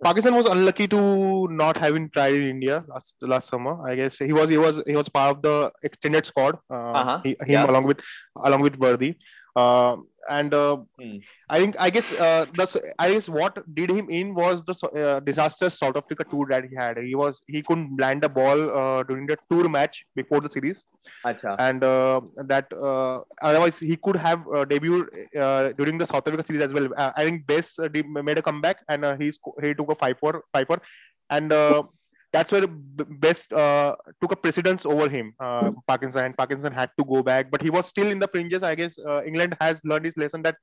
Parkinson 0.02 0.34
was 0.34 0.46
unlucky 0.46 0.86
to 0.88 1.48
not 1.48 1.76
having 1.76 2.08
tried 2.10 2.34
in 2.34 2.50
India 2.50 2.84
last 2.88 3.16
last 3.20 3.48
summer. 3.48 3.84
I 3.86 3.96
guess 3.96 4.18
he 4.18 4.32
was 4.32 4.48
he 4.48 4.58
was 4.58 4.82
he 4.86 4.94
was 4.94 5.08
part 5.08 5.36
of 5.36 5.42
the 5.42 5.72
extended 5.82 6.24
squad. 6.24 6.56
Uh, 6.70 6.92
uh-huh. 7.00 7.20
he, 7.24 7.30
him 7.30 7.36
yeah. 7.48 7.70
along 7.70 7.84
with 7.84 8.00
along 8.36 8.60
with 8.60 8.78
Virdi. 8.78 9.16
Uh, 9.56 9.96
and 10.28 10.52
uh, 10.54 10.76
hmm. 11.00 11.16
I 11.48 11.58
think 11.58 11.76
I 11.78 11.90
guess 11.90 12.12
uh, 12.12 12.46
the 12.54 12.92
I 12.98 13.12
guess 13.12 13.28
what 13.28 13.58
did 13.74 13.90
him 13.90 14.10
in 14.10 14.34
was 14.34 14.62
the 14.64 14.74
uh, 14.88 15.20
disastrous 15.20 15.78
South 15.78 15.96
Africa 15.96 16.24
tour 16.24 16.46
that 16.50 16.64
he 16.68 16.76
had. 16.76 16.98
He 16.98 17.14
was 17.14 17.42
he 17.46 17.62
couldn't 17.62 17.98
land 17.98 18.22
the 18.22 18.28
ball 18.28 18.70
uh, 18.70 19.02
during 19.02 19.26
the 19.26 19.36
tour 19.50 19.68
match 19.68 20.04
before 20.14 20.40
the 20.40 20.50
series, 20.50 20.84
Achha. 21.24 21.56
and 21.58 21.82
uh, 21.82 22.20
that 22.46 22.72
uh, 22.72 23.20
otherwise 23.40 23.78
he 23.78 23.96
could 23.96 24.16
have 24.16 24.40
uh, 24.48 24.64
debuted 24.64 25.06
uh, 25.36 25.72
during 25.72 25.98
the 25.98 26.06
South 26.06 26.26
Africa 26.26 26.44
series 26.46 26.62
as 26.62 26.72
well. 26.72 26.88
Uh, 26.96 27.12
I 27.16 27.24
think 27.24 27.46
Bess 27.46 27.78
uh, 27.78 27.88
made 28.22 28.38
a 28.38 28.42
comeback 28.42 28.78
and 28.88 29.04
uh, 29.04 29.16
he 29.16 29.32
he 29.62 29.74
took 29.74 29.90
a 29.90 29.94
five 29.94 30.18
four 30.18 30.44
five 30.52 30.66
four, 30.66 30.82
and. 31.30 31.52
That's 32.32 32.52
where 32.52 32.66
Bess 32.66 33.50
uh, 33.50 33.94
took 34.20 34.32
a 34.32 34.36
precedence 34.36 34.84
over 34.84 35.08
him, 35.08 35.34
uh, 35.40 35.72
Parkinson, 35.86 36.24
and 36.26 36.36
Parkinson 36.36 36.72
had 36.72 36.90
to 36.98 37.04
go 37.04 37.22
back. 37.22 37.50
But 37.50 37.62
he 37.62 37.70
was 37.70 37.86
still 37.86 38.08
in 38.08 38.18
the 38.18 38.28
fringes. 38.28 38.62
I 38.62 38.74
guess 38.74 38.98
uh, 38.98 39.22
England 39.24 39.56
has 39.60 39.80
learned 39.84 40.04
his 40.04 40.16
lesson 40.16 40.42
that 40.42 40.56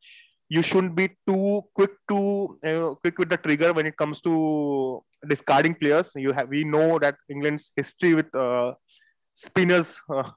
you 0.50 0.62
shouldn't 0.62 0.96
be 0.96 1.10
too 1.28 1.64
quick 1.74 1.92
to 2.10 2.58
uh, 2.64 2.94
quick 3.02 3.18
with 3.18 3.30
the 3.30 3.38
trigger 3.38 3.74
when 3.74 3.88
it 3.88 3.98
comes 3.98 4.22
to 4.22 5.04
discarding 5.28 5.74
players. 5.76 6.12
You 6.16 6.34
have 6.34 6.50
we 6.50 6.64
know 6.64 7.00
that 7.00 7.16
England's 7.30 7.72
history 7.76 8.14
with 8.14 8.34
uh, 8.36 8.74
spinners 9.36 10.00
uh, 10.10 10.32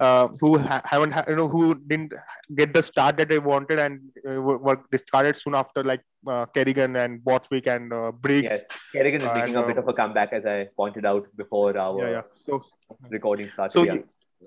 uh, 0.00 0.28
who 0.40 0.58
ha- 0.58 0.82
haven't 0.84 1.12
ha- 1.12 1.24
you 1.28 1.36
know 1.36 1.48
who 1.48 1.74
didn't 1.74 2.12
get 2.54 2.72
the 2.72 2.82
start 2.82 3.16
that 3.16 3.28
they 3.28 3.38
wanted 3.38 3.78
and 3.78 4.00
uh, 4.28 4.40
were 4.40 4.80
discarded 4.90 5.36
soon 5.36 5.54
after 5.54 5.82
like 5.82 6.02
uh, 6.26 6.46
Kerrigan 6.46 6.96
and 6.96 7.22
Borthwick 7.22 7.66
and 7.66 7.92
uh, 7.92 8.12
Briggs. 8.12 8.48
Yes, 8.50 8.62
Kerrigan 8.92 9.22
is 9.22 9.34
making 9.34 9.56
a 9.56 9.66
bit 9.66 9.78
of 9.78 9.88
a 9.88 9.92
comeback 9.92 10.32
as 10.32 10.46
I 10.46 10.68
pointed 10.76 11.04
out 11.04 11.26
before 11.36 11.76
our 11.76 11.98
yeah, 11.98 12.10
yeah. 12.10 12.22
So, 12.34 12.62
recording 13.10 13.50
started. 13.52 13.72
So, 13.72 13.82
yeah. 13.82 13.98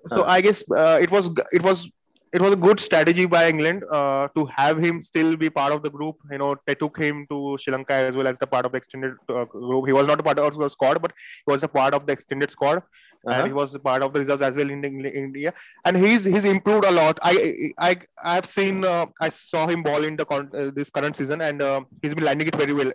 so 0.08 0.24
I 0.24 0.42
guess 0.42 0.64
uh, 0.72 1.00
it 1.02 1.12
was 1.12 1.30
it 1.52 1.62
was 1.62 1.90
it 2.34 2.42
was 2.42 2.54
a 2.54 2.56
good 2.56 2.80
strategy 2.80 3.26
by 3.26 3.48
England 3.48 3.84
uh, 3.90 4.28
to 4.36 4.46
have 4.46 4.78
him 4.78 5.02
still 5.02 5.36
be 5.36 5.50
part 5.50 5.74
of 5.74 5.84
the 5.84 5.90
group. 5.90 6.18
You 6.32 6.38
know, 6.38 6.56
they 6.66 6.76
took 6.76 6.98
him 6.98 7.26
to 7.30 7.58
Sri 7.60 7.72
Lanka 7.72 7.94
as 7.94 8.16
well 8.16 8.28
as 8.28 8.38
the 8.38 8.48
part 8.48 8.66
of 8.66 8.72
the 8.72 8.78
extended 8.78 9.14
uh, 9.30 9.46
group. 9.46 9.88
He 9.88 9.94
was 9.94 10.08
not 10.08 10.20
a 10.20 10.24
part 10.24 10.40
of 10.40 10.58
the 10.58 10.70
squad, 10.70 11.02
but 11.02 11.14
he 11.46 11.52
was 11.52 11.64
a 11.64 11.68
part 11.68 11.94
of 11.94 12.06
the 12.06 12.14
extended 12.14 12.52
squad, 12.52 12.78
uh-huh. 12.78 13.32
and 13.32 13.48
he 13.48 13.54
was 13.54 13.78
part 13.78 14.02
of 14.02 14.14
the 14.14 14.20
reserves 14.20 14.42
as 14.42 14.56
well 14.56 14.70
in, 14.70 14.84
in 14.84 15.06
India. 15.06 15.54
And 15.86 15.98
he's 15.98 16.26
he's 16.26 16.46
improved 16.46 16.86
a 16.86 16.92
lot. 16.92 17.18
I 17.22 17.72
I 17.78 17.98
I've 18.24 18.46
seen 18.46 18.84
uh, 18.84 19.06
I 19.22 19.30
saw 19.30 19.68
him 19.68 19.84
ball 19.84 20.04
in 20.04 20.16
the 20.16 20.26
con- 20.26 20.52
uh, 20.54 20.72
this 20.74 20.90
current 20.90 21.16
season, 21.16 21.42
and 21.42 21.62
uh, 21.62 21.82
he's 22.02 22.14
been 22.14 22.26
landing 22.26 22.48
it 22.48 22.56
very 22.56 22.74
well. 22.74 22.92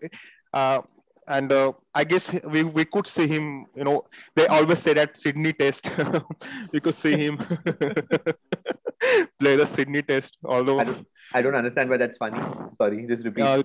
Uh, 1.28 1.35
and 1.35 1.52
uh, 1.52 1.72
I 1.94 2.04
guess 2.04 2.30
we, 2.44 2.64
we 2.64 2.85
could 2.85 3.06
see 3.06 3.26
him. 3.26 3.66
You 3.74 3.85
know, 3.85 4.04
they 4.35 4.46
always 4.46 4.80
say 4.80 4.94
that 4.94 5.18
Sydney 5.18 5.52
Test. 5.52 5.90
we 6.72 6.80
could 6.80 6.96
see 6.96 7.16
him 7.16 7.37
play 9.40 9.56
the 9.56 9.66
Sydney 9.66 10.02
Test. 10.02 10.37
Although 10.44 10.80
I 10.80 10.85
don't, 10.85 11.06
I 11.35 11.42
don't 11.42 11.54
understand 11.54 11.90
why 11.90 11.96
that's 11.96 12.16
funny. 12.18 12.40
Sorry, 12.78 13.06
just 13.06 13.24
repeat. 13.24 13.42
Uh, 13.42 13.62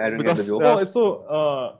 I 0.00 0.10
don't 0.10 0.18
because, 0.18 0.36
get 0.36 0.36
the 0.36 0.44
joke. 0.44 0.62
Uh, 0.62 0.86
so, 0.86 1.24
uh, 1.26 1.76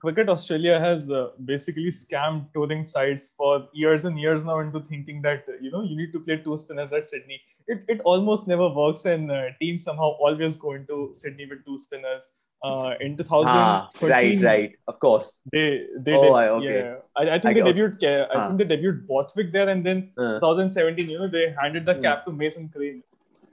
Cricket 0.00 0.28
Australia 0.28 0.78
has 0.80 1.10
uh, 1.10 1.28
basically 1.44 1.88
scammed 1.88 2.46
touring 2.52 2.84
sites 2.84 3.32
for 3.36 3.68
years 3.72 4.04
and 4.04 4.18
years 4.18 4.44
now 4.44 4.58
into 4.58 4.80
thinking 4.80 5.22
that 5.22 5.44
you 5.60 5.70
know 5.70 5.82
you 5.82 5.96
need 5.96 6.12
to 6.12 6.20
play 6.20 6.36
two 6.38 6.56
spinners 6.56 6.92
at 6.92 7.04
Sydney. 7.04 7.40
It, 7.68 7.84
it 7.88 8.00
almost 8.04 8.48
never 8.48 8.68
works, 8.68 9.04
and 9.04 9.30
uh, 9.30 9.44
teams 9.60 9.84
somehow 9.84 10.10
always 10.26 10.56
go 10.56 10.72
into 10.72 11.10
Sydney 11.12 11.46
with 11.46 11.64
two 11.64 11.78
spinners 11.78 12.30
uh, 12.64 12.94
in 13.00 13.16
2013. 13.16 13.44
Ah, 13.46 13.88
right, 14.02 14.42
right, 14.42 14.72
of 14.88 14.98
course. 14.98 15.24
They 15.52 15.86
they 15.98 16.14
oh, 16.14 16.22
did, 16.22 16.68
okay. 16.68 16.78
yeah. 16.78 16.94
I, 17.16 17.36
I 17.36 17.38
think 17.38 17.58
I 17.58 17.62
they 17.62 17.72
debuted. 17.72 18.04
I 18.04 18.34
ah. 18.34 18.46
think 18.46 18.58
they 18.58 18.76
debuted 18.76 19.06
Borthwick 19.06 19.52
there, 19.52 19.68
and 19.68 19.86
then 19.86 20.10
uh. 20.18 20.40
2017, 20.40 21.08
you 21.08 21.18
know, 21.18 21.28
they 21.28 21.54
handed 21.60 21.86
the 21.86 21.94
hmm. 21.94 22.02
cap 22.02 22.24
to 22.26 22.32
Mason 22.32 22.68
Crane. 22.68 23.02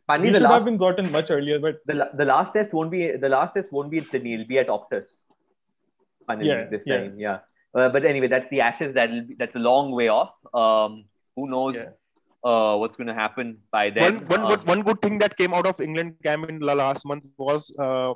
Funny, 0.07 0.27
we 0.27 0.33
should 0.33 0.41
last, 0.41 0.53
have 0.53 0.65
been 0.65 0.77
gotten 0.77 1.11
much 1.11 1.31
earlier, 1.31 1.59
but 1.59 1.79
the, 1.85 2.09
the 2.13 2.25
last 2.25 2.53
test 2.53 2.73
won't 2.73 2.91
be 2.91 3.15
the 3.15 3.29
last 3.29 3.53
test 3.53 3.71
won't 3.71 3.89
be 3.89 3.99
in 3.99 4.05
Sydney. 4.05 4.33
It'll 4.33 4.47
be 4.47 4.59
at 4.59 4.67
Optus. 4.67 5.05
Funny 6.27 6.47
yeah, 6.47 6.65
this 6.69 6.81
yeah. 6.85 6.97
time, 6.97 7.19
yeah. 7.19 7.37
Uh, 7.75 7.89
but 7.89 8.05
anyway, 8.05 8.27
that's 8.27 8.47
the 8.49 8.61
Ashes. 8.61 8.93
That 8.93 9.09
that's 9.37 9.55
a 9.55 9.59
long 9.59 9.91
way 9.91 10.07
off. 10.07 10.31
Um, 10.53 11.05
who 11.35 11.49
knows? 11.49 11.75
Yeah. 11.75 11.89
Uh, 12.43 12.75
what's 12.75 12.97
going 12.97 13.07
to 13.07 13.13
happen 13.13 13.57
by 13.71 13.89
then? 13.89 14.03
One, 14.03 14.27
one, 14.27 14.41
uh, 14.41 14.49
good, 14.49 14.67
one 14.67 14.81
good 14.81 15.01
thing 15.01 15.17
that 15.19 15.37
came 15.37 15.53
out 15.53 15.65
of 15.65 15.79
England 15.79 16.15
camp 16.23 16.49
in 16.49 16.59
the 16.59 16.75
last 16.75 17.05
month 17.05 17.23
was 17.37 17.73
uh, 17.79 18.13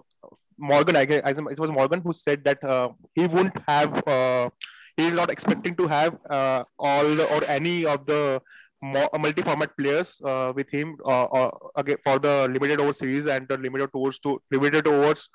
Morgan, 0.58 0.98
I 0.98 1.06
guess 1.06 1.22
it 1.26 1.60
was 1.60 1.72
Morgan 1.72 2.02
who 2.02 2.12
said 2.12 2.44
that 2.44 2.62
uh, 2.64 2.90
he 3.16 3.26
wouldn't 3.26 3.58
have, 3.68 4.06
uh, 4.06 4.50
he 4.98 5.08
is 5.08 5.14
not 5.14 5.32
expecting 5.32 5.76
to 5.78 5.88
have 5.88 6.18
uh, 6.30 6.66
all 6.78 7.04
the, 7.04 7.26
or 7.34 7.44
any 7.46 7.86
of 7.86 8.06
the 8.06 8.42
multi-format 8.82 9.78
players 9.78 10.20
uh, 10.24 10.52
with 10.56 10.70
him 10.70 10.98
uh, 11.06 11.24
uh, 11.24 11.52
again 11.76 11.98
for 12.04 12.20
the 12.20 12.50
limited 12.52 12.80
over 12.80 12.94
series 12.94 13.28
and 13.28 13.48
the 13.48 13.58
limited 13.58 13.90
tours 13.94 14.20
to 14.20 14.42
limited 14.52 14.88
overs 14.88 15.30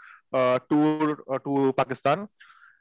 tour 0.68 1.16
to 1.44 1.72
Pakistan. 1.76 2.28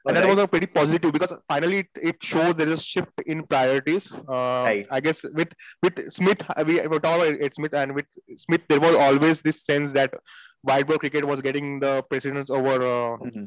And 0.04 0.16
that 0.16 0.26
was 0.26 0.38
a 0.38 0.48
pretty 0.48 0.66
positive 0.66 1.12
because 1.12 1.32
finally 1.48 1.78
it, 1.78 1.88
it 1.94 2.16
shows 2.22 2.54
there 2.54 2.68
is 2.68 2.80
a 2.80 2.82
shift 2.82 3.12
in 3.26 3.44
priorities. 3.44 4.12
Right. 4.26 4.86
I 4.90 5.00
guess 5.00 5.22
with 5.22 5.52
with 5.82 6.12
Smith, 6.12 6.42
we 6.66 6.86
were 6.88 6.98
talking 6.98 7.36
about 7.36 7.54
Smith, 7.54 7.74
and 7.74 7.94
with 7.94 8.06
Smith 8.36 8.62
there 8.68 8.80
was 8.80 8.96
always 8.96 9.40
this 9.40 9.62
sense 9.62 9.92
that 9.92 10.12
white 10.62 10.86
ball 10.86 10.98
cricket 10.98 11.24
was 11.24 11.40
getting 11.40 11.78
the 11.80 12.02
precedence 12.08 12.50
over 12.50 12.74
uh, 12.82 13.16
mm-hmm. 13.18 13.44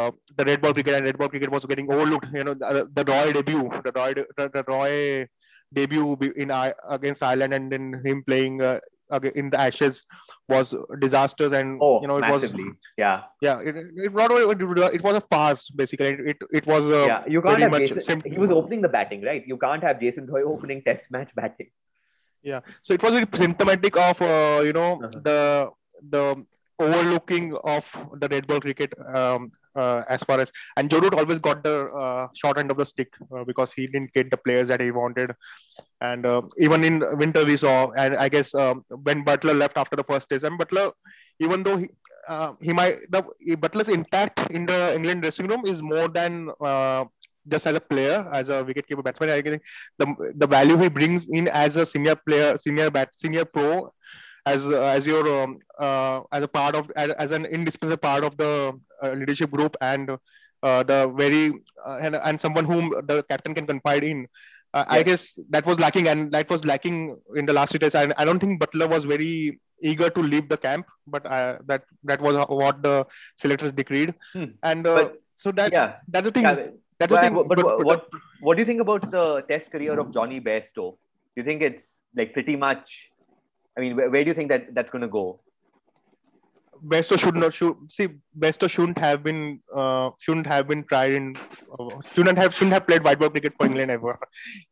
uh, 0.00 0.10
the 0.36 0.44
red 0.44 0.60
ball 0.60 0.72
cricket, 0.72 0.94
and 0.94 1.04
red 1.04 1.18
ball 1.18 1.28
cricket 1.28 1.50
was 1.50 1.64
getting 1.66 1.92
overlooked. 1.92 2.26
You 2.34 2.44
know, 2.44 2.54
the, 2.54 2.88
the 2.92 3.04
Roy 3.04 3.32
debut, 3.32 3.70
the 3.84 3.92
Roy, 3.94 4.14
the, 4.14 4.48
the 4.48 4.64
Roy 4.66 5.28
debut 5.72 6.18
in 6.36 6.50
against 6.88 7.22
Ireland, 7.22 7.54
and 7.54 7.70
then 7.70 8.02
him 8.04 8.24
playing 8.24 8.60
uh, 8.60 8.80
in 9.20 9.50
the 9.50 9.60
Ashes 9.60 10.04
was 10.48 10.74
disasters 11.00 11.52
and 11.52 11.78
oh, 11.80 12.00
you 12.00 12.08
know 12.08 12.16
it 12.16 12.20
massively. 12.20 12.64
was 12.64 12.74
yeah, 12.96 13.22
yeah. 13.40 13.60
It, 13.60 13.76
it 13.76 14.12
not 14.12 14.30
it, 14.32 14.94
it 14.94 15.02
was 15.02 15.16
a 15.16 15.20
farce 15.20 15.68
basically. 15.70 16.06
It 16.06 16.38
it, 16.50 16.66
was 16.66 16.84
uh, 16.86 17.06
yeah. 17.06 17.22
You 17.26 17.42
can't 17.42 17.60
have 17.60 17.72
Jason, 17.72 18.22
he 18.24 18.38
was 18.38 18.50
opening 18.50 18.82
the 18.82 18.88
batting, 18.88 19.22
right? 19.22 19.42
You 19.46 19.56
can't 19.56 19.82
have 19.82 20.00
Jason 20.00 20.26
Roy 20.26 20.42
opening 20.42 20.82
Test 20.82 21.04
match 21.10 21.30
batting. 21.34 21.70
Yeah, 22.42 22.60
so 22.82 22.94
it 22.94 23.02
was 23.02 23.24
symptomatic 23.34 23.96
of 23.96 24.20
uh, 24.20 24.62
you 24.64 24.72
know 24.72 25.00
uh-huh. 25.02 25.20
the 25.22 25.70
the 26.08 26.46
overlooking 26.82 27.56
of 27.64 27.84
the 28.20 28.28
red 28.28 28.46
ball 28.46 28.60
cricket 28.60 28.92
um, 29.14 29.50
uh, 29.74 30.02
as 30.08 30.22
far 30.22 30.40
as 30.40 30.50
and 30.76 30.90
Joe 30.90 31.00
Root 31.00 31.14
always 31.14 31.38
got 31.38 31.62
the 31.62 31.86
uh, 31.90 32.28
short 32.34 32.58
end 32.58 32.70
of 32.70 32.76
the 32.76 32.86
stick 32.86 33.12
uh, 33.34 33.44
because 33.44 33.72
he 33.72 33.86
didn't 33.86 34.12
get 34.12 34.30
the 34.30 34.36
players 34.36 34.68
that 34.68 34.80
he 34.80 34.90
wanted, 34.90 35.34
and 36.00 36.26
uh, 36.26 36.42
even 36.58 36.84
in 36.84 37.02
winter 37.16 37.44
we 37.44 37.56
saw 37.56 37.90
and 37.92 38.16
I 38.16 38.28
guess 38.28 38.54
um, 38.54 38.84
when 38.88 39.24
Buttler 39.24 39.56
left 39.56 39.76
after 39.76 39.96
the 39.96 40.04
first 40.04 40.28
test 40.28 40.44
and 40.44 40.58
Buttler, 40.58 40.92
even 41.40 41.62
though 41.62 41.76
he 41.76 41.88
uh, 42.28 42.52
he 42.60 42.72
might 42.72 42.98
the 43.10 43.22
Buttler's 43.56 43.88
impact 43.88 44.50
in 44.50 44.66
the 44.66 44.94
England 44.94 45.22
dressing 45.22 45.46
room 45.46 45.64
is 45.66 45.82
more 45.82 46.08
than 46.08 46.50
uh, 46.60 47.04
just 47.48 47.66
as 47.66 47.74
a 47.74 47.80
player, 47.80 48.28
as 48.32 48.48
a 48.48 48.64
wicketkeeper 48.64 49.02
batsman, 49.02 49.30
I 49.30 49.42
think 49.42 49.62
the 49.98 50.32
the 50.36 50.46
value 50.46 50.76
he 50.76 50.88
brings 50.88 51.28
in 51.28 51.48
as 51.48 51.76
a 51.76 51.86
senior 51.86 52.14
player, 52.14 52.58
senior 52.58 52.90
bat, 52.90 53.10
senior 53.16 53.44
pro 53.44 53.92
as 54.46 54.66
uh, 54.66 54.82
as 54.82 55.06
your 55.06 55.42
um, 55.42 55.58
uh, 55.78 56.22
as 56.32 56.42
a 56.42 56.48
part 56.48 56.74
of 56.74 56.90
as, 56.96 57.10
as, 57.12 57.30
an 57.30 57.46
indispensable 57.46 57.96
part 57.96 58.24
of 58.24 58.36
the 58.36 58.72
uh, 59.02 59.10
leadership 59.10 59.50
group 59.50 59.76
and 59.80 60.08
the 60.62 61.12
very 61.16 61.52
and, 61.86 62.16
and 62.16 62.40
someone 62.40 62.64
whom 62.64 62.90
the 63.06 63.22
captain 63.28 63.54
can 63.54 63.66
confide 63.66 64.04
in. 64.04 64.26
Uh, 64.74 64.84
yeah. 64.88 64.98
I 64.98 65.02
guess 65.02 65.38
that 65.50 65.66
was 65.66 65.78
lacking, 65.78 66.08
and 66.08 66.32
that 66.32 66.48
was 66.48 66.64
lacking 66.64 67.18
in 67.36 67.44
the 67.44 67.52
last 67.52 67.72
two 67.72 67.78
days. 67.78 67.94
And 67.94 68.14
I 68.16 68.24
don't 68.24 68.38
think 68.38 68.58
Buttler 68.58 68.88
was 68.88 69.04
very 69.04 69.60
eager 69.82 70.08
to 70.08 70.20
leave 70.20 70.48
the 70.48 70.56
camp, 70.56 70.86
but 71.06 71.26
uh, 71.26 71.58
that 71.66 71.82
that 72.04 72.20
was 72.22 72.36
what 72.48 72.82
the 72.82 73.06
selectors 73.36 73.72
decreed. 73.72 74.14
Hmm. 74.32 74.44
And 74.62 74.86
uh, 74.86 74.94
but, 74.94 75.22
so 75.36 75.52
that 75.52 75.72
yeah. 75.72 75.96
that's 76.08 76.24
the 76.24 76.32
thing. 76.32 76.44
Yeah. 76.44 76.68
That's 76.98 77.12
but, 77.12 77.16
the 77.16 77.28
thing. 77.28 77.34
But, 77.34 77.48
but, 77.48 77.58
but, 77.58 77.84
what 77.84 78.08
what 78.40 78.56
do 78.56 78.62
you 78.62 78.66
think 78.66 78.80
about 78.80 79.10
the 79.10 79.44
Test 79.48 79.70
career 79.70 79.98
of 79.98 80.12
Jonny 80.12 80.40
Bairstow? 80.40 80.96
Do 80.96 81.36
you 81.36 81.44
think 81.44 81.60
it's 81.60 81.96
like 82.16 82.32
pretty 82.32 82.56
much 82.56 83.10
I 83.76 83.80
mean, 83.80 83.96
where, 83.96 84.10
where 84.10 84.24
do 84.24 84.28
you 84.28 84.34
think 84.34 84.48
that 84.48 84.74
that's 84.74 84.90
going 84.90 85.02
to 85.02 85.08
go? 85.08 85.40
Bairstow 86.84 87.18
should 87.18 87.36
not 87.36 87.54
should 87.54 87.76
see 87.88 88.08
Bairstow 88.36 88.68
shouldn't 88.68 88.98
have 88.98 89.22
been 89.22 89.60
uh, 89.74 90.10
shouldn't 90.18 90.46
have 90.46 90.66
been 90.66 90.82
tried 90.84 91.12
in 91.12 91.36
uh, 91.78 91.90
shouldn't 92.12 92.36
have 92.36 92.54
shouldn't 92.54 92.72
have 92.72 92.86
played 92.86 93.04
white 93.04 93.20
ball 93.20 93.30
cricket 93.30 93.54
for 93.56 93.66
England 93.66 93.90
ever. 93.90 94.18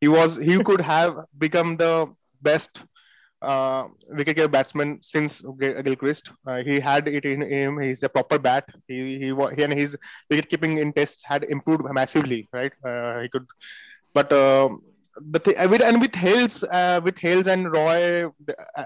He 0.00 0.08
was 0.08 0.36
he 0.36 0.58
could 0.62 0.80
have 0.80 1.24
become 1.38 1.76
the 1.76 2.12
best 2.42 2.82
uh, 3.42 3.84
wicketkeeper 4.12 4.50
batsman 4.50 4.98
since 5.02 5.42
Gilchrist. 5.84 6.32
Uh, 6.46 6.62
he 6.62 6.80
had 6.80 7.06
it 7.06 7.24
in 7.24 7.42
him. 7.42 7.80
He's 7.80 8.02
a 8.02 8.08
proper 8.08 8.38
bat. 8.38 8.68
He 8.88 9.18
he, 9.18 9.34
he 9.56 9.62
and 9.62 9.72
his 9.72 9.96
wicket 10.28 10.48
keeping 10.48 10.78
in 10.78 10.92
tests 10.92 11.22
had 11.24 11.44
improved 11.44 11.84
massively. 11.92 12.48
Right. 12.52 12.72
Uh, 12.84 13.20
he 13.20 13.28
could, 13.28 13.46
but 14.12 14.32
uh, 14.32 14.70
the 15.30 15.38
thing 15.38 15.70
with 15.70 15.82
and 15.82 16.00
with 16.00 16.14
Hales, 16.14 16.62
uh, 16.64 17.00
with 17.02 17.18
Hales 17.18 17.46
and 17.46 17.70
Roy 17.72 18.28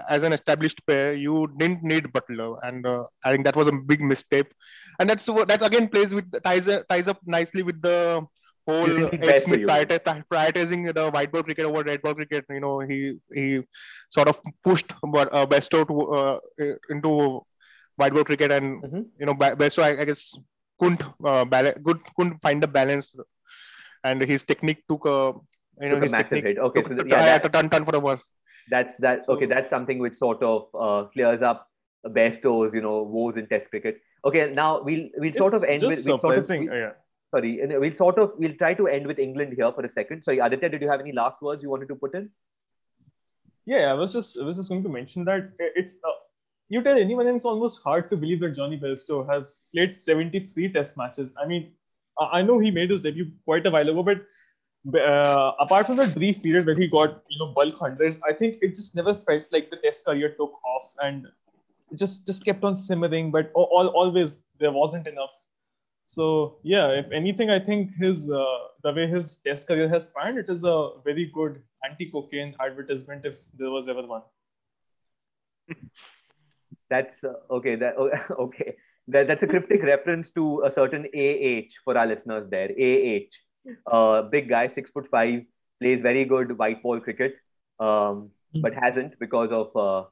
as 0.09 0.23
an 0.23 0.33
established 0.33 0.85
pair, 0.85 1.13
you 1.13 1.51
didn't 1.57 1.83
need 1.83 2.05
Buttler, 2.05 2.59
and 2.63 2.85
uh, 2.85 3.03
I 3.23 3.31
think 3.31 3.45
that 3.45 3.55
was 3.55 3.67
a 3.67 3.71
big 3.71 4.01
mistake. 4.01 4.51
And 4.99 5.09
that's 5.09 5.25
that 5.25 5.61
again 5.61 5.89
plays 5.89 6.13
with 6.13 6.31
ties 6.43 6.67
ties 6.89 7.07
up 7.07 7.19
nicely 7.25 7.63
with 7.63 7.81
the 7.81 8.25
whole 8.67 9.05
Ed 9.13 9.41
Smith 9.41 9.61
prioritizing 9.61 10.93
the 10.93 11.09
white 11.11 11.31
ball 11.31 11.43
cricket 11.43 11.65
over 11.65 11.83
red 11.83 12.01
ball 12.01 12.15
cricket. 12.15 12.45
You 12.49 12.59
know, 12.59 12.79
he 12.79 13.17
he 13.33 13.61
sort 14.09 14.27
of 14.27 14.39
pushed 14.63 14.91
uh, 14.91 15.45
Bairstow 15.45 15.87
to 15.87 15.95
uh, 16.13 16.39
into 16.89 17.41
white 17.95 18.13
ball 18.13 18.23
cricket, 18.23 18.51
and 18.51 18.83
mm-hmm. 18.83 19.01
you 19.19 19.25
know, 19.25 19.33
Bairstow 19.33 19.83
I, 19.83 20.01
I 20.01 20.05
guess 20.05 20.33
couldn't 20.79 21.03
uh, 21.23 21.45
balance, 21.45 21.79
couldn't 22.17 22.41
find 22.41 22.61
the 22.61 22.67
balance, 22.67 23.13
and 24.03 24.21
his 24.21 24.43
technique 24.43 24.83
took 24.89 25.05
a 25.05 25.33
you 25.81 25.89
know, 25.89 25.99
his 25.99 26.11
massive 26.11 26.43
hit. 26.43 26.57
Okay, 26.57 26.83
so 26.83 26.93
yeah, 27.05 27.37
that, 27.37 27.53
ton, 27.53 27.69
ton 27.69 27.85
for 27.85 27.95
a 27.95 27.99
verse. 27.99 28.23
That's 28.69 28.95
that. 28.97 29.25
So, 29.25 29.33
okay, 29.33 29.45
that's 29.45 29.69
something 29.69 29.99
which 29.99 30.17
sort 30.17 30.41
of 30.41 30.67
uh, 30.73 31.07
clears 31.09 31.41
up 31.41 31.69
Bairstow's, 32.07 32.73
you 32.73 32.81
know, 32.81 33.03
woes 33.03 33.37
in 33.37 33.47
Test 33.47 33.69
cricket. 33.69 34.01
Okay, 34.23 34.51
now 34.53 34.81
we'll 34.81 35.09
we'll 35.17 35.33
sort 35.33 35.53
of 35.53 35.63
end 35.63 35.83
with 35.83 36.03
we'll 36.05 36.19
sort 36.19 36.37
of, 36.37 36.49
we'll, 36.49 36.63
yeah. 36.63 36.91
Sorry, 37.31 37.59
we'll 37.63 37.93
sort 37.93 38.17
of 38.19 38.31
we'll 38.37 38.55
try 38.55 38.73
to 38.73 38.87
end 38.87 39.07
with 39.07 39.19
England 39.19 39.53
here 39.55 39.71
for 39.71 39.85
a 39.85 39.91
second. 39.91 40.23
So, 40.23 40.31
Aditya, 40.31 40.69
did 40.69 40.81
you 40.81 40.89
have 40.89 40.99
any 40.99 41.11
last 41.11 41.41
words 41.41 41.61
you 41.61 41.69
wanted 41.69 41.89
to 41.89 41.95
put 41.95 42.15
in? 42.15 42.29
Yeah, 43.65 43.91
I 43.91 43.93
was 43.93 44.13
just 44.13 44.39
I 44.39 44.43
was 44.43 44.57
just 44.57 44.69
going 44.69 44.83
to 44.83 44.89
mention 44.89 45.25
that 45.25 45.51
it's 45.59 45.95
uh, 46.03 46.11
you 46.69 46.81
tell 46.83 46.97
anyone 46.97 47.27
it's 47.27 47.45
almost 47.45 47.81
hard 47.83 48.09
to 48.09 48.17
believe 48.17 48.39
that 48.41 48.55
Jonny 48.55 48.79
Bairstow 48.79 49.27
has 49.29 49.61
played 49.73 49.91
73 49.91 50.71
Test 50.71 50.97
matches. 50.97 51.35
I 51.41 51.47
mean, 51.47 51.73
I 52.19 52.41
know 52.41 52.59
he 52.59 52.71
made 52.71 52.89
his 52.89 53.01
debut 53.01 53.31
quite 53.43 53.65
a 53.65 53.71
while 53.71 53.87
ago, 53.89 54.03
but 54.03 54.21
uh, 54.93 55.51
apart 55.59 55.87
from 55.87 55.95
that 55.97 56.13
brief 56.13 56.41
period 56.41 56.65
where 56.65 56.75
he 56.75 56.87
got 56.87 57.23
you 57.29 57.39
know 57.39 57.47
bulk 57.47 57.77
hundreds, 57.77 58.19
I 58.27 58.33
think 58.33 58.57
it 58.61 58.69
just 58.69 58.95
never 58.95 59.13
felt 59.13 59.45
like 59.51 59.69
the 59.69 59.77
Test 59.77 60.05
career 60.05 60.29
took 60.29 60.53
off, 60.63 60.93
and 61.01 61.27
just 61.95 62.25
just 62.25 62.45
kept 62.45 62.63
on 62.63 62.75
simmering. 62.75 63.31
But 63.31 63.51
all, 63.53 63.87
always 63.87 64.43
there 64.59 64.71
wasn't 64.71 65.07
enough. 65.07 65.33
So 66.05 66.57
yeah, 66.63 66.89
if 66.89 67.11
anything, 67.11 67.49
I 67.49 67.59
think 67.59 67.95
his 67.95 68.31
uh, 68.31 68.45
the 68.83 68.93
way 68.93 69.07
his 69.07 69.37
Test 69.37 69.67
career 69.67 69.89
has 69.89 70.05
spanned, 70.05 70.37
it 70.37 70.49
is 70.49 70.63
a 70.63 70.91
very 71.03 71.25
good 71.33 71.61
anti-cocaine 71.83 72.55
advertisement 72.59 73.25
if 73.25 73.37
there 73.57 73.71
was 73.71 73.87
ever 73.87 74.05
one. 74.05 74.21
That's 76.89 77.23
uh, 77.23 77.33
okay. 77.49 77.75
That 77.75 77.97
okay. 78.39 78.75
That, 79.07 79.27
that's 79.27 79.43
a 79.43 79.47
cryptic 79.47 79.83
reference 79.83 80.31
to 80.31 80.63
a 80.65 80.71
certain 80.71 81.05
AH 81.15 81.69
for 81.83 81.95
our 81.95 82.07
listeners 82.07 82.49
there. 82.49 82.71
AH 82.71 83.29
uh, 83.91 84.21
big 84.23 84.49
guy, 84.49 84.67
six 84.73 84.89
foot 84.91 85.07
five, 85.09 85.43
plays 85.81 86.01
very 86.01 86.25
good 86.25 86.57
white 86.57 86.81
ball 86.83 86.99
cricket, 86.99 87.35
um, 87.79 88.31
hmm. 88.53 88.61
but 88.61 88.73
hasn't 88.73 89.17
because 89.19 89.51
of 89.51 89.75
uh, 89.75 90.03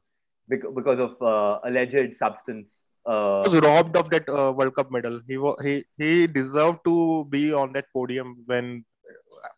because 0.49 0.99
of 0.99 1.22
uh, 1.22 1.60
alleged 1.64 2.18
substance 2.18 2.70
Uh, 3.06 3.43
was 3.45 3.56
robbed 3.64 3.97
of 3.99 4.10
that 4.12 4.28
uh, 4.30 4.51
World 4.58 4.76
Cup 4.76 4.91
medal. 4.95 5.20
He 5.30 5.38
he 5.64 5.72
he 6.01 6.28
deserved 6.36 6.78
to 6.86 7.26
be 7.30 7.41
on 7.62 7.74
that 7.74 7.88
podium 7.95 8.30
when 8.51 8.86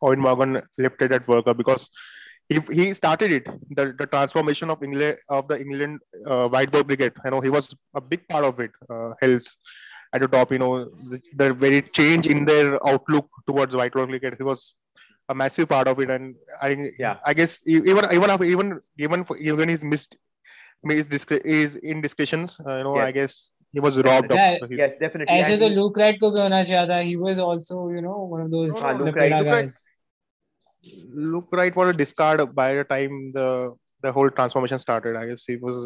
Eoin 0.02 0.18
Morgan 0.18 0.62
lifted 0.86 1.12
that 1.12 1.28
World 1.28 1.46
Cup 1.46 1.58
because 1.58 1.84
he, 2.50 2.60
he 2.72 2.94
started 2.94 3.32
it 3.32 3.46
the, 3.70 3.94
the 4.00 4.08
transformation 4.08 4.74
of 4.76 4.82
England 4.88 5.22
of 5.30 5.48
the 5.48 5.60
England 5.66 6.00
uh, 6.26 6.48
white 6.56 6.72
ball 6.72 6.84
cricket. 6.84 7.14
You 7.24 7.32
know 7.36 7.42
he 7.42 7.54
was 7.58 7.70
a 7.94 8.02
big 8.02 8.28
part 8.28 8.46
of 8.46 8.60
it. 8.60 8.72
Uh, 8.90 9.14
Hales 9.22 9.58
at 10.15 10.21
the 10.23 10.29
top. 10.29 10.53
You 10.53 10.59
know 10.59 10.85
the, 11.11 11.21
the 11.37 11.53
very 11.55 11.83
change 11.83 12.27
in 12.27 12.45
their 12.45 12.79
outlook 12.89 13.29
towards 13.47 13.75
white 13.75 13.93
ball 13.93 14.07
cricket. 14.07 14.35
He 14.39 14.43
was 14.43 14.75
a 15.29 15.35
massive 15.35 15.69
part 15.69 15.87
of 15.89 16.01
it, 16.01 16.11
and 16.11 16.35
I 16.61 16.91
yeah 16.99 17.17
I 17.25 17.35
guess 17.35 17.61
even 17.67 18.05
even 18.19 18.43
even 18.55 18.81
even 18.99 19.25
even 19.53 19.69
his 19.69 19.85
missed 19.85 20.17
is 20.91 21.07
is 21.45 21.77
in 21.77 22.01
discussions. 22.01 22.57
Uh, 22.67 22.77
you 22.79 22.85
know, 22.85 22.97
Yes. 22.97 23.07
I 23.07 23.13
guess 23.13 23.51
he 23.73 23.81
was 23.81 23.97
robbed 23.99 24.33
Yeah, 24.35 24.57
of 24.63 24.69
his. 24.71 24.79
yes 24.79 24.93
definitely 25.01 25.35
ऐसे 25.37 25.53
And 25.53 25.63
तो 25.63 25.69
he- 25.69 25.77
Luke 25.77 25.97
Wright 26.03 26.19
को 26.23 26.31
भी 26.35 26.41
होना 26.41 26.63
चाहिए 26.71 26.87
था. 26.89 27.01
He 27.11 27.17
was 27.17 27.39
also, 27.39 27.89
you 27.97 28.03
know, 28.07 28.17
one 28.35 28.41
of 28.47 28.51
those 28.51 28.73
no, 28.75 28.93
no, 28.93 29.05
Luke 29.05 29.15
Lepeda 29.15 29.21
Wright- 29.21 29.37
Luke 29.37 29.53
Wright- 29.53 29.67
guys. 29.67 29.85
Look 31.15 31.49
right 31.53 31.75
was 31.77 31.89
a 31.95 31.99
discard 31.99 32.55
by 32.55 32.75
the 32.75 32.85
time 32.85 33.33
the 33.33 33.47
the 34.03 34.11
whole 34.13 34.31
transformation 34.31 34.79
started. 34.79 35.15
I 35.17 35.27
guess 35.27 35.45
he 35.47 35.57
was. 35.57 35.77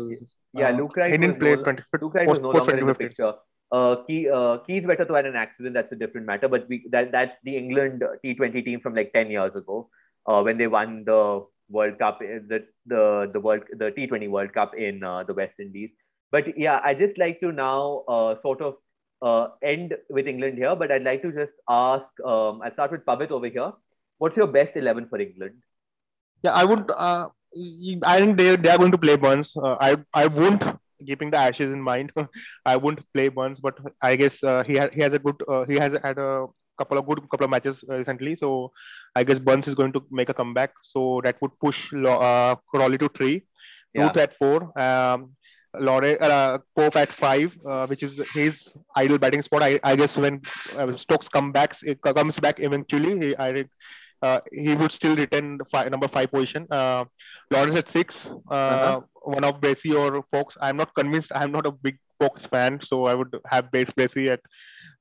Yeah, 0.53 0.69
uh, 0.69 0.77
Luke 0.79 0.97
Wright 0.97 1.11
He 1.11 1.19
didn't 1.19 1.35
was 1.39 1.43
play 1.43 1.57
no- 1.57 1.65
20. 1.65 1.83
Luke 2.03 2.15
Wright 2.15 2.29
was 2.29 2.39
no 2.39 2.53
post- 2.53 2.69
longer 2.69 2.77
in 2.79 2.87
the 2.87 2.95
2015. 2.95 3.09
picture. 3.09 3.33
Uh, 3.72 3.98
Key, 4.08 4.28
uh, 4.30 4.58
Kieswetter 4.68 5.08
to 5.08 5.14
had 5.14 5.26
an 5.26 5.36
accident. 5.36 5.76
That's 5.76 5.92
a 5.92 5.96
different 5.96 6.26
matter. 6.26 6.48
But 6.48 6.68
we 6.68 6.86
that 6.90 7.12
that's 7.12 7.38
the 7.44 7.56
England 7.56 8.04
T20 8.26 8.66
team 8.66 8.80
from 8.80 8.96
like 8.96 9.14
ten 9.14 9.30
years 9.30 9.56
ago, 9.56 9.90
uh, 10.26 10.42
when 10.42 10.58
they 10.58 10.68
won 10.68 11.04
the 11.06 11.46
World 11.70 12.00
Cup, 12.00 12.20
uh, 12.22 12.42
the 12.48 12.66
the 12.88 13.30
the 13.32 13.40
World 13.40 13.64
the 13.72 13.92
T20 13.92 14.30
World 14.30 14.54
Cup 14.54 14.76
in 14.76 15.04
uh, 15.04 15.24
the 15.24 15.34
West 15.34 15.60
Indies. 15.60 15.92
But 16.32 16.58
yeah, 16.58 16.80
I 16.84 16.94
just 16.94 17.18
like 17.18 17.40
to 17.42 17.52
now 17.52 18.04
uh, 18.08 18.36
sort 18.42 18.62
of 18.62 18.76
uh, 19.22 19.50
end 19.64 19.96
with 20.10 20.28
England 20.28 20.58
here. 20.58 20.76
But 20.76 20.92
I'd 20.92 21.04
like 21.04 21.22
to 21.22 21.32
just 21.32 21.54
ask. 21.70 22.06
Um, 22.26 22.62
I'll 22.64 22.74
start 22.74 22.92
with 22.92 23.06
Pavit 23.06 23.32
over 23.32 23.48
here. 23.48 23.72
What's 24.18 24.38
your 24.38 24.48
best 24.48 24.76
eleven 24.76 25.08
for 25.08 25.20
England? 25.20 25.62
Yeah, 26.44 26.54
I 26.54 26.66
would. 26.66 26.90
Uh, 26.90 27.30
I 28.04 28.20
think 28.20 28.38
they 28.38 28.56
they 28.56 28.70
are 28.70 28.78
going 28.78 28.92
to 28.92 28.98
play 28.98 29.16
Burns. 29.16 29.56
Uh, 29.56 29.76
I 29.80 29.98
I 30.14 30.28
won't 30.28 30.64
keeping 31.06 31.30
the 31.32 31.38
Ashes 31.38 31.72
in 31.72 31.82
mind. 31.82 32.12
I 32.66 32.76
won't 32.78 33.02
play 33.14 33.28
Burns, 33.30 33.60
but 33.60 33.78
I 34.02 34.16
guess 34.16 34.44
uh, 34.44 34.64
he 34.66 34.78
ha- 34.78 34.90
he 34.94 35.02
has 35.02 35.14
a 35.14 35.20
good. 35.20 35.36
Uh, 35.48 35.66
he 35.66 35.76
has 35.76 35.98
had 36.04 36.18
a 36.18 36.48
couple 36.78 36.98
of 36.98 37.06
good 37.08 37.22
couple 37.30 37.46
of 37.46 37.50
matches 37.52 37.84
uh, 37.90 37.98
recently. 37.98 38.36
So 38.36 38.72
I 39.16 39.24
guess 39.24 39.40
Burns 39.40 39.68
is 39.68 39.76
going 39.76 39.92
to 39.94 40.04
make 40.12 40.30
a 40.30 40.34
comeback. 40.34 40.72
So 40.82 41.22
that 41.24 41.42
would 41.42 41.52
push 41.60 41.94
uh, 41.94 42.56
Crawley 42.74 42.98
to 43.00 43.10
three, 43.10 43.46
Yeah. 43.94 44.04
Root 44.04 44.18
at 44.18 44.38
four. 44.38 44.58
Um, 44.80 45.36
Lauren, 45.78 46.18
uh, 46.20 46.58
Pope 46.76 46.96
at 46.96 47.10
five, 47.10 47.56
uh, 47.64 47.86
which 47.86 48.02
is 48.02 48.20
his 48.34 48.70
ideal 48.98 49.20
batting 49.20 49.44
spot. 49.44 49.62
I, 49.62 49.80
I 49.84 49.96
guess 49.96 50.18
when 50.18 50.42
uh, 50.76 50.96
Stokes 50.98 51.30
come 51.30 51.52
back, 51.52 51.76
it 51.84 52.02
comes 52.02 52.40
back 52.40 52.60
eventually, 52.60 53.20
he, 53.20 53.38
I 53.38 53.54
think 53.54 53.70
uh, 54.22 54.40
he 54.52 54.76
would 54.76 54.92
still 54.92 55.16
retain 55.16 55.58
the 55.58 55.66
five, 55.66 55.90
number 55.92 56.08
five 56.08 56.32
position. 56.32 56.68
Uh, 56.70 57.06
Lawrence 57.52 57.76
at 57.76 57.88
six, 57.90 58.26
uh, 58.50 58.54
Uh-huh. 58.54 59.02
one 59.24 59.44
of 59.44 59.60
Bracey 59.62 59.94
or 59.96 60.24
Foakes. 60.32 60.58
I'm 60.62 60.78
not 60.78 60.94
convinced. 60.94 61.32
I'm 61.34 61.52
not 61.52 61.66
a 61.66 61.72
big 61.72 61.98
Foakes 62.20 62.46
fan, 62.46 62.80
so 62.84 63.06
I 63.06 63.14
would 63.14 63.34
have 63.46 63.72
Base 63.72 63.92
Bracey 63.92 64.26
at 64.36 64.42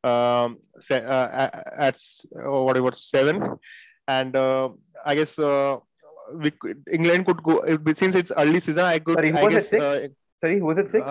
um, 0.08 0.58
se- 0.78 1.04
uh, 1.04 1.48
at, 1.88 1.98
uh, 2.36 2.62
whatever 2.66 2.92
seven, 2.92 3.58
and 4.06 4.36
uh, 4.36 4.68
I 5.04 5.16
guess 5.16 5.36
uh, 5.38 5.78
we 6.34 6.50
could, 6.52 6.84
England 6.92 7.26
could 7.26 7.42
go 7.42 7.54
since 7.96 8.14
it's 8.14 8.30
early 8.36 8.60
season. 8.60 8.80
I 8.80 9.00
could. 9.00 9.16
Sorry, 9.18 9.32
who 9.32 9.38
I 9.38 9.44
was 9.44 9.56
at 9.56 9.64
six? 9.64 9.82
Uh, 9.82 10.08
Sorry, 10.40 10.58
who 10.60 10.66
was 10.66 10.78
at 10.78 10.90
six? 10.92 11.04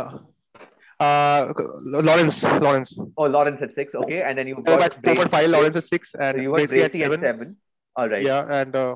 uh, 1.00 1.54
Lawrence, 1.84 2.42
Lawrence. 2.44 2.98
oh, 3.18 3.26
Lawrence 3.26 3.62
at 3.62 3.74
six. 3.74 3.94
Okay, 3.94 4.22
and 4.22 4.38
then 4.38 4.48
you 4.48 4.56
got 4.64 4.82
at, 4.82 5.06
at 5.06 5.30
five, 5.32 5.50
Lawrence 5.50 5.76
at 5.76 5.84
six, 5.84 6.12
So 6.14 6.20
and 6.20 6.42
you 6.42 6.52
got 6.52 6.60
Bracey 6.62 6.84
at 6.84 6.92
Bracey 6.94 7.06
at 7.14 7.20
seven. 7.20 7.58
Seven. 7.98 8.04
All 8.04 8.10
right. 8.10 8.24
Yeah, 8.26 8.46
and 8.62 8.76
uh, 8.76 8.96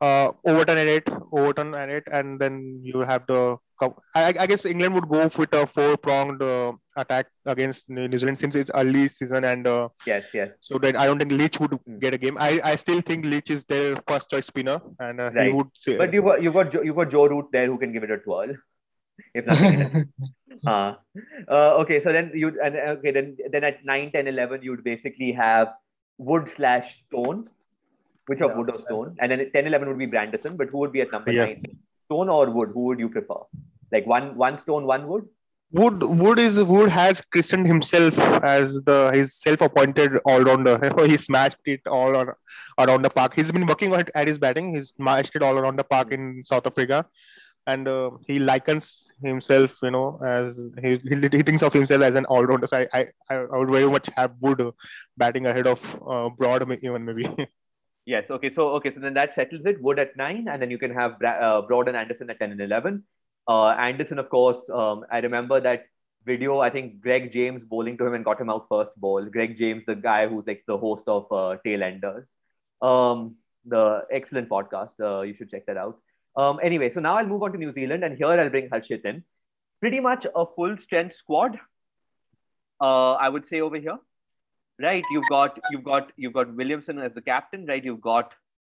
uh, 0.00 0.32
Overton 0.44 0.78
at 0.78 0.86
eight, 0.86 1.08
Overton 1.32 1.74
at 1.74 1.90
eight, 1.90 2.04
and 2.10 2.38
then 2.38 2.80
you 2.82 3.00
have 3.00 3.26
the. 3.26 3.56
co- 3.78 3.96
I, 4.14 4.34
I 4.38 4.46
guess 4.46 4.64
England 4.64 4.94
would 4.94 5.08
go 5.08 5.30
with 5.36 5.54
a 5.54 5.66
four-pronged 5.66 6.42
uh, 6.42 6.72
attack 6.96 7.26
against 7.46 7.88
New 7.88 8.08
New 8.08 8.18
Zealand 8.18 8.38
since 8.38 8.54
it's 8.54 8.70
early 8.74 9.08
season, 9.08 9.44
and 9.44 9.66
uh, 9.66 9.88
Yes, 10.06 10.24
yes. 10.34 10.50
so 10.60 10.78
then 10.78 10.96
I 10.96 11.06
don't 11.06 11.18
think 11.18 11.32
Leach 11.32 11.58
would 11.60 11.78
get 12.00 12.14
a 12.14 12.18
game. 12.18 12.36
I, 12.38 12.60
I 12.64 12.76
still 12.76 13.00
think 13.00 13.24
Leach 13.24 13.50
is 13.50 13.64
their 13.64 13.96
first 14.08 14.30
choice 14.30 14.46
spinner, 14.46 14.80
and 14.98 15.20
uh, 15.20 15.30
he 15.30 15.50
would 15.50 15.70
say. 15.74 15.96
But 15.96 16.12
you 16.12 16.22
got 16.22 16.42
you 16.42 16.52
got 16.52 16.70
Joe, 16.72 16.82
you 16.82 16.94
got 16.94 17.10
Joe 17.10 17.26
Root 17.26 17.46
there 17.52 17.66
who 17.66 17.78
can 17.78 17.92
give 17.92 18.02
it 18.04 18.10
a 18.10 18.18
twirl, 18.18 18.54
if 19.34 19.46
nothing 19.46 19.80
else. 19.82 20.06
Uh, 20.66 20.94
uh, 21.50 21.74
okay, 21.82 22.00
so 22.00 22.12
then 22.12 22.30
you 22.34 22.58
and 22.64 22.76
uh, 22.76 22.92
okay 22.96 23.10
then 23.10 23.36
then 23.50 23.64
at 23.64 23.84
9, 23.84 24.12
10, 24.12 24.28
11 24.28 24.62
you'd 24.62 24.84
basically 24.84 25.32
have 25.32 25.72
Wood 26.16 26.48
slash 26.48 26.96
Stone, 27.00 27.50
which 28.26 28.40
of 28.40 28.50
Yeah. 28.50 28.56
Wood 28.58 28.70
or 28.70 28.80
Stone, 28.82 29.16
and 29.20 29.30
then 29.30 29.40
at 29.40 29.52
10, 29.52 29.66
11 29.66 29.88
would 29.88 29.98
be 29.98 30.06
Branderson. 30.06 30.56
But 30.56 30.68
who 30.68 30.78
would 30.78 30.92
be 30.92 31.00
at 31.02 31.12
number 31.12 31.32
Yeah. 31.32 31.44
nine? 31.46 31.64
Stone 32.06 32.28
or 32.28 32.50
Wood? 32.50 32.70
Who 32.74 32.84
would 32.88 32.98
you 32.98 33.08
prefer? 33.08 33.40
Like 33.92 34.06
one 34.06 34.36
one 34.36 34.58
Stone, 34.58 34.86
one 34.86 35.06
Wood? 35.08 35.26
Wood 35.72 36.02
Wood 36.02 36.38
is 36.38 36.62
Wood 36.62 36.90
has 36.90 37.20
christened 37.32 37.66
himself 37.66 38.18
as 38.54 38.82
the 38.88 39.10
his 39.12 39.34
self-appointed 39.34 40.18
all-rounder. 40.24 40.74
he 41.06 41.16
smashed 41.16 41.58
it 41.64 41.80
all 41.86 42.16
on, 42.16 42.28
around 42.78 43.02
the 43.02 43.10
park. 43.10 43.34
He's 43.34 43.50
been 43.50 43.66
working 43.66 43.94
at, 43.94 44.10
at 44.14 44.28
his 44.28 44.38
batting. 44.38 44.74
He's 44.74 44.92
smashed 44.96 45.34
it 45.34 45.42
all 45.42 45.58
around 45.58 45.78
the 45.78 45.84
park 45.84 46.12
in 46.12 46.42
South 46.44 46.66
Africa, 46.66 47.06
and 47.66 47.88
uh, 47.88 48.10
he 48.26 48.38
likens 48.38 49.10
himself, 49.22 49.76
you 49.82 49.90
know, 49.90 50.20
as 50.24 50.60
he, 50.80 50.98
he, 51.08 51.16
he 51.38 51.42
thinks 51.42 51.62
of 51.62 51.72
himself 51.72 52.02
as 52.02 52.14
an 52.14 52.26
all-rounder. 52.26 52.68
So 52.68 52.76
I 52.92 53.08
I, 53.30 53.34
I 53.34 53.56
would 53.58 53.70
very 53.70 53.90
much 53.90 54.08
have 54.16 54.32
Wood 54.40 54.62
batting 55.16 55.46
ahead 55.46 55.66
of 55.66 55.80
uh, 56.08 56.28
Broad 56.28 56.70
even 56.82 57.04
maybe. 57.04 57.28
Yes. 58.06 58.30
Okay. 58.30 58.50
So 58.50 58.68
okay. 58.76 58.92
So 58.92 59.00
then 59.00 59.14
that 59.14 59.34
settles 59.34 59.64
it. 59.64 59.80
Wood 59.82 59.98
at 59.98 60.16
nine, 60.16 60.46
and 60.48 60.60
then 60.60 60.70
you 60.70 60.78
can 60.78 60.92
have 60.92 61.18
Bra- 61.18 61.40
uh, 61.48 61.62
Broad 61.62 61.88
and 61.88 61.96
Anderson 61.96 62.28
at 62.30 62.38
ten 62.38 62.52
and 62.52 62.60
eleven. 62.60 63.04
Uh, 63.48 63.68
Anderson, 63.68 64.18
of 64.18 64.28
course. 64.28 64.58
Um, 64.72 65.04
I 65.10 65.18
remember 65.18 65.60
that 65.60 65.86
video. 66.26 66.58
I 66.60 66.70
think 66.70 67.00
Greg 67.00 67.32
James 67.32 67.62
bowling 67.64 67.96
to 67.98 68.06
him 68.06 68.14
and 68.14 68.24
got 68.24 68.40
him 68.40 68.50
out 68.50 68.66
first 68.68 68.90
ball. 68.96 69.24
Greg 69.24 69.56
James, 69.58 69.84
the 69.86 69.94
guy 69.94 70.28
who's 70.28 70.46
like 70.46 70.64
the 70.66 70.76
host 70.76 71.04
of 71.06 71.24
uh, 71.32 71.56
Tailenders, 71.66 72.26
um, 72.82 73.36
the 73.64 74.02
excellent 74.12 74.48
podcast. 74.50 74.90
Uh, 75.00 75.22
you 75.22 75.34
should 75.34 75.50
check 75.50 75.66
that 75.66 75.76
out. 75.78 75.98
Um, 76.36 76.60
anyway, 76.62 76.92
so 76.92 77.00
now 77.00 77.16
I'll 77.16 77.26
move 77.26 77.42
on 77.42 77.52
to 77.52 77.58
New 77.58 77.72
Zealand, 77.72 78.04
and 78.04 78.16
here 78.16 78.26
I'll 78.26 78.50
bring 78.50 78.68
Harshit 78.68 79.04
in. 79.04 79.24
Pretty 79.80 80.00
much 80.00 80.26
a 80.34 80.44
full 80.46 80.76
strength 80.78 81.14
squad. 81.16 81.58
Uh, 82.80 83.12
I 83.12 83.28
would 83.28 83.46
say 83.46 83.60
over 83.60 83.76
here 83.76 83.98
right? 84.80 85.04
You've 85.10 85.28
got 85.28 85.58
you've 85.70 85.84
got 85.84 86.12
you've 86.16 86.32
got 86.32 86.54
williamson 86.54 86.98
as 86.98 87.12
the 87.14 87.20
captain 87.20 87.66
right? 87.66 87.84
You've 87.84 88.00
got 88.00 88.32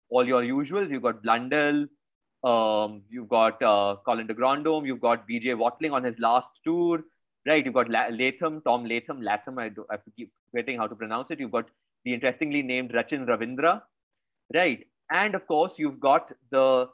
all 0.09 0.25
your 0.25 0.41
usuals. 0.43 0.89
You've 0.89 1.03
got 1.03 1.23
blundell. 1.23 1.85
Um, 2.43 3.01
you've 3.09 3.29
got 3.29 3.61
uh, 3.63 3.95
colin 4.05 4.27
de 4.27 4.33
Grandhomme 4.33 4.85
you've 4.85 5.01
got 5.01 5.27
bj 5.27 5.57
watling 5.57 5.91
on 5.91 6.03
his 6.03 6.15
last 6.19 6.47
tour 6.63 6.99
right? 7.47 7.65
You've 7.65 7.73
got 7.73 7.89
La- 7.89 8.09
latham 8.09 8.61
tom 8.61 8.85
latham 8.85 9.21
latham. 9.21 9.57
I, 9.57 9.69
do, 9.69 9.85
I 9.89 9.93
have 9.93 10.03
to 10.05 10.11
keep 10.11 10.31
forgetting 10.51 10.77
how 10.77 10.87
to 10.87 10.95
pronounce 10.95 11.31
it. 11.31 11.39
You've 11.39 11.51
got 11.51 11.65
the 12.05 12.13
interestingly 12.13 12.61
named 12.61 12.91
rachin 12.91 13.25
ravindra 13.25 13.81
right? 14.53 14.85
And 15.11 15.33
of 15.33 15.47
course 15.47 15.73
you've 15.77 15.99
got 15.99 16.31
the 16.51 16.87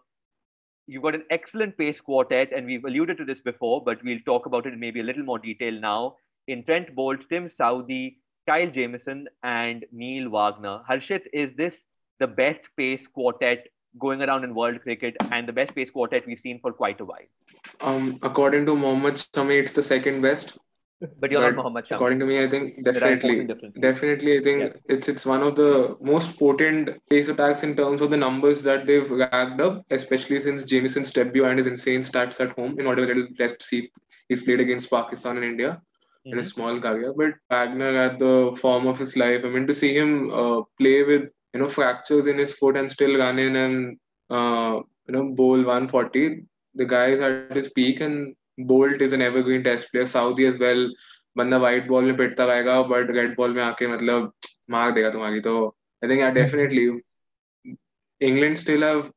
you've 0.88 1.04
got 1.04 1.16
an 1.16 1.24
excellent 1.30 1.78
pace 1.78 2.00
quartet 2.00 2.52
and 2.56 2.66
we've 2.66 2.86
alluded 2.86 3.18
to 3.18 3.26
this 3.26 3.40
before 3.42 3.84
but 3.84 4.04
we'll 4.04 4.20
talk 4.26 4.46
about 4.46 4.66
it 4.66 4.74
in 4.74 4.80
maybe 4.80 5.02
a 5.02 5.04
little 5.04 5.24
more 5.24 5.40
detail 5.40 5.74
now. 5.74 6.16
In 6.48 6.64
trent 6.64 6.96
Boult 6.96 7.28
tim 7.30 7.50
Southee 7.50 8.16
Kyle 8.48 8.70
Jamieson 8.70 9.28
and 9.44 9.86
Neil 9.92 10.30
Wagner. 10.30 10.82
Harshit, 10.90 11.22
is 11.34 11.56
this 11.56 11.76
the 12.20 12.28
best 12.28 12.60
pace 12.78 13.02
quartet 13.14 13.68
going 14.00 14.22
around 14.22 14.44
in 14.44 14.56
world 14.56 14.82
cricket 14.82 15.16
and 15.32 15.48
the 15.48 15.54
best 15.54 15.76
pace 15.76 15.90
quartet 15.90 16.26
we've 16.26 16.40
seen 16.40 16.60
for 16.62 16.74
quite 16.74 17.00
a 17.00 17.06
while? 17.06 17.28
Um, 17.82 18.20
according 18.22 18.66
to 18.66 18.76
Mohammad 18.76 19.16
Shami, 19.16 19.62
it's 19.62 19.72
the 19.72 19.84
second 19.84 20.22
best. 20.22 20.58
But 21.20 21.32
you're 21.32 21.42
But 21.42 21.48
not 21.48 21.56
Mohammad 21.58 21.86
Shami. 21.86 21.96
According 21.96 22.20
to 22.20 22.26
me, 22.26 22.44
I 22.44 22.50
think 22.50 22.84
definitely, 22.84 23.46
definitely, 23.80 24.38
I 24.38 24.42
think 24.42 24.60
Yeah. 24.62 24.74
it's 24.88 25.10
it's 25.10 25.26
one 25.26 25.44
of 25.44 25.56
the 25.58 25.98
most 26.00 26.38
potent 26.40 26.92
pace 27.10 27.28
attacks 27.28 27.64
in 27.64 27.76
terms 27.76 28.02
of 28.02 28.10
the 28.10 28.16
numbers 28.18 28.62
that 28.62 28.86
they've 28.86 29.10
racked 29.10 29.60
up, 29.60 29.86
especially 29.90 30.40
since 30.40 30.64
Jamieson's 30.64 31.12
debut 31.12 31.44
and 31.46 31.58
his 31.58 31.68
insane 31.68 32.02
stats 32.02 32.40
at 32.40 32.52
home. 32.58 32.80
In 32.80 32.86
whatever 32.86 33.08
little 33.14 33.28
test 33.38 33.64
see 33.64 33.92
he's 34.30 34.44
played 34.44 34.62
against 34.62 34.90
Pakistan 34.90 35.36
and 35.36 35.46
India 35.46 35.82
in 36.26 36.38
a 36.38 36.42
Mhm. 36.42 36.46
small 36.54 36.80
career. 36.80 37.14
But 37.14 37.36
Wagner 37.50 37.92
at 38.06 38.20
the 38.20 38.34
form 38.62 38.88
of 38.88 39.00
his 39.00 39.16
life, 39.18 39.44
I 39.46 39.50
mean, 39.50 39.68
to 39.68 39.74
see 39.74 39.94
him 39.98 40.32
uh, 40.32 40.62
play 40.82 41.04
with 41.04 41.30
you 41.54 41.60
know 41.62 41.70
fractures 41.70 42.28
in 42.28 42.38
his 42.38 42.54
foot 42.60 42.78
and 42.78 42.90
still 42.92 43.18
run 43.18 43.40
in 43.40 43.56
and 43.56 43.98
uh, 44.30 44.80
you 45.08 45.14
know 45.18 45.26
bowl 45.42 45.64
140. 45.64 46.46
The 46.76 46.86
guy 46.86 47.06
is 47.16 47.22
at 47.22 47.36
his 47.40 47.70
peak, 47.70 48.02
and 48.02 48.36
Bolt 48.58 49.02
is 49.02 49.14
an 49.14 49.22
evergreen 49.22 49.64
test 49.64 49.92
player. 49.92 50.06
Saudi 50.18 50.46
as 50.54 50.58
well. 50.68 50.88
बंदा 51.38 51.58
white 51.58 51.88
ball 51.88 52.04
में 52.06 52.18
पिटता 52.18 52.46
रहेगा 52.46 52.82
but 52.90 53.12
red 53.16 53.36
ball 53.38 53.54
में 53.54 53.62
आके 53.64 53.88
मतलब 53.88 54.32
मार 54.70 54.92
देगा 54.94 55.10
तुम्हारी 55.12 55.40
तो 55.48 55.54
I 56.04 56.10
think 56.10 56.22
I 56.24 56.32
definitely 56.32 56.84
England 58.22 58.58
still 58.60 58.82
have 58.82 59.12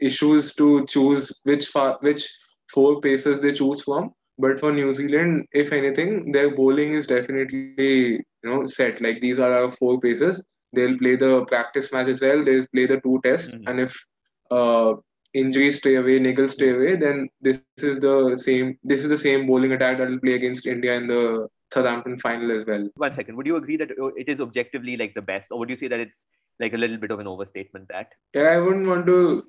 issues 0.00 0.54
to 0.54 0.86
choose 0.86 1.40
which 1.44 1.66
far, 1.68 1.98
which 2.00 2.26
four 2.74 3.00
paces 3.00 3.40
they 3.42 3.52
choose 3.52 3.82
from. 3.82 4.10
But 4.38 4.60
for 4.60 4.72
New 4.72 4.92
Zealand, 4.92 5.46
if 5.52 5.72
anything, 5.72 6.32
their 6.32 6.54
bowling 6.54 6.92
is 6.92 7.06
definitely 7.06 8.12
you 8.12 8.24
know 8.44 8.66
set. 8.66 9.00
Like 9.00 9.20
these 9.20 9.38
are 9.38 9.52
our 9.52 9.72
four 9.72 10.00
paces. 10.00 10.46
They'll 10.72 10.98
play 10.98 11.16
the 11.16 11.44
practice 11.46 11.92
match 11.92 12.08
as 12.08 12.20
well. 12.20 12.44
They'll 12.44 12.66
play 12.74 12.86
the 12.86 13.00
two 13.00 13.20
tests, 13.24 13.54
mm-hmm. 13.54 13.68
and 13.68 13.80
if 13.80 14.04
uh, 14.50 14.94
injuries 15.34 15.78
stay 15.78 15.96
away, 15.96 16.18
niggles 16.18 16.50
stay 16.50 16.70
away, 16.70 16.96
then 16.96 17.28
this 17.40 17.64
is 17.78 18.00
the 18.00 18.36
same. 18.36 18.78
This 18.84 19.02
is 19.02 19.08
the 19.08 19.18
same 19.18 19.46
bowling 19.46 19.72
attack 19.72 19.98
that 19.98 20.08
will 20.08 20.20
play 20.20 20.34
against 20.34 20.66
India 20.66 20.94
in 20.94 21.06
the 21.06 21.48
Southampton 21.72 22.18
final 22.18 22.50
as 22.52 22.64
well. 22.64 22.88
One 22.96 23.14
second. 23.14 23.36
Would 23.36 23.46
you 23.46 23.56
agree 23.56 23.76
that 23.76 23.90
it 24.16 24.28
is 24.28 24.40
objectively 24.40 24.96
like 24.96 25.14
the 25.14 25.22
best, 25.22 25.50
or 25.50 25.58
would 25.58 25.70
you 25.70 25.76
say 25.76 25.88
that 25.88 26.00
it's 26.00 26.18
like 26.60 26.72
a 26.72 26.78
little 26.78 26.96
bit 26.96 27.10
of 27.10 27.20
an 27.20 27.26
overstatement? 27.26 27.88
That 27.88 28.12
yeah, 28.34 28.44
I 28.44 28.58
wouldn't 28.58 28.86
want 28.86 29.06
to 29.06 29.44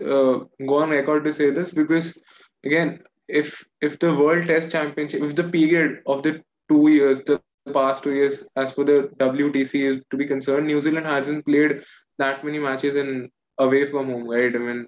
uh, 0.00 0.64
go 0.66 0.82
on 0.82 0.90
record 0.90 1.24
to 1.24 1.32
say 1.32 1.50
this 1.50 1.72
because 1.72 2.18
again, 2.64 3.00
if 3.32 3.64
if 3.80 3.98
the 3.98 4.14
World 4.14 4.46
Test 4.46 4.70
Championship, 4.70 5.22
if 5.22 5.34
the 5.34 5.44
period 5.44 6.02
of 6.06 6.22
the 6.22 6.42
two 6.68 6.88
years, 6.88 7.20
the 7.24 7.40
past 7.72 8.02
two 8.02 8.12
years, 8.12 8.46
as 8.56 8.72
for 8.72 8.84
the 8.84 9.10
WTC 9.18 9.84
is 9.90 10.02
to 10.10 10.16
be 10.16 10.26
concerned, 10.26 10.66
New 10.66 10.80
Zealand 10.80 11.06
hasn't 11.06 11.46
played 11.46 11.82
that 12.18 12.44
many 12.44 12.58
matches 12.58 12.94
in 12.94 13.30
away 13.58 13.86
from 13.86 14.10
home, 14.10 14.28
right? 14.28 14.54
I 14.54 14.58
mean, 14.58 14.86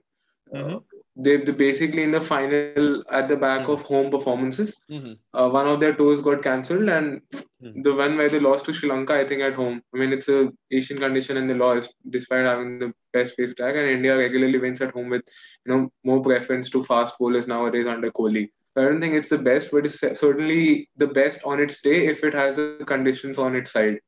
mm-hmm. 0.55 0.76
They 1.16 1.36
basically 1.36 2.02
in 2.02 2.10
the 2.10 2.20
final 2.20 3.04
at 3.10 3.28
the 3.28 3.36
back 3.36 3.62
mm-hmm. 3.62 3.72
of 3.72 3.82
home 3.82 4.10
performances. 4.10 4.84
Mm-hmm. 4.90 5.12
Uh, 5.32 5.48
one 5.48 5.68
of 5.68 5.78
their 5.78 5.94
tours 5.94 6.20
got 6.20 6.42
cancelled, 6.42 6.88
and 6.88 7.20
mm-hmm. 7.32 7.82
the 7.82 7.94
one 7.94 8.16
where 8.16 8.28
they 8.28 8.40
lost 8.40 8.64
to 8.64 8.72
Sri 8.72 8.88
Lanka, 8.88 9.14
I 9.14 9.26
think 9.26 9.40
at 9.40 9.54
home. 9.54 9.80
I 9.94 9.98
mean, 9.98 10.12
it's 10.12 10.28
a 10.28 10.52
Asian 10.72 10.98
condition, 10.98 11.36
and 11.36 11.48
they 11.48 11.54
lost 11.54 11.94
despite 12.10 12.46
having 12.46 12.80
the 12.80 12.92
best 13.12 13.36
pace 13.36 13.52
attack. 13.52 13.76
And 13.76 13.88
India 13.88 14.16
regularly 14.16 14.58
wins 14.58 14.80
at 14.80 14.92
home 14.92 15.08
with 15.08 15.22
you 15.64 15.74
know 15.74 15.92
more 16.02 16.20
preference 16.20 16.68
to 16.70 16.82
fast 16.82 17.16
bowlers 17.18 17.46
nowadays 17.46 17.86
under 17.86 18.10
Kohli. 18.10 18.48
I 18.76 18.82
don't 18.82 19.00
think 19.00 19.14
it's 19.14 19.28
the 19.28 19.38
best, 19.38 19.70
but 19.70 19.86
it's 19.86 20.00
certainly 20.00 20.90
the 20.96 21.06
best 21.06 21.44
on 21.44 21.60
its 21.60 21.80
day 21.80 22.08
if 22.08 22.24
it 22.24 22.34
has 22.34 22.56
the 22.56 22.84
conditions 22.86 23.38
on 23.38 23.54
its 23.54 23.70
side. 23.70 24.00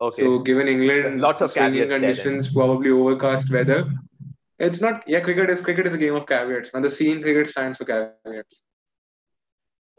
Okay. 0.00 0.22
So 0.22 0.38
given 0.38 0.68
England 0.68 1.20
lots 1.20 1.42
of 1.42 1.52
conditions, 1.52 2.52
probably 2.52 2.90
overcast 2.90 3.52
weather, 3.52 3.90
it's 4.58 4.80
not. 4.80 5.02
Yeah, 5.06 5.20
cricket 5.20 5.50
is 5.50 5.60
cricket 5.60 5.86
is 5.86 5.92
a 5.92 5.98
game 5.98 6.14
of 6.14 6.26
caveats, 6.26 6.70
and 6.74 6.84
the 6.84 6.90
scene 6.90 7.22
cricket 7.22 7.48
stands 7.48 7.78
for 7.78 7.84
caveats. 7.84 8.62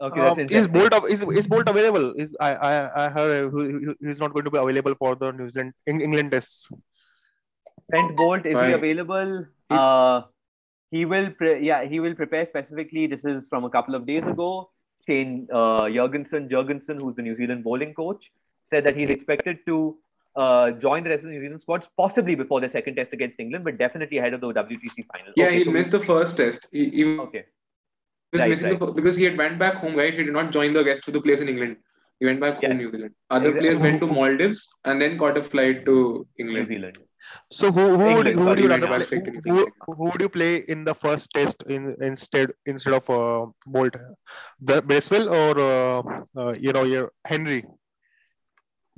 Okay, 0.00 0.20
um, 0.20 0.38
is 0.38 0.68
Boult 0.68 1.08
is 1.10 1.22
is 1.22 1.48
Boult 1.48 1.68
available? 1.68 2.12
Is 2.16 2.36
I 2.40 2.54
I 2.54 3.04
I 3.04 3.08
heard 3.08 3.52
he's 4.00 4.18
not 4.18 4.32
going 4.32 4.44
to 4.44 4.50
be 4.50 4.58
available 4.58 4.94
for 4.94 5.16
the 5.16 5.32
New 5.32 5.50
Zealand 5.50 5.74
England 5.86 6.32
tests. 6.32 6.68
Trent 7.90 8.16
Boult 8.16 8.46
is 8.46 8.56
he 8.56 8.72
available? 8.72 9.46
Uh, 9.70 10.22
he 10.90 11.04
will. 11.04 11.30
Pre- 11.32 11.66
yeah, 11.66 11.84
he 11.84 12.00
will 12.00 12.14
prepare 12.14 12.46
specifically. 12.46 13.06
This 13.06 13.24
is 13.24 13.48
from 13.48 13.64
a 13.64 13.70
couple 13.70 13.94
of 13.94 14.06
days 14.06 14.22
ago. 14.24 14.70
Shane 15.06 15.48
uh, 15.52 15.82
Jurgensen, 15.96 16.48
Jurgensen, 16.50 17.00
who's 17.00 17.16
the 17.16 17.22
New 17.22 17.36
Zealand 17.36 17.64
bowling 17.64 17.94
coach, 17.94 18.30
said 18.70 18.84
that 18.84 18.96
he's 18.96 19.08
expected 19.08 19.58
to 19.66 19.96
uh, 20.38 20.70
join 20.70 21.02
the 21.04 21.10
rest 21.10 21.24
of 21.24 21.30
the 21.30 21.32
New 21.32 21.40
Zealand 21.40 21.60
squads, 21.60 21.86
possibly 21.96 22.34
before 22.36 22.60
the 22.60 22.70
second 22.70 22.94
test 22.94 23.12
against 23.12 23.40
England, 23.40 23.64
but 23.64 23.76
definitely 23.76 24.18
ahead 24.18 24.34
of 24.34 24.40
the 24.40 24.46
WTC 24.46 25.04
final. 25.12 25.32
Yeah, 25.36 25.46
okay, 25.46 25.58
he 25.58 25.64
so 25.64 25.70
missed 25.72 25.90
the 25.90 26.00
first 26.00 26.36
test. 26.36 26.66
He, 26.70 26.90
he 26.90 27.04
okay. 27.26 27.44
Was 28.32 28.40
right, 28.42 28.62
right. 28.62 28.78
The, 28.78 28.86
because 28.86 29.16
he 29.16 29.24
had 29.24 29.36
went 29.36 29.58
back 29.58 29.74
home, 29.76 29.96
right? 29.96 30.14
He 30.14 30.22
did 30.22 30.32
not 30.32 30.52
join 30.52 30.72
the 30.74 30.84
rest 30.84 31.08
of 31.08 31.14
the 31.14 31.20
players 31.20 31.40
in 31.40 31.48
England. 31.48 31.78
He 32.20 32.26
went 32.26 32.40
back 32.40 32.62
yeah. 32.62 32.68
home, 32.68 32.78
New 32.78 32.90
Zealand. 32.92 33.14
Other 33.30 33.50
exactly. 33.56 33.68
players 33.68 33.80
went 33.80 34.00
to 34.00 34.06
Maldives 34.06 34.68
and 34.84 35.00
then 35.00 35.18
caught 35.18 35.38
a 35.38 35.42
flight 35.42 35.84
to 35.86 36.26
England. 36.38 36.68
New 36.68 36.74
Zealand. 36.76 36.98
So 37.50 37.72
who, 37.72 37.96
who 37.98 38.16
would, 38.16 38.26
who 38.28 38.44
would 38.44 38.58
you 38.58 38.68
rather 38.68 38.86
play? 38.86 39.22
Who, 39.44 39.68
who, 39.86 40.04
would 40.04 40.20
you 40.20 40.28
play 40.28 40.56
in 40.68 40.84
the 40.84 40.94
first 40.94 41.30
test 41.34 41.62
in, 41.68 41.96
instead 42.00 42.52
instead 42.64 42.94
of 42.94 43.10
uh, 43.10 43.46
Boult, 43.66 43.96
Bracewell 44.60 45.28
or 45.28 45.58
uh, 45.58 46.02
uh, 46.36 46.52
you 46.52 46.72
know 46.72 46.84
your 46.84 47.12
Henry? 47.24 47.64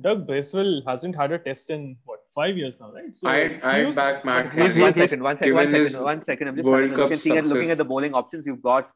Doug 0.01 0.27
Bracewell 0.27 0.81
hasn't 0.87 1.15
had 1.15 1.31
a 1.31 1.39
test 1.39 1.69
in 1.69 1.97
what 2.05 2.21
five 2.33 2.57
years 2.57 2.79
now, 2.79 2.91
right? 2.91 3.15
So 3.15 3.27
I 3.27 3.59
I 3.63 3.91
back 3.91 4.25
Matt. 4.25 4.55
One 4.55 4.69
second, 4.69 5.23
one 5.23 5.37
second, 5.37 5.55
one 5.55 5.71
second, 5.71 6.03
one 6.03 6.23
second. 6.23 6.47
I'm 6.47 6.55
just 6.55 6.67
looking, 6.67 7.17
see, 7.17 7.41
looking 7.41 7.71
at 7.71 7.77
the 7.77 7.85
bowling 7.85 8.13
options. 8.13 8.45
You've 8.45 8.61
got 8.61 8.89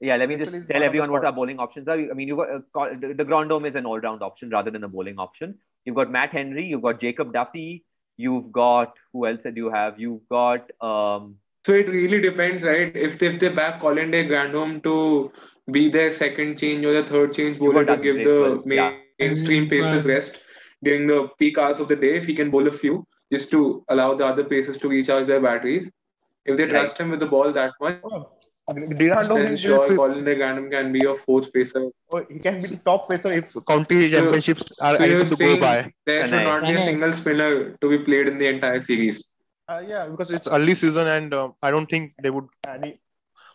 yeah. 0.00 0.16
Let 0.16 0.28
me 0.28 0.36
just 0.36 0.52
tell 0.68 0.82
everyone 0.82 1.12
what 1.12 1.24
our 1.24 1.32
bowling 1.32 1.58
options 1.58 1.88
are. 1.88 1.98
I 1.98 2.12
mean, 2.12 2.28
you've 2.28 2.38
got 2.72 2.92
uh, 2.92 2.96
the, 3.00 3.14
de 3.14 3.24
Grandhomme 3.24 3.64
is 3.66 3.74
an 3.74 3.86
all-round 3.86 4.22
option 4.22 4.50
rather 4.50 4.70
than 4.70 4.84
a 4.84 4.88
bowling 4.88 5.18
option. 5.18 5.58
You've 5.84 5.96
got 5.96 6.10
Matt 6.10 6.30
Henry. 6.30 6.66
You've 6.66 6.82
got 6.82 7.00
Jacob 7.00 7.32
Duffy. 7.32 7.84
You've 8.16 8.52
got 8.52 8.94
who 9.12 9.26
else 9.26 9.40
did 9.42 9.56
you 9.56 9.70
have? 9.70 9.98
You've 9.98 10.28
got 10.28 10.70
um. 10.80 11.36
So 11.66 11.72
it 11.72 11.88
really 11.88 12.20
depends, 12.20 12.62
right? 12.62 12.94
If 12.94 13.18
they, 13.18 13.28
if 13.28 13.40
they 13.40 13.48
back 13.48 13.80
Colin 13.80 14.10
de 14.10 14.24
Grandhomme 14.24 14.82
to 14.82 15.32
be 15.70 15.88
their 15.88 16.12
second 16.12 16.58
change 16.58 16.84
or 16.84 16.92
the 16.92 17.08
third 17.08 17.32
change 17.32 17.58
bowler 17.58 17.86
to 17.86 17.96
give 17.96 18.16
the 18.22 18.62
main, 18.66 18.98
mainstream 19.18 19.66
paces 19.70 20.04
rest 20.04 20.40
during 20.84 21.06
the 21.06 21.28
peak 21.38 21.58
hours 21.58 21.80
of 21.80 21.88
the 21.88 21.96
day 21.96 22.16
if 22.16 22.26
he 22.26 22.34
can 22.34 22.50
bowl 22.50 22.68
a 22.68 22.72
few 22.72 23.06
just 23.32 23.50
to 23.50 23.84
allow 23.88 24.14
the 24.14 24.26
other 24.26 24.44
pacers 24.44 24.78
to 24.78 24.88
recharge 24.88 25.26
their 25.26 25.40
batteries. 25.40 25.90
If 26.44 26.56
they 26.56 26.66
trust 26.66 26.98
right. 26.98 27.04
him 27.04 27.10
with 27.10 27.20
the 27.20 27.26
ball 27.26 27.52
that 27.52 27.72
much, 27.80 28.00
oh. 28.04 28.30
then 28.68 29.56
sure 29.56 29.96
Colin 29.96 30.24
de 30.24 30.34
Grandhomme 30.34 30.70
can 30.70 30.92
be 30.92 31.00
your 31.00 31.16
fourth 31.16 31.52
pacer. 31.52 31.84
Oh, 32.10 32.24
he 32.30 32.38
can 32.38 32.60
be 32.60 32.68
the 32.68 32.76
top 32.76 33.08
pacer 33.08 33.32
if 33.32 33.46
county 33.66 34.10
championships 34.10 34.76
so, 34.76 34.86
are 34.86 34.96
so 34.98 35.04
able 35.04 35.24
to 35.24 35.36
go 35.36 35.56
by. 35.58 35.92
There 36.04 36.26
should 36.26 36.44
not 36.44 36.62
be 36.62 36.74
a 36.74 36.80
single 36.80 37.12
spinner 37.14 37.70
to 37.72 37.88
be 37.88 38.04
played 38.04 38.28
in 38.28 38.36
the 38.38 38.46
entire 38.46 38.80
series. 38.80 39.34
Uh, 39.66 39.82
yeah, 39.86 40.06
because 40.06 40.30
it's 40.30 40.46
early 40.46 40.74
season 40.74 41.08
and 41.08 41.32
uh, 41.32 41.48
I 41.62 41.70
don't 41.70 41.88
think 41.88 42.12
they 42.22 42.28
would 42.28 42.48
any 42.68 43.00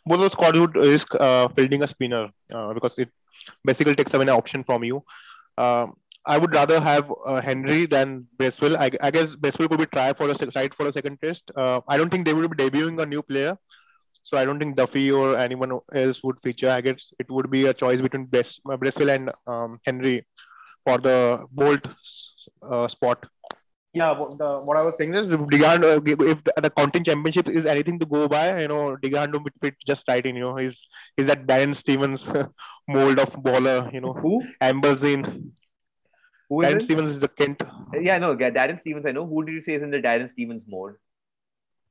both 0.06 0.22
the 0.22 0.30
squads 0.30 0.58
would 0.58 0.76
risk 0.76 1.14
uh, 1.16 1.48
fielding 1.50 1.84
a 1.84 1.88
spinner 1.88 2.30
uh, 2.52 2.74
because 2.74 2.98
it 2.98 3.10
basically 3.64 3.96
takes 3.96 4.14
away 4.14 4.24
an 4.24 4.30
option 4.30 4.64
from 4.64 4.84
you. 4.84 5.04
Um, 5.58 5.96
I 6.30 6.38
would 6.38 6.54
rather 6.54 6.80
have 6.80 7.12
uh, 7.26 7.42
Henry 7.42 7.86
than 7.88 8.28
Bracewell. 8.38 8.78
I, 8.78 8.92
I 9.02 9.10
guess 9.10 9.34
Bracewell 9.36 9.68
could 9.68 9.80
be 9.80 9.88
tried 9.88 10.16
for 10.16 10.30
a 10.30 10.36
side 10.36 10.76
for 10.76 10.88
a 10.88 10.92
second 10.92 11.18
test. 11.24 11.52
Uh, 11.56 11.82
I 11.88 11.98
don't 11.98 12.12
think 12.12 12.26
they 12.26 12.34
would 12.34 12.56
be 12.56 12.64
debuting 12.64 13.02
a 13.02 13.06
new 13.08 13.24
player, 13.24 13.58
so 14.22 14.38
I 14.38 14.46
don't 14.46 14.60
think 14.60 14.76
Duffy 14.76 15.12
or 15.12 15.36
anyone 15.38 15.80
else 15.92 16.24
would 16.24 16.40
feature. 16.42 16.70
I 16.70 16.82
guess 16.82 17.12
it 17.18 17.32
would 17.32 17.50
be 17.50 17.66
a 17.66 17.74
choice 17.74 18.00
between 18.00 18.26
Bracewell 18.26 19.10
and 19.10 19.32
um, 19.48 19.80
Henry 19.88 20.26
for 20.86 21.00
the 21.00 21.46
Boult 21.56 21.90
uh, 22.62 22.88
spot. 22.88 23.26
Yeah, 23.92 24.14
the, 24.14 24.60
what 24.60 24.78
I 24.78 24.84
was 24.84 24.98
saying 24.98 25.16
is, 25.16 25.28
Digard, 25.30 25.84
uh, 25.84 26.00
if 26.06 26.44
the, 26.44 26.54
the 26.62 26.70
counting 26.70 27.04
championship 27.04 27.50
is 27.50 27.66
anything 27.66 27.98
to 27.98 28.06
go 28.06 28.28
by, 28.28 28.62
you 28.62 28.68
know, 28.68 28.96
Digard 29.02 29.32
would 29.34 29.54
fit 29.64 29.74
just 29.88 30.04
right 30.08 30.24
in. 30.24 30.36
You 30.36 30.42
know, 30.42 30.56
he's 30.58 30.86
he's 31.18 31.26
that 31.26 31.48
Darren 31.48 31.76
Stevens 31.76 32.30
mold 32.88 33.18
of 33.18 33.34
bowler. 33.42 33.90
You 33.92 34.02
know, 34.02 34.14
who 34.14 34.44
Amblesine. 34.62 35.54
Who 36.50 36.62
is 36.62 36.68
Darren 36.68 36.80
it? 36.80 36.84
Stevens 36.84 37.12
is 37.12 37.20
the 37.20 37.28
Kent. 37.28 37.62
Yeah, 37.94 38.18
no, 38.18 38.36
Darren 38.36 38.80
Stevens. 38.82 39.06
I 39.06 39.12
know. 39.12 39.26
Who 39.26 39.46
did 39.46 39.54
you 39.54 39.62
say 39.62 39.74
is 39.76 39.84
in 39.84 39.92
the 39.92 39.98
Darren 39.98 40.32
Stevens 40.32 40.64
mode? 40.68 40.96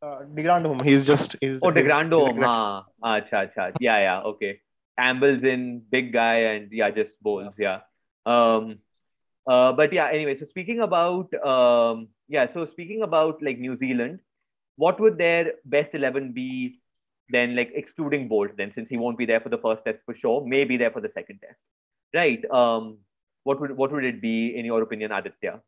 Uh, 0.02 0.24
de 0.24 0.42
Grandhomme. 0.42 0.80
He's 0.80 1.06
just. 1.06 1.36
He's, 1.40 1.59
oh, 1.62 1.70
de 1.70 1.82
Grandhomme. 1.82 2.42
Ah, 2.42 2.84
acha, 3.04 3.32
acha. 3.44 3.72
Yeah, 3.80 3.98
yeah. 3.98 4.20
Okay. 4.20 4.61
Ambles 4.98 5.44
in, 5.44 5.82
big 5.90 6.12
guy, 6.12 6.36
and 6.54 6.72
yeah, 6.72 6.90
just 6.90 7.12
bowls. 7.22 7.54
Yeah. 7.59 7.80
Um. 8.26 8.78
Uh, 9.46 9.72
but 9.72 9.92
yeah. 9.92 10.09
Anyway, 10.11 10.36
so 10.36 10.46
speaking 10.46 10.80
about 10.80 11.32
um, 11.44 12.09
yeah. 12.28 12.46
So 12.46 12.66
speaking 12.66 13.02
about 13.02 13.42
like 13.42 13.59
New 13.59 13.76
Zealand, 13.76 14.20
what 14.76 15.00
would 15.00 15.18
their 15.18 15.52
best 15.64 15.94
eleven 15.94 16.32
be? 16.32 16.80
Then, 17.30 17.54
like 17.54 17.72
excluding 17.74 18.26
Boult, 18.26 18.56
then 18.56 18.72
since 18.72 18.88
he 18.88 18.96
won't 18.96 19.18
be 19.18 19.26
there 19.26 19.38
for 19.38 19.50
the 19.50 19.59
first 19.59 19.84
test 19.84 19.98
for 20.06 20.14
sure, 20.14 20.46
may 20.46 20.64
be 20.64 20.78
there 20.78 20.90
for 20.90 21.02
the 21.02 21.11
second 21.11 21.40
test, 21.42 21.59
right? 22.14 22.42
Um, 22.50 23.00
what 23.49 23.61
would 23.61 23.74
what 23.80 23.92
would 23.92 24.05
it 24.12 24.20
be 24.20 24.36
in 24.61 24.70
your 24.70 24.82
opinion, 24.86 25.12
Aditya? 25.18 25.61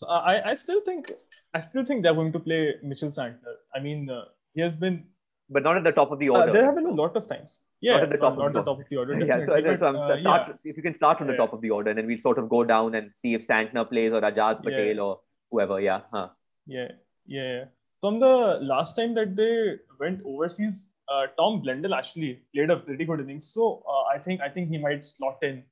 So 0.00 0.06
I 0.06 0.50
I 0.52 0.54
still 0.62 0.80
think 0.88 1.12
I 1.54 1.60
still 1.66 1.84
think 1.90 2.02
they're 2.02 2.18
going 2.22 2.32
to 2.38 2.42
play 2.48 2.62
Mitchell 2.82 3.12
Santner. 3.18 3.54
I 3.74 3.80
mean, 3.86 4.10
uh, 4.16 4.24
he 4.54 4.60
has 4.66 4.76
been, 4.82 5.04
but 5.48 5.62
not 5.68 5.78
at 5.78 5.84
the 5.84 5.92
top 5.98 6.12
of 6.16 6.18
the 6.24 6.28
uh, 6.28 6.34
order. 6.34 6.50
Uh, 6.50 6.52
there 6.56 6.66
have 6.66 6.76
been 6.80 6.90
a 6.94 6.98
lot 7.02 7.16
of 7.20 7.28
times. 7.32 7.60
Yeah, 7.80 7.94
not 7.94 8.02
at 8.04 8.10
the 8.10 8.18
top, 8.24 8.36
not, 8.38 8.48
of, 8.48 8.52
the 8.58 8.62
top 8.68 8.80
of 8.80 8.88
the 8.90 8.98
order. 9.02 9.18
Yeah, 9.30 9.40
so, 9.46 9.62
but, 9.68 9.78
so 9.78 9.88
uh, 9.88 10.18
start, 10.20 10.48
yeah. 10.48 10.70
if 10.70 10.76
you 10.76 10.82
can 10.88 10.94
start 10.98 11.18
from 11.18 11.28
the 11.28 11.36
top 11.36 11.54
of 11.56 11.62
the 11.62 11.70
order, 11.78 11.90
and 11.90 11.98
then 11.98 12.06
we'll 12.12 12.26
sort 12.26 12.38
of 12.42 12.48
go 12.56 12.64
down 12.64 12.94
and 13.00 13.14
see 13.22 13.32
if 13.38 13.46
Santner 13.46 13.88
plays 13.88 14.12
or 14.18 14.20
Ajaz 14.32 14.62
Patel 14.62 14.96
yeah. 14.96 15.06
or 15.06 15.20
whoever. 15.50 15.80
Yeah. 15.80 16.00
Huh. 16.12 16.28
Yeah. 16.66 16.92
Yeah. 17.26 17.64
From 18.00 18.20
the 18.20 18.34
last 18.72 18.96
time 18.96 19.14
that 19.14 19.36
they 19.36 19.76
went 20.00 20.22
overseas, 20.24 20.90
uh, 21.08 21.26
Tom 21.38 21.62
Blundell 21.62 21.94
actually 21.94 22.42
played 22.54 22.70
a 22.70 22.76
pretty 22.76 23.04
good 23.04 23.20
innings. 23.20 23.52
So 23.54 23.82
uh, 23.88 24.02
I 24.14 24.18
think 24.18 24.40
I 24.40 24.48
think 24.48 24.68
he 24.68 24.78
might 24.78 25.04
slot 25.04 25.38
in 25.42 25.62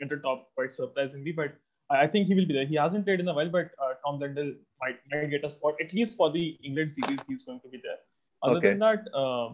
at 0.00 0.22
top 0.22 0.48
quite 0.54 0.72
surprisingly, 0.72 1.32
but 1.32 1.54
I 1.88 2.06
think 2.06 2.26
he 2.26 2.34
will 2.34 2.46
be 2.46 2.54
there. 2.54 2.66
He 2.66 2.74
hasn't 2.74 3.04
played 3.04 3.20
in 3.20 3.28
a 3.28 3.34
while, 3.34 3.48
but 3.48 3.70
uh, 3.82 3.94
Tom 4.04 4.18
Blundell 4.18 4.52
might, 4.80 4.98
might 5.10 5.30
get 5.30 5.44
a 5.44 5.50
spot 5.50 5.74
at 5.80 5.92
least 5.92 6.16
for 6.16 6.30
the 6.30 6.58
England 6.64 6.90
series. 6.90 7.20
He's 7.28 7.42
going 7.42 7.60
to 7.60 7.68
be 7.68 7.80
there. 7.82 7.98
Other 8.42 8.56
okay. 8.56 8.68
than 8.70 8.78
that, 8.80 9.08
uh, 9.14 9.52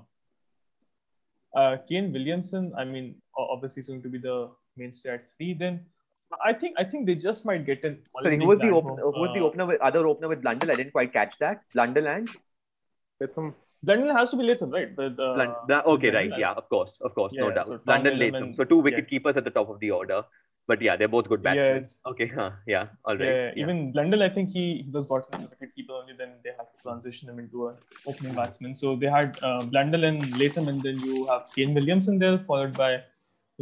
uh, 1.55 1.77
Kane 1.89 2.13
Williamson. 2.13 2.73
I 2.77 2.85
mean, 2.85 3.17
obviously, 3.37 3.81
he's 3.81 3.89
going 3.89 4.03
to 4.03 4.09
be 4.09 4.19
the 4.19 4.51
mainstay 4.77 5.11
at 5.11 5.29
three. 5.37 5.55
Then 5.55 5.85
I 6.45 6.53
think 6.53 6.77
I 6.79 6.85
think 6.85 7.07
they 7.07 7.15
just 7.15 7.45
might 7.45 7.67
get 7.67 7.85
in. 7.85 7.99
Sorry, 8.23 8.39
who 8.39 8.47
was 8.47 8.59
the 8.59 8.71
opener? 8.71 9.03
Who 9.03 9.21
was 9.21 9.31
the 9.35 9.41
opener 9.41 9.67
with 9.67 9.81
other 9.81 10.07
opener 10.07 10.29
with 10.29 10.43
Blundell? 10.43 10.71
I 10.71 10.75
didn't 10.75 10.93
quite 10.93 11.13
catch 11.13 11.39
that. 11.39 11.63
Blundell 11.75 12.09
and 12.09 12.29
Betham. 13.21 13.55
Blundell 13.83 14.15
has 14.15 14.31
to 14.31 14.37
be 14.37 14.45
Latham, 14.45 14.71
right? 14.71 14.91
Uh, 14.99 15.09
Blundell, 15.11 15.83
okay, 15.95 16.11
right. 16.11 16.31
Yeah, 16.39 16.53
of 16.53 16.69
course, 16.69 16.91
of 17.01 17.15
course, 17.15 17.33
yeah, 17.35 17.43
no 17.43 17.51
doubt. 17.51 17.67
So 17.67 17.79
Blundell 17.79 18.17
Latham. 18.17 18.55
So 18.55 18.65
two 18.65 18.79
wicket 18.79 19.05
yeah. 19.05 19.11
keepers 19.11 19.37
at 19.37 19.45
the 19.45 19.51
top 19.51 19.69
of 19.69 19.81
the 19.81 19.91
order. 19.91 20.23
But 20.69 20.81
yeah, 20.81 20.97
they're 20.97 21.09
both 21.09 21.29
good 21.29 21.43
batsmen. 21.43 21.83
Yeah, 21.83 22.11
okay, 22.11 22.29
huh, 22.29 22.51
yeah, 22.69 22.87
all 23.05 23.17
right. 23.17 23.27
Yeah, 23.27 23.53
yeah. 23.57 23.63
even 23.63 23.91
Blundell, 23.91 24.23
I 24.23 24.29
think 24.29 24.51
he, 24.51 24.83
he 24.83 24.91
was 24.93 25.07
brought 25.07 25.27
in 25.35 25.41
as 25.41 25.47
a 25.47 25.49
wicket 25.49 25.75
keeper 25.75 25.93
only. 25.93 26.13
Then 26.17 26.35
they 26.45 26.51
had 26.51 26.69
to 26.71 26.83
transition 26.85 27.29
him 27.29 27.41
into 27.41 27.67
an 27.69 27.75
opening 28.07 28.35
batsman. 28.35 28.73
So 28.77 28.95
they 28.95 29.09
had 29.09 29.39
uh, 29.43 29.65
Blundell 29.65 30.05
and 30.05 30.39
Latham, 30.39 30.69
and 30.69 30.81
then 30.81 31.01
you 31.01 31.27
have 31.27 31.49
Kane 31.57 31.75
Williamson 31.75 32.21
there, 32.21 32.39
followed 32.39 32.75
by 32.75 33.03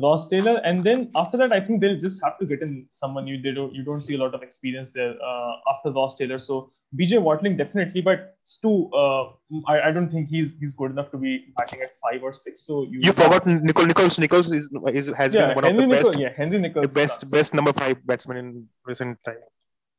Ross 0.03 0.29
Taylor, 0.29 0.57
and 0.65 0.83
then 0.83 1.11
after 1.15 1.37
that, 1.39 1.53
I 1.53 1.61
think 1.61 1.81
they'll 1.81 1.99
just 1.99 2.23
have 2.25 2.39
to 2.39 2.47
get 2.47 2.63
in 2.63 2.87
someone 2.91 3.27
you 3.27 3.41
they 3.41 3.53
don't 3.53 3.75
you 3.75 3.83
don't 3.85 4.01
see 4.01 4.15
a 4.15 4.19
lot 4.19 4.35
of 4.35 4.43
experience 4.43 4.91
there 4.91 5.15
uh, 5.23 5.53
after 5.73 5.91
Ross 5.93 6.15
Taylor. 6.17 6.39
So 6.39 6.71
BJ 6.97 7.21
Watling 7.21 7.57
definitely, 7.57 8.01
but 8.01 8.37
Stu, 8.45 8.91
uh, 8.93 9.31
I, 9.67 9.81
I 9.89 9.91
don't 9.91 10.11
think 10.11 10.29
he's 10.29 10.55
he's 10.59 10.75
good 10.75 10.91
enough 10.91 11.11
to 11.13 11.19
be 11.19 11.47
batting 11.57 11.83
at 11.83 11.91
five 12.03 12.23
or 12.23 12.33
six. 12.33 12.67
So 12.67 12.85
you, 12.85 13.01
you 13.03 13.13
forgot 13.13 13.47
Nicol 13.47 13.87
Nicholls. 13.87 14.19
Nicholls 14.19 14.51
is, 14.53 14.71
is 14.93 15.07
has 15.17 15.35
yeah, 15.35 15.49
been 15.49 15.55
one 15.57 15.65
Henry 15.65 15.85
of 15.85 15.91
the 15.91 15.97
Nicol, 15.97 16.11
best. 16.11 16.19
Yeah, 16.21 16.33
Henry 16.37 16.59
Nicholls. 16.61 16.87
The 16.95 17.01
best 17.01 17.15
starts. 17.15 17.33
best 17.33 17.55
number 17.55 17.73
five 17.73 18.05
batsman 18.07 18.37
in 18.37 18.69
recent 18.85 19.19
time. 19.25 19.37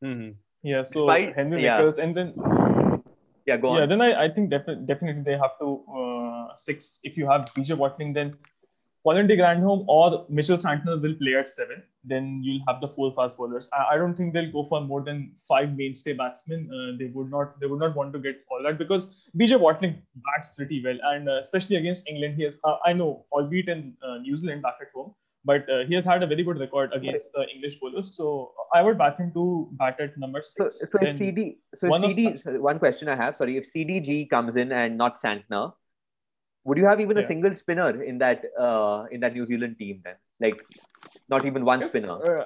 Mm-hmm. 0.03 0.31
Yeah, 0.63 0.83
so 0.83 1.07
Despite, 1.07 1.35
Henry 1.35 1.63
yeah. 1.63 1.77
Nicholls, 1.77 1.99
and 1.99 2.15
then 2.15 2.33
yeah, 3.45 3.57
go 3.57 3.69
on. 3.69 3.79
Yeah, 3.79 3.85
then 3.87 4.01
I, 4.01 4.25
I 4.25 4.29
think 4.29 4.49
definitely 4.49 4.85
definitely 4.85 5.23
they 5.23 5.37
have 5.37 5.57
to 5.59 5.83
uh, 5.89 6.55
six. 6.55 6.99
If 7.03 7.17
you 7.17 7.27
have 7.27 7.45
BJ 7.55 7.77
Watling, 7.77 8.13
then 8.13 8.35
De 9.03 9.35
Grandhomme 9.35 9.83
or 9.87 10.25
Mitchell 10.29 10.57
Santner 10.57 11.01
will 11.01 11.15
play 11.15 11.35
at 11.35 11.47
seven. 11.47 11.81
Then 12.03 12.41
you'll 12.43 12.61
have 12.67 12.81
the 12.81 12.87
four 12.87 13.11
fast 13.13 13.37
bowlers. 13.37 13.69
I, 13.73 13.95
I 13.95 13.97
don't 13.97 14.15
think 14.15 14.33
they'll 14.33 14.51
go 14.51 14.63
for 14.63 14.81
more 14.81 15.01
than 15.01 15.31
five 15.47 15.75
mainstay 15.75 16.13
batsmen. 16.13 16.69
Uh, 16.71 16.97
they 16.97 17.05
would 17.05 17.29
not. 17.29 17.59
They 17.59 17.67
would 17.67 17.79
not 17.79 17.95
want 17.95 18.13
to 18.13 18.19
get 18.19 18.37
all 18.49 18.61
that 18.63 18.77
because 18.77 19.27
BJ 19.37 19.59
Watling 19.59 20.01
bats 20.15 20.49
pretty 20.49 20.83
well, 20.83 20.97
and 21.03 21.29
uh, 21.29 21.37
especially 21.37 21.77
against 21.77 22.07
England, 22.07 22.35
he 22.35 22.43
has. 22.43 22.59
Uh, 22.63 22.77
I 22.85 22.93
know, 22.93 23.25
albeit 23.31 23.69
in 23.69 23.93
uh, 24.03 24.17
New 24.17 24.35
Zealand 24.35 24.61
back 24.61 24.75
at 24.81 24.89
home, 24.93 25.13
but 25.45 25.67
uh, 25.69 25.83
he 25.87 25.95
has 25.95 26.05
had 26.05 26.21
a 26.21 26.27
very 26.27 26.43
good 26.43 26.59
record 26.59 26.91
against 26.93 27.31
the 27.33 27.47
English 27.53 27.79
bowlers. 27.79 28.15
So 28.15 28.53
I 28.73 28.81
would 28.83 28.97
back 28.97 29.17
him 29.17 29.31
to 29.33 29.67
bat 29.73 29.99
at 29.99 30.17
number 30.17 30.41
six. 30.41 30.79
So, 30.79 30.99
so 30.99 31.13
CD, 31.13 31.57
so 31.75 31.87
one 31.89 32.13
CD, 32.13 32.39
one 32.57 32.79
question 32.79 33.09
I 33.09 33.15
have. 33.15 33.35
Sorry, 33.35 33.57
if 33.57 33.71
CDG 33.73 34.29
comes 34.29 34.55
in 34.55 34.71
and 34.71 34.97
not 34.97 35.19
Santner 35.21 35.73
would 36.63 36.77
you 36.77 36.85
have 36.85 36.99
even 36.99 37.17
yeah. 37.17 37.23
a 37.23 37.27
single 37.27 37.55
spinner 37.55 38.03
in 38.03 38.17
that 38.19 38.45
uh, 38.59 39.05
in 39.11 39.19
that 39.21 39.33
New 39.33 39.45
Zealand 39.45 39.77
team 39.77 40.01
then? 40.03 40.15
Like, 40.39 40.63
not 41.29 41.45
even 41.45 41.65
one 41.65 41.87
spinner. 41.87 42.41
Uh, 42.41 42.45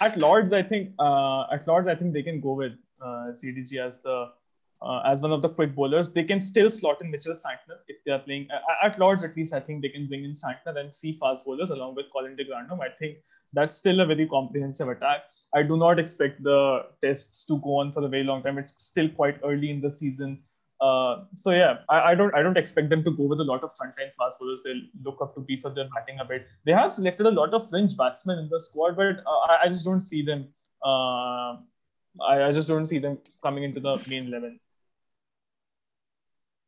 at 0.00 0.16
Lords, 0.16 0.52
I 0.52 0.62
think 0.62 0.92
uh, 0.98 1.46
at 1.52 1.66
Lords, 1.66 1.86
I 1.86 1.94
think 1.94 2.12
they 2.12 2.22
can 2.22 2.40
go 2.40 2.54
with 2.54 2.72
uh, 3.00 3.32
CDG 3.32 3.76
as 3.76 4.00
the 4.00 4.30
uh, 4.82 5.00
as 5.06 5.22
one 5.22 5.32
of 5.32 5.40
the 5.40 5.48
quick 5.48 5.74
bowlers. 5.74 6.10
They 6.10 6.24
can 6.24 6.40
still 6.40 6.68
slot 6.68 7.00
in 7.00 7.10
Mitchell 7.10 7.32
Santner 7.32 7.78
if 7.88 7.96
they 8.04 8.12
are 8.12 8.18
playing 8.18 8.48
at 8.82 8.98
Lords. 8.98 9.24
At 9.24 9.36
least 9.36 9.54
I 9.54 9.60
think 9.60 9.82
they 9.82 9.88
can 9.88 10.06
bring 10.06 10.24
in 10.24 10.32
Santner 10.32 10.76
and 10.78 10.94
see 10.94 11.16
fast 11.18 11.44
bowlers 11.44 11.70
along 11.70 11.94
with 11.94 12.06
Colin 12.12 12.36
de 12.36 12.44
Grandhomme. 12.44 12.80
I 12.80 12.88
think 12.88 13.18
that's 13.52 13.74
still 13.74 14.00
a 14.00 14.06
very 14.06 14.26
comprehensive 14.26 14.88
attack. 14.88 15.24
I 15.54 15.62
do 15.62 15.76
not 15.76 15.98
expect 15.98 16.42
the 16.42 16.86
tests 17.02 17.44
to 17.46 17.58
go 17.58 17.76
on 17.76 17.92
for 17.92 18.04
a 18.04 18.08
very 18.08 18.24
long 18.24 18.42
time. 18.42 18.58
It's 18.58 18.74
still 18.76 19.08
quite 19.08 19.38
early 19.44 19.70
in 19.70 19.80
the 19.80 19.90
season. 19.90 20.42
Uh, 20.84 21.24
so 21.34 21.50
yeah, 21.50 21.78
I, 21.88 22.10
I, 22.10 22.14
don't 22.14 22.34
I 22.34 22.42
don't 22.42 22.58
expect 22.58 22.90
them 22.90 23.02
to 23.04 23.10
go 23.10 23.22
with 23.24 23.40
a 23.40 23.44
lot 23.44 23.64
of 23.64 23.70
frontline 23.70 24.12
fast 24.18 24.38
bowlers. 24.38 24.60
They'll 24.64 24.82
look 25.02 25.18
up 25.22 25.34
to 25.34 25.40
be 25.40 25.58
for 25.58 25.70
their 25.70 25.88
batting 25.94 26.18
a 26.20 26.26
bit. 26.26 26.46
They 26.66 26.72
have 26.72 26.92
selected 26.92 27.24
a 27.26 27.30
lot 27.30 27.54
of 27.54 27.70
fringe 27.70 27.96
batsmen 27.96 28.38
in 28.38 28.48
the 28.50 28.60
squad, 28.60 28.96
but 28.96 29.20
uh, 29.26 29.38
I, 29.48 29.58
I, 29.62 29.68
just 29.68 29.86
don't 29.86 30.02
see 30.02 30.22
them. 30.22 30.48
Uh, 30.84 31.56
I, 32.32 32.48
I, 32.48 32.52
just 32.52 32.68
don't 32.68 32.84
see 32.84 32.98
them 32.98 33.18
coming 33.42 33.64
into 33.64 33.80
the 33.80 33.96
main 34.08 34.26
eleven. 34.26 34.60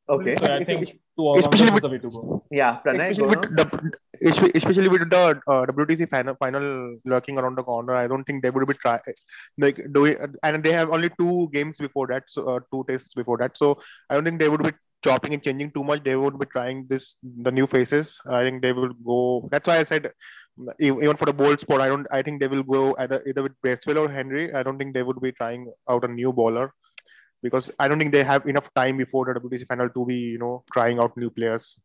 Okay. 0.08 0.36
So 0.36 0.46
I 0.46 0.64
think 0.64 1.00
especially 1.18 1.70
with, 1.70 1.84
way 1.84 1.98
to 1.98 2.10
go. 2.10 2.44
Yeah, 2.50 2.78
Pranay, 2.84 3.10
especially, 3.10 3.26
with 3.26 3.56
the, 3.56 4.50
especially 4.54 4.88
with 4.88 5.10
the 5.10 5.40
uh, 5.48 5.66
WTC 5.66 6.08
final, 6.08 6.34
final 6.36 6.98
lurking 7.04 7.38
around 7.38 7.56
the 7.56 7.62
corner, 7.62 7.94
I 7.94 8.06
don't 8.06 8.24
think 8.24 8.42
they 8.42 8.50
would 8.50 8.66
be 8.66 8.74
try 8.74 9.00
like 9.58 9.80
doing, 9.92 10.16
and 10.42 10.62
they 10.62 10.72
have 10.72 10.90
only 10.90 11.10
two 11.18 11.48
games 11.52 11.78
before 11.78 12.06
that, 12.08 12.24
so 12.28 12.56
uh, 12.56 12.60
two 12.70 12.84
tests 12.88 13.14
before 13.14 13.38
that. 13.38 13.56
So 13.56 13.78
I 14.08 14.14
don't 14.14 14.24
think 14.24 14.38
they 14.38 14.48
would 14.48 14.62
be 14.62 14.72
chopping 15.02 15.34
and 15.34 15.42
changing 15.42 15.72
too 15.72 15.82
much. 15.82 16.04
They 16.04 16.16
would 16.16 16.38
be 16.38 16.46
trying 16.46 16.86
this 16.88 17.16
the 17.22 17.50
new 17.50 17.66
faces. 17.66 18.18
I 18.28 18.42
think 18.42 18.62
they 18.62 18.72
will 18.72 18.92
go. 18.92 19.48
That's 19.50 19.66
why 19.66 19.78
I 19.78 19.84
said 19.84 20.12
even 20.78 21.16
for 21.16 21.26
the 21.26 21.34
Boult 21.34 21.60
spot, 21.60 21.80
I 21.80 21.88
don't. 21.88 22.06
I 22.12 22.22
think 22.22 22.40
they 22.40 22.48
will 22.48 22.62
go 22.62 22.94
either 22.98 23.22
either 23.26 23.42
with 23.42 23.60
Bracewell 23.60 23.98
or 23.98 24.08
Henry. 24.08 24.54
I 24.54 24.62
don't 24.62 24.78
think 24.78 24.94
they 24.94 25.02
would 25.02 25.20
be 25.20 25.32
trying 25.32 25.72
out 25.88 26.04
a 26.04 26.08
new 26.08 26.32
bowler 26.32 26.72
because 27.46 27.70
I 27.78 27.88
don't 27.88 27.98
think 27.98 28.12
they 28.12 28.24
have 28.24 28.46
enough 28.46 28.72
time 28.74 28.96
before 28.96 29.24
the 29.26 29.40
WTC 29.40 29.66
final 29.66 29.88
to 29.88 30.06
be, 30.06 30.16
you 30.34 30.38
know, 30.38 30.64
trying 30.72 30.98
out 30.98 31.16
new 31.16 31.30
players. 31.30 31.76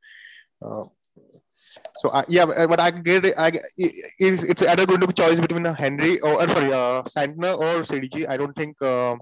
Uh, 0.61 0.85
so 1.97 2.09
uh, 2.09 2.23
yeah, 2.27 2.45
but 2.45 2.79
I 2.79 2.91
get 2.91 3.25
it. 3.25 3.35
I, 3.37 3.51
it's 3.77 4.61
either 4.61 4.85
going 4.85 4.99
to 5.01 5.07
be 5.07 5.13
choice 5.13 5.39
between 5.39 5.65
Henry 5.65 6.19
or 6.19 6.41
uh, 6.41 6.47
sorry, 6.47 6.73
uh, 6.73 7.03
Santner 7.03 7.57
or 7.57 7.83
CDG. 7.83 8.27
I 8.27 8.37
don't 8.37 8.55
think 8.55 8.81
uh, 8.81 9.15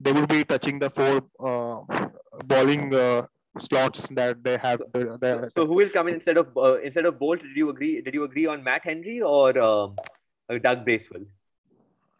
they 0.00 0.12
will 0.12 0.26
be 0.26 0.44
touching 0.44 0.78
the 0.78 0.90
four 0.90 1.24
uh, 1.40 2.08
bowling 2.44 2.94
uh, 2.94 3.26
slots 3.58 4.08
that 4.10 4.42
they 4.44 4.58
have. 4.58 4.82
The, 4.92 5.18
the, 5.20 5.50
so 5.56 5.66
who 5.66 5.74
will 5.74 5.90
come 5.90 6.08
in 6.08 6.14
instead 6.14 6.36
of 6.36 6.56
uh, 6.56 6.78
instead 6.80 7.06
of 7.06 7.14
Boult? 7.14 7.42
Did 7.42 7.56
you 7.56 7.70
agree? 7.70 8.00
Did 8.00 8.14
you 8.14 8.24
agree 8.24 8.46
on 8.46 8.62
Matt 8.62 8.82
Henry 8.84 9.20
or 9.22 9.56
um, 9.58 9.96
Doug 10.62 10.84
Bracewell 10.84 11.24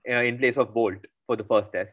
uh, 0.09 0.23
in 0.23 0.39
place 0.39 0.57
of 0.57 0.73
Boult 0.73 1.05
for 1.27 1.37
the 1.37 1.45
first 1.45 1.73
test? 1.73 1.91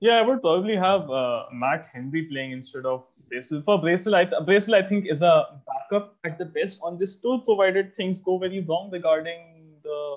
Yeah, 0.00 0.16
I 0.16 0.22
would 0.22 0.42
probably 0.42 0.76
have 0.76 1.10
uh, 1.10 1.46
Matt 1.52 1.86
Henry 1.92 2.24
playing 2.26 2.52
instead 2.52 2.84
of 2.84 3.04
Bracewell. 3.28 3.62
For 3.62 3.78
Bracewell, 3.80 4.14
I, 4.16 4.24
Bracewell, 4.44 4.74
I 4.74 4.82
think, 4.86 5.06
is 5.06 5.22
a 5.22 5.60
backup 5.66 6.16
at 6.24 6.38
the 6.38 6.44
best 6.44 6.80
on 6.82 6.98
this 6.98 7.16
tour, 7.16 7.38
provided 7.38 7.94
things 7.94 8.20
go 8.20 8.38
very 8.38 8.60
wrong 8.60 8.90
regarding 8.92 9.72
the 9.82 10.16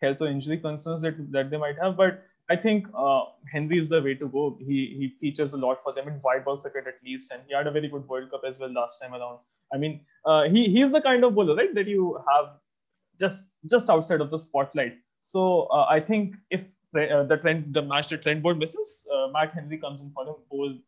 health 0.00 0.22
or 0.22 0.26
injury 0.26 0.58
concerns 0.58 1.02
that, 1.02 1.30
that 1.30 1.50
they 1.50 1.56
might 1.56 1.78
have. 1.78 1.96
But 1.96 2.24
I 2.50 2.56
think 2.56 2.88
uh, 2.94 3.22
Henry 3.50 3.78
is 3.78 3.88
the 3.88 4.02
way 4.02 4.14
to 4.14 4.28
go. 4.28 4.58
He 4.58 4.96
he 4.98 5.08
features 5.20 5.52
a 5.52 5.56
lot 5.56 5.82
for 5.82 5.92
them 5.92 6.08
in 6.08 6.14
white 6.14 6.44
ball 6.44 6.58
cricket 6.58 6.86
at 6.88 7.02
least, 7.04 7.30
and 7.30 7.42
he 7.46 7.54
had 7.54 7.66
a 7.66 7.70
very 7.70 7.88
good 7.88 8.08
World 8.08 8.30
Cup 8.30 8.42
as 8.46 8.58
well 8.58 8.72
last 8.72 9.00
time 9.00 9.14
around. 9.14 9.38
I 9.72 9.78
mean, 9.78 10.00
uh, 10.24 10.42
he 10.48 10.68
he's 10.68 10.90
the 10.90 11.00
kind 11.00 11.24
of 11.24 11.34
bowler 11.34 11.54
right 11.54 11.74
that 11.74 11.86
you 11.86 12.18
have 12.32 12.50
just 13.20 13.50
just 13.70 13.88
outside 13.88 14.20
of 14.20 14.30
the 14.30 14.38
spotlight. 14.38 14.98
So 15.22 15.68
uh, 15.78 15.86
I 15.88 16.00
think 16.00 16.34
if 16.50 16.64
uh, 16.94 17.22
the 17.24 17.36
trend, 17.36 17.74
the 17.74 17.82
match 17.82 18.08
that 18.08 18.22
Trent 18.22 18.42
Boult 18.42 18.58
misses, 18.58 19.06
uh, 19.12 19.28
Matt 19.28 19.52
Henry 19.52 19.78
comes 19.78 20.00
in 20.00 20.10
for 20.12 20.26
him, 20.26 20.34
bowls 20.50 20.78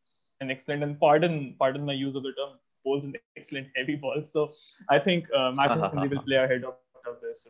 an 0.41 0.51
excellent, 0.51 0.83
and 0.83 0.99
pardon, 1.01 1.55
pardon 1.59 1.85
my 1.85 1.93
use 1.93 2.15
of 2.15 2.23
the 2.23 2.33
term, 2.33 2.59
bowls 2.85 3.05
an 3.05 3.15
excellent 3.37 3.69
heavy 3.75 3.97
ball. 3.97 4.23
So 4.25 4.53
I 4.91 4.99
think 4.99 5.27
uh, 5.35 5.53
Matt 5.53 5.71
Henry 5.95 6.09
will 6.09 6.23
play 6.23 6.37
ahead 6.37 6.65
of, 6.65 6.75
of 7.07 7.21
this. 7.23 7.47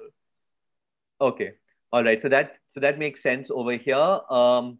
Okay, 1.20 1.52
all 1.92 2.04
right. 2.04 2.20
So 2.22 2.28
that 2.28 2.56
so 2.74 2.80
that 2.80 2.98
makes 2.98 3.22
sense 3.22 3.50
over 3.50 3.76
here. 3.76 3.94
Um, 3.96 4.78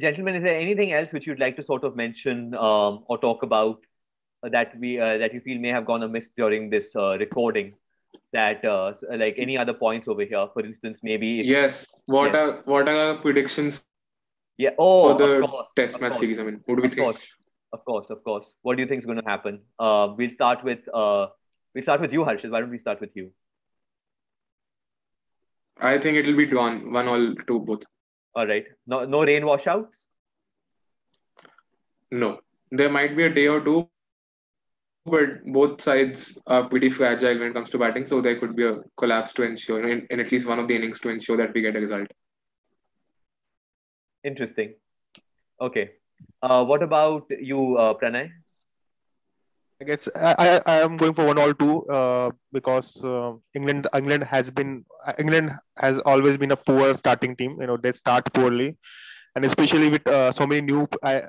gentlemen, 0.00 0.36
is 0.36 0.42
there 0.42 0.58
anything 0.58 0.92
else 0.92 1.08
which 1.12 1.26
you'd 1.26 1.40
like 1.40 1.56
to 1.56 1.64
sort 1.64 1.84
of 1.84 1.96
mention 1.96 2.54
um, 2.54 3.04
or 3.06 3.18
talk 3.18 3.42
about 3.42 3.80
that 4.42 4.78
we 4.78 5.00
uh, 5.00 5.18
that 5.18 5.34
you 5.34 5.40
feel 5.40 5.58
may 5.58 5.68
have 5.68 5.86
gone 5.86 6.02
amiss 6.02 6.26
during 6.36 6.70
this 6.70 6.94
uh, 6.94 7.16
recording? 7.18 7.74
That 8.32 8.64
uh, 8.64 8.92
like 9.16 9.34
any 9.38 9.56
other 9.58 9.74
points 9.74 10.08
over 10.08 10.24
here? 10.24 10.46
For 10.52 10.64
instance 10.64 11.00
maybe 11.02 11.26
yes. 11.44 11.86
What 12.06 12.34
are 12.34 12.62
what 12.64 12.88
are 12.88 13.16
predictions 13.16 13.84
yeah. 14.58 14.70
Oh 14.78 15.12
for 15.12 15.18
the 15.18 15.46
course, 15.46 15.66
test 15.76 16.00
match 16.00 16.12
course. 16.12 16.20
series? 16.20 16.38
I 16.38 16.44
mean 16.44 16.60
what 16.64 16.76
do 16.76 16.82
we 16.82 16.88
of 16.88 16.94
think? 16.94 17.04
course, 17.04 17.36
of 17.72 17.84
course 17.84 18.06
of 18.10 18.22
course. 18.24 18.46
What 18.62 18.76
do 18.76 18.82
you 18.82 18.88
think 18.88 19.00
is 19.00 19.06
going 19.06 19.18
to 19.18 19.28
happen? 19.28 19.60
Uh, 19.78 20.14
we'll 20.16 20.34
start 20.34 20.64
with 20.64 20.80
uh, 20.92 21.26
we'll 21.74 21.84
start 21.84 22.00
with 22.00 22.12
you 22.12 22.20
harshit. 22.24 22.50
Why 22.50 22.60
don't 22.60 22.70
we 22.70 22.78
start 22.78 23.00
with 23.00 23.10
you? 23.14 23.32
I 25.78 25.98
think 25.98 26.16
it'll 26.16 26.36
be 26.36 26.46
drawn 26.46 26.92
one 26.92 27.08
all 27.08 27.34
two 27.46 27.60
both. 27.60 27.84
All 28.34 28.46
right. 28.46 28.64
No 28.86 29.04
no 29.04 29.24
rain 29.24 29.44
washouts 29.44 30.06
no. 32.10 32.40
There 32.70 32.88
might 32.90 33.16
be 33.16 33.24
a 33.24 33.30
day 33.30 33.46
or 33.46 33.60
two 33.60 33.88
but 35.06 35.44
both 35.46 35.80
sides 35.80 36.38
are 36.46 36.68
pretty 36.68 36.90
fragile 36.90 37.38
when 37.38 37.50
it 37.50 37.54
comes 37.54 37.70
to 37.70 37.78
batting, 37.78 38.04
so 38.04 38.20
there 38.20 38.38
could 38.38 38.56
be 38.56 38.66
a 38.66 38.78
collapse 38.96 39.32
to 39.34 39.42
ensure 39.42 39.88
in, 39.88 40.06
in 40.10 40.20
at 40.20 40.32
least 40.32 40.46
one 40.46 40.58
of 40.58 40.66
the 40.68 40.74
innings 40.74 40.98
to 41.00 41.08
ensure 41.08 41.36
that 41.36 41.54
we 41.54 41.62
get 41.62 41.76
a 41.76 41.80
result. 41.80 42.08
Interesting. 44.24 44.74
Okay. 45.60 45.90
Uh, 46.42 46.64
what 46.64 46.82
about 46.82 47.26
you, 47.30 47.76
uh, 47.76 47.94
Pranay? 47.94 48.30
I 49.80 49.84
guess 49.84 50.08
I, 50.16 50.60
I 50.66 50.76
am 50.80 50.96
going 50.96 51.12
for 51.12 51.26
one 51.26 51.38
all 51.38 51.52
two 51.52 51.84
uh, 51.86 52.30
because 52.50 52.96
uh, 53.04 53.34
England 53.54 53.86
England 53.94 54.24
has 54.24 54.50
been 54.50 54.86
England 55.18 55.52
has 55.76 55.98
always 56.06 56.38
been 56.38 56.50
a 56.50 56.56
poor 56.56 56.96
starting 56.96 57.36
team. 57.36 57.58
You 57.60 57.66
know 57.66 57.76
they 57.76 57.92
start 57.92 58.32
poorly, 58.32 58.76
and 59.34 59.44
especially 59.44 59.90
with 59.90 60.06
uh, 60.08 60.32
so 60.32 60.46
many 60.46 60.62
new, 60.62 60.88
uh, 61.02 61.20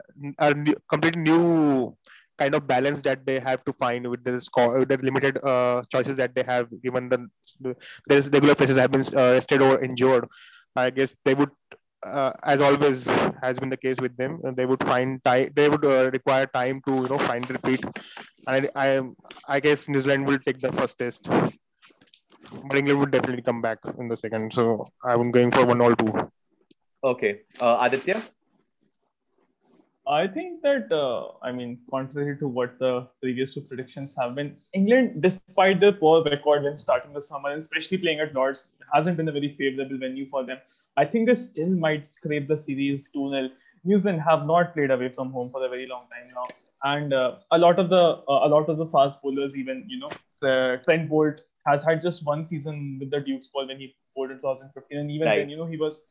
new 0.56 0.76
completely 0.90 1.24
new 1.24 1.98
kind 2.38 2.56
of 2.56 2.68
balance 2.68 3.02
that 3.02 3.26
they 3.26 3.40
have 3.40 3.64
to 3.66 3.74
find 3.74 4.08
with 4.08 4.24
the 4.24 4.40
score, 4.42 4.80
with 4.80 4.90
the 4.90 4.98
limited 4.98 5.44
uh, 5.44 5.84
choices 5.92 6.16
that 6.18 6.36
they 6.36 6.44
have, 6.44 6.68
given 6.84 7.10
the, 7.10 7.28
the 7.60 8.22
regular 8.32 8.56
faces 8.56 8.78
have 8.78 8.92
been 8.92 9.06
uh, 9.16 9.34
rested 9.34 9.62
or 9.62 9.84
injured. 9.84 10.28
I 10.76 10.92
guess 10.92 11.16
they 11.26 11.34
would 11.34 11.50
uh, 12.06 12.32
as 12.44 12.62
always 12.62 13.04
has 13.42 13.60
been 13.60 13.70
the 13.70 13.78
case 13.78 13.98
with 14.00 14.16
them, 14.18 14.40
they 14.56 14.66
would 14.66 14.84
find 14.84 15.24
time. 15.24 15.50
They 15.56 15.70
would 15.70 15.84
uh, 15.84 16.10
require 16.12 16.46
time 16.46 16.82
to 16.88 16.94
you 16.96 17.08
know 17.08 17.18
find 17.20 17.44
their 17.46 17.58
feet. 17.60 17.84
And 18.48 18.70
I, 18.76 18.98
I, 18.98 19.02
I 19.48 19.60
guess 19.60 19.90
New 19.90 20.02
Zealand 20.02 20.28
will 20.28 20.40
take 20.40 20.60
the 20.60 20.72
first 20.72 20.98
test, 20.98 21.24
but 21.24 22.78
England 22.78 23.00
would 23.00 23.12
definitely 23.12 23.42
come 23.42 23.62
back 23.62 23.80
in 24.00 24.08
the 24.08 24.18
second. 24.18 24.54
So 24.54 24.88
I'm 25.04 25.32
going 25.32 25.52
for 25.52 25.66
one 25.66 25.82
or 25.82 25.96
two. 25.96 26.14
Okay, 27.04 27.42
uh, 27.60 27.78
Aditya. 27.82 28.22
I 30.10 30.28
think 30.28 30.62
that, 30.62 30.92
uh, 30.92 31.32
I 31.42 31.52
mean, 31.52 31.80
contrary 31.90 32.38
to 32.38 32.48
what 32.48 32.80
the 32.80 33.08
previous 33.22 33.54
two 33.54 33.62
predictions 33.62 34.16
have 34.18 34.36
been, 34.36 34.56
England, 34.74 35.22
despite 35.22 35.80
their 35.82 35.92
poor 35.92 36.24
record 36.24 36.64
when 36.64 36.78
starting 36.78 37.14
the 37.14 37.22
summer, 37.22 37.52
especially 37.52 37.98
playing 37.98 38.22
at 38.22 38.34
Lords, 38.34 38.70
hasn't 38.94 39.18
been 39.18 39.28
a 39.28 39.32
very 39.32 39.56
favorable 39.58 39.98
venue 39.98 40.28
for 40.30 40.46
them. 40.46 40.60
I 40.96 41.06
think 41.06 41.28
they 41.28 41.36
still 41.36 41.70
might 41.70 42.06
scrape 42.06 42.48
the 42.48 42.58
series 42.58 43.10
2 43.10 43.30
0. 43.32 43.50
New 43.84 43.98
Zealand 43.98 44.22
have 44.22 44.46
not 44.46 44.74
played 44.74 44.92
away 44.92 45.10
from 45.10 45.32
home 45.32 45.52
for 45.52 45.66
a 45.66 45.70
very 45.70 45.88
long 45.88 46.06
time 46.10 46.34
now. 46.34 46.48
And 46.84 47.14
uh, 47.14 47.36
a 47.52 47.58
lot 47.58 47.80
of 47.80 47.90
the 47.90 48.22
uh, 48.30 48.48
a 48.48 48.50
lot 48.50 48.70
of 48.70 48.78
the 48.78 48.86
fast 48.88 49.22
bowlers, 49.22 49.56
even 49.56 49.86
you 49.88 50.00
know, 50.00 50.12
Trent 50.86 51.10
Boult 51.10 51.40
has 51.66 51.84
had 51.84 52.02
just 52.02 52.26
one 52.26 52.44
season 52.44 52.98
with 53.00 53.12
the 53.12 53.20
Duke's 53.20 53.48
ball 53.48 53.68
when 53.68 53.78
he 53.78 53.96
bowled 54.16 54.32
in 54.32 54.38
2015, 54.38 54.98
and 54.98 55.12
even 55.12 55.28
right. 55.28 55.40
then, 55.40 55.50
you 55.50 55.58
know, 55.58 55.66
he 55.66 55.76
was 55.76 56.04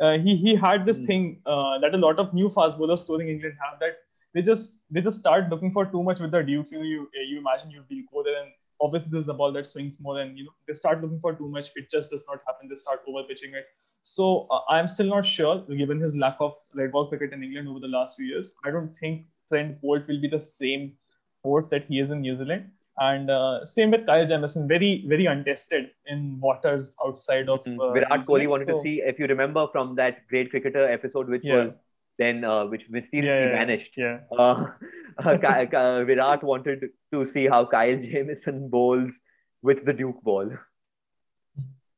uh, 0.00 0.18
he 0.18 0.36
he 0.36 0.54
had 0.54 0.86
this 0.86 1.00
mm. 1.00 1.06
thing 1.06 1.42
uh, 1.46 1.78
that 1.78 1.94
a 1.94 1.98
lot 1.98 2.18
of 2.18 2.32
new 2.34 2.48
fast 2.48 2.78
bowlers 2.78 3.04
touring 3.04 3.28
England 3.28 3.54
have 3.64 3.78
that 3.80 3.98
they 4.34 4.42
just 4.42 4.80
they 4.90 5.00
just 5.00 5.18
start 5.18 5.48
looking 5.50 5.72
for 5.72 5.84
too 5.86 6.02
much 6.02 6.20
with 6.20 6.30
the 6.30 6.42
Dukes. 6.42 6.72
You 6.72 6.78
know, 6.78 6.84
you 6.84 7.08
you 7.28 7.38
imagine 7.38 7.70
you 7.70 8.06
go 8.12 8.22
there 8.22 8.42
and 8.42 8.50
obviously 8.80 9.10
this 9.10 9.20
is 9.20 9.26
the 9.26 9.34
ball 9.34 9.52
that 9.52 9.66
swings 9.66 9.98
more 10.00 10.16
than 10.18 10.36
you 10.36 10.44
know 10.44 10.52
they 10.66 10.72
start 10.72 11.00
looking 11.02 11.20
for 11.20 11.34
too 11.34 11.48
much. 11.48 11.70
It 11.76 11.90
just 11.90 12.10
does 12.10 12.24
not 12.28 12.40
happen. 12.46 12.68
They 12.68 12.76
start 12.76 13.00
over 13.06 13.22
pitching 13.24 13.54
it. 13.54 13.66
So 14.02 14.46
uh, 14.50 14.60
I'm 14.68 14.88
still 14.88 15.06
not 15.06 15.26
sure, 15.26 15.60
given 15.82 16.00
his 16.00 16.16
lack 16.16 16.36
of 16.40 16.54
red 16.74 16.92
ball 16.92 17.08
cricket 17.08 17.32
in 17.32 17.42
England 17.42 17.68
over 17.68 17.80
the 17.80 17.88
last 17.88 18.16
few 18.16 18.26
years. 18.26 18.54
I 18.64 18.70
don't 18.70 18.96
think 18.96 19.26
Trent 19.48 19.80
Boult 19.82 20.06
will 20.08 20.20
be 20.20 20.28
the 20.28 20.40
same 20.40 20.92
force 21.42 21.66
that 21.68 21.84
he 21.88 22.00
is 22.00 22.10
in 22.10 22.20
New 22.20 22.36
Zealand. 22.36 22.70
And 23.00 23.30
uh, 23.30 23.64
same 23.64 23.90
with 23.90 24.04
Kyle 24.04 24.26
Jamieson, 24.26 24.68
very, 24.68 25.04
very 25.08 25.24
untested 25.24 25.90
in 26.06 26.38
waters 26.38 26.94
outside 27.04 27.48
of. 27.48 27.64
Mm-hmm. 27.64 27.80
Uh, 27.80 27.92
Virat 27.92 28.26
Kohli 28.26 28.46
wanted 28.46 28.66
so, 28.66 28.76
to 28.76 28.82
see, 28.82 29.00
if 29.02 29.18
you 29.18 29.26
remember 29.26 29.66
from 29.72 29.96
that 29.96 30.26
great 30.28 30.50
cricketer 30.50 30.86
episode, 30.86 31.28
which 31.28 31.42
yeah. 31.42 31.54
was 31.54 31.72
then 32.18 32.44
uh, 32.44 32.66
which 32.66 32.82
mysteriously 32.90 33.26
yeah, 33.26 33.46
yeah, 33.46 33.58
vanished. 33.58 33.92
Yeah. 33.96 34.18
Uh, 34.30 34.66
uh, 35.24 36.04
Virat 36.04 36.44
wanted 36.44 36.90
to 37.12 37.26
see 37.32 37.46
how 37.46 37.64
Kyle 37.64 37.96
Jamieson 37.96 38.68
bowls 38.68 39.14
with 39.62 39.86
the 39.86 39.94
Duke 39.94 40.22
ball. 40.22 40.50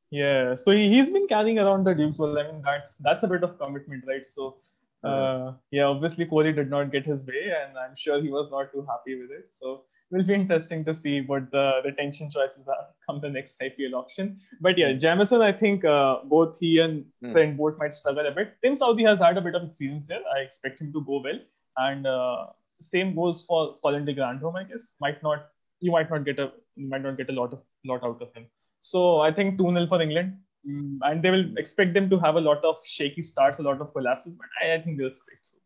Yeah, 0.09 0.55
so 0.55 0.71
he, 0.71 0.87
he's 0.89 1.09
been 1.09 1.27
carrying 1.27 1.59
around 1.59 1.85
the 1.85 1.93
Duke 1.93 2.15
ball. 2.15 2.39
I 2.39 2.43
mean, 2.43 2.61
that's 2.63 2.95
that's 2.97 3.23
a 3.23 3.27
bit 3.27 3.43
of 3.43 3.59
commitment, 3.59 4.05
right? 4.07 4.25
So, 4.25 4.57
uh, 5.03 5.53
yeah, 5.71 5.83
obviously 5.83 6.25
Kohli 6.27 6.55
did 6.55 6.69
not 6.69 6.93
get 6.93 7.05
his 7.05 7.25
way, 7.25 7.51
and 7.61 7.77
I'm 7.77 7.95
sure 7.97 8.21
he 8.21 8.29
was 8.29 8.49
not 8.51 8.71
too 8.71 8.85
happy 8.89 9.19
with 9.19 9.31
it. 9.31 9.49
So 9.59 9.83
will 10.11 10.23
be 10.23 10.33
interesting 10.33 10.85
to 10.85 10.93
see 10.93 11.21
what 11.21 11.49
the 11.51 11.81
retention 11.83 12.29
choices 12.29 12.67
are 12.67 12.87
come 13.05 13.19
the 13.19 13.29
next 13.29 13.59
IPL 13.59 13.93
auction. 13.93 14.39
But 14.61 14.77
yeah, 14.77 14.93
Jamieson, 14.93 15.41
I 15.41 15.51
think 15.51 15.85
uh, 15.85 16.19
both 16.25 16.59
he 16.59 16.79
and 16.79 17.05
mm. 17.23 17.31
Trent 17.31 17.57
Boult 17.57 17.77
might 17.79 17.93
struggle 17.93 18.27
a 18.27 18.31
bit. 18.31 18.55
Tim 18.63 18.75
Southee 18.75 19.07
has 19.07 19.19
had 19.19 19.37
a 19.37 19.41
bit 19.41 19.55
of 19.55 19.63
experience 19.63 20.05
there. 20.05 20.21
I 20.35 20.41
expect 20.41 20.81
him 20.81 20.93
to 20.93 21.01
go 21.03 21.21
well. 21.23 21.39
And 21.77 22.05
uh, 22.05 22.47
same 22.81 23.15
goes 23.15 23.43
for 23.47 23.77
Colin 23.81 24.05
de 24.05 24.13
Grandhomme, 24.13 24.55
I 24.55 24.63
guess. 24.65 24.93
Might 24.99 25.23
not 25.23 25.49
you 25.79 25.91
might 25.91 26.09
not 26.09 26.25
get 26.25 26.39
a 26.39 26.51
might 26.77 27.01
not 27.01 27.17
get 27.17 27.29
a 27.29 27.33
lot 27.33 27.53
of 27.53 27.61
lot 27.85 28.03
out 28.03 28.21
of 28.21 28.33
him. 28.33 28.45
So 28.81 29.19
I 29.19 29.31
think 29.31 29.59
2-0 29.59 29.87
for 29.89 30.01
England. 30.01 30.37
Mm, 30.67 30.99
and 31.01 31.21
they 31.21 31.29
will 31.29 31.57
expect 31.57 31.93
them 31.93 32.09
to 32.09 32.17
have 32.19 32.35
a 32.35 32.41
lot 32.41 32.63
of 32.63 32.77
shaky 32.85 33.21
starts, 33.21 33.59
a 33.59 33.63
lot 33.63 33.81
of 33.81 33.91
collapses, 33.93 34.35
but 34.35 34.47
I, 34.61 34.75
I 34.75 34.81
think 34.81 34.97
they'll 34.97 35.13
scrape. 35.13 35.39
So. 35.41 35.57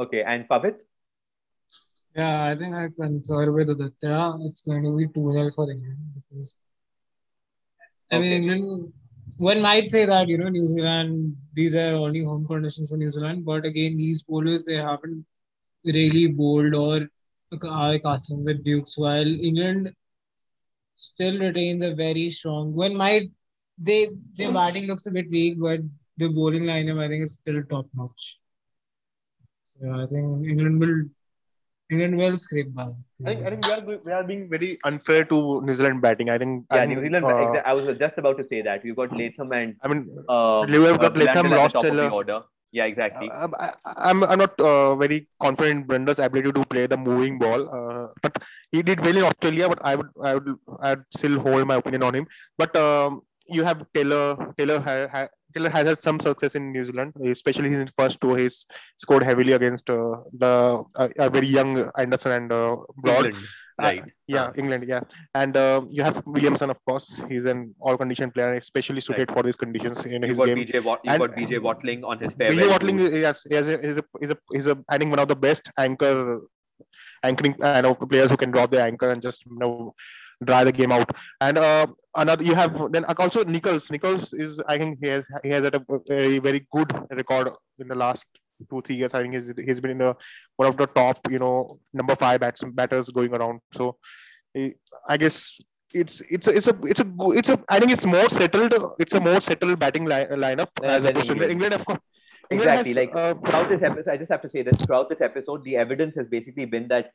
Okay, 0.00 0.22
and 0.22 0.46
Pavit? 0.46 0.86
Yeah, 2.14 2.44
I 2.44 2.56
think 2.56 2.74
I 2.74 2.88
concur 2.88 3.52
with 3.52 3.70
Aditya. 3.70 4.34
It's 4.42 4.62
going 4.62 4.82
to 4.84 4.96
be 4.96 5.06
2 5.06 5.32
0 5.32 5.50
for 5.54 5.70
England 5.70 5.98
because 6.14 6.56
I 8.10 8.16
okay. 8.16 8.40
mean, 8.40 8.42
England, 8.42 8.92
one 9.38 9.60
might 9.62 9.90
say 9.90 10.04
that, 10.06 10.28
you 10.28 10.38
know, 10.38 10.48
New 10.48 10.66
Zealand, 10.68 11.36
these 11.52 11.74
are 11.74 11.94
only 11.94 12.24
home 12.24 12.46
conditions 12.46 12.90
for 12.90 12.96
New 12.96 13.10
Zealand, 13.10 13.44
but 13.44 13.64
again, 13.64 13.96
these 13.96 14.22
bowlers, 14.24 14.64
they 14.64 14.76
haven't 14.76 15.24
really 15.84 16.26
bowled 16.26 16.74
or 16.74 17.08
are 17.62 17.98
casting 17.98 18.44
with 18.44 18.64
Dukes, 18.64 18.98
while 18.98 19.26
England 19.26 19.92
still 20.96 21.38
retains 21.38 21.82
a 21.82 21.94
very 21.94 22.30
strong 22.30 22.72
one. 22.74 22.96
Might 22.96 23.30
they 23.78 24.08
their 24.36 24.52
batting 24.52 24.86
looks 24.86 25.06
a 25.06 25.10
bit 25.10 25.30
weak, 25.30 25.58
but 25.60 25.80
the 26.16 26.28
bowling 26.28 26.64
lineup 26.64 27.02
I 27.02 27.08
think 27.08 27.24
is 27.24 27.34
still 27.38 27.62
top 27.64 27.86
notch. 27.94 28.38
So 29.64 29.90
I 29.90 30.06
think 30.06 30.46
England 30.46 30.80
will 30.80 31.04
England 31.90 32.16
will 32.16 32.36
scrape 32.36 32.74
by. 32.74 32.88
I 33.26 33.34
think, 33.34 33.46
I 33.46 33.50
think 33.50 33.66
we 33.66 33.72
are 33.72 34.00
we 34.04 34.12
are 34.12 34.24
being 34.24 34.48
very 34.48 34.78
unfair 34.84 35.24
to 35.24 35.60
New 35.62 35.74
Zealand 35.74 36.00
batting. 36.00 36.30
I 36.30 36.38
think. 36.38 36.64
Yeah, 36.72 36.84
New 36.84 37.00
Zealand. 37.00 37.24
Uh, 37.24 37.62
I 37.64 37.74
was 37.74 37.98
just 37.98 38.16
about 38.16 38.38
to 38.38 38.46
say 38.48 38.62
that 38.62 38.84
we've 38.84 38.96
got 38.96 39.16
Latham 39.16 39.52
and. 39.52 39.76
I 39.82 39.88
mean, 39.88 40.08
uh, 40.28 40.60
Liverpool 40.60 40.98
got 40.98 41.16
uh, 41.16 41.24
Latham, 41.24 41.50
lost 41.50 41.76
Taylor. 41.80 42.08
Order. 42.10 42.40
Yeah, 42.72 42.84
exactly. 42.84 43.28
Uh, 43.28 43.48
I, 43.58 43.70
I'm 44.10 44.22
I'm 44.22 44.38
not 44.38 44.58
uh, 44.60 44.94
very 44.94 45.26
confident 45.42 45.80
in 45.80 45.86
Brenda's 45.86 46.20
ability 46.20 46.52
to 46.52 46.64
play 46.64 46.86
the 46.86 46.96
moving 46.96 47.38
ball, 47.38 47.66
uh, 47.66 48.06
but 48.22 48.38
he 48.70 48.82
did 48.82 49.02
well 49.04 49.16
in 49.16 49.24
Australia. 49.24 49.68
But 49.68 49.80
I 49.82 49.96
would 49.96 50.10
I 50.22 50.34
would 50.34 50.54
I'd 50.80 51.02
still 51.10 51.40
hold 51.40 51.66
my 51.66 51.76
opinion 51.82 52.04
on 52.04 52.14
him. 52.14 52.28
But 52.56 52.76
um, 52.76 53.22
you 53.48 53.64
have 53.64 53.84
Taylor 53.92 54.54
Taylor 54.56 54.78
ha, 54.78 55.08
ha, 55.10 55.26
Taylor 55.54 55.70
has 55.70 55.86
had 55.86 56.02
some 56.02 56.20
success 56.20 56.54
in 56.54 56.72
New 56.72 56.84
Zealand, 56.84 57.14
especially 57.24 57.66
in 57.66 57.80
his 57.80 57.90
first 57.96 58.20
two. 58.20 58.34
He's 58.34 58.66
scored 58.96 59.22
heavily 59.22 59.52
against 59.52 59.88
uh, 59.90 60.16
the 60.32 60.84
uh, 60.94 61.08
a 61.18 61.30
very 61.30 61.46
young 61.46 61.90
Anderson 61.96 62.32
and 62.32 62.52
uh, 62.52 62.76
Broad. 62.96 63.26
England, 63.26 63.46
right. 63.80 64.00
Uh, 64.00 64.04
yeah, 64.26 64.44
uh. 64.44 64.52
England. 64.56 64.84
Yeah, 64.86 65.00
and 65.34 65.56
uh, 65.56 65.82
you 65.90 66.02
have 66.02 66.22
Williamson, 66.26 66.70
of 66.70 66.84
course. 66.84 67.20
He's 67.28 67.44
an 67.46 67.74
all-condition 67.80 68.30
player, 68.30 68.52
especially 68.54 69.00
suited 69.00 69.28
right. 69.28 69.36
for 69.36 69.42
these 69.42 69.56
conditions 69.56 70.04
in 70.04 70.22
his 70.22 70.38
got 70.38 70.46
game. 70.46 70.58
BJ 70.58 70.84
Wat- 70.84 71.00
you 71.04 71.10
and, 71.10 71.20
got 71.20 71.30
BJ 71.32 71.62
Watling 71.62 72.04
on 72.04 72.18
his 72.18 72.32
fair. 72.34 72.50
BJ 72.50 72.70
Watling, 72.70 72.98
yes, 72.98 73.46
is 73.46 73.68
a, 73.68 73.80
is 73.80 73.98
a, 73.98 74.04
is 74.20 74.30
a, 74.30 74.38
is 74.52 74.66
a, 74.66 74.78
I 74.88 74.98
think 74.98 75.10
one 75.10 75.20
of 75.20 75.28
the 75.28 75.36
best 75.36 75.70
anchor 75.78 76.40
anchoring 77.22 77.54
I 77.62 77.80
know 77.80 77.94
players 77.94 78.30
who 78.30 78.36
can 78.36 78.50
drop 78.50 78.70
the 78.70 78.82
anchor 78.82 79.10
and 79.10 79.22
just 79.22 79.44
you 79.46 79.58
know 79.58 79.94
dry 80.44 80.64
the 80.64 80.72
game 80.72 80.92
out. 80.92 81.10
And 81.40 81.58
uh, 81.58 81.86
another 82.14 82.44
you 82.44 82.54
have 82.54 82.92
then 82.92 83.04
also 83.04 83.44
Nicholls. 83.44 83.90
Nicholls 83.90 84.32
is 84.32 84.60
I 84.66 84.78
think 84.78 84.98
he 85.02 85.08
has 85.08 85.26
he 85.42 85.50
has 85.50 85.64
had 85.64 85.74
a 85.74 85.84
very 86.08 86.38
very 86.38 86.66
good 86.72 86.92
record 87.10 87.50
in 87.78 87.88
the 87.88 87.94
last 87.94 88.24
two 88.68 88.82
three 88.82 88.96
years. 88.96 89.14
I 89.14 89.22
think 89.22 89.34
he's 89.34 89.52
he's 89.64 89.80
been 89.80 89.92
in 89.92 89.98
the 89.98 90.16
one 90.56 90.68
of 90.68 90.76
the 90.76 90.86
top 90.86 91.18
you 91.30 91.38
know 91.38 91.78
number 91.92 92.16
five 92.16 92.40
bats, 92.40 92.62
batters 92.64 93.08
going 93.08 93.34
around. 93.34 93.60
So 93.74 93.96
I 95.08 95.16
guess 95.16 95.56
it's 95.92 96.20
it's 96.30 96.46
a 96.46 96.56
it's 96.56 96.68
a 96.68 96.76
it's 96.84 97.00
a 97.00 97.06
it's 97.32 97.48
a 97.48 97.58
I 97.68 97.78
think 97.78 97.92
it's 97.92 98.06
more 98.06 98.28
settled. 98.30 98.74
It's 98.98 99.14
a 99.14 99.20
more 99.20 99.40
settled 99.40 99.78
batting 99.78 100.04
li- 100.04 100.26
lineup 100.30 100.68
yeah, 100.82 100.88
as 100.88 101.04
opposed 101.04 101.30
to 101.30 101.50
England. 101.50 101.74
Of 101.74 101.84
course, 101.84 101.98
England 102.50 102.70
exactly. 102.70 102.90
Has, 102.90 102.96
like 102.96 103.14
uh, 103.14 103.34
throughout 103.34 103.68
this 103.68 103.82
episode, 103.82 104.10
I 104.10 104.16
just 104.16 104.30
have 104.30 104.42
to 104.42 104.50
say 104.50 104.62
this. 104.62 104.76
Throughout 104.86 105.08
this 105.08 105.20
episode, 105.20 105.64
the 105.64 105.76
evidence 105.76 106.14
has 106.16 106.28
basically 106.28 106.64
been 106.64 106.88
that 106.88 107.10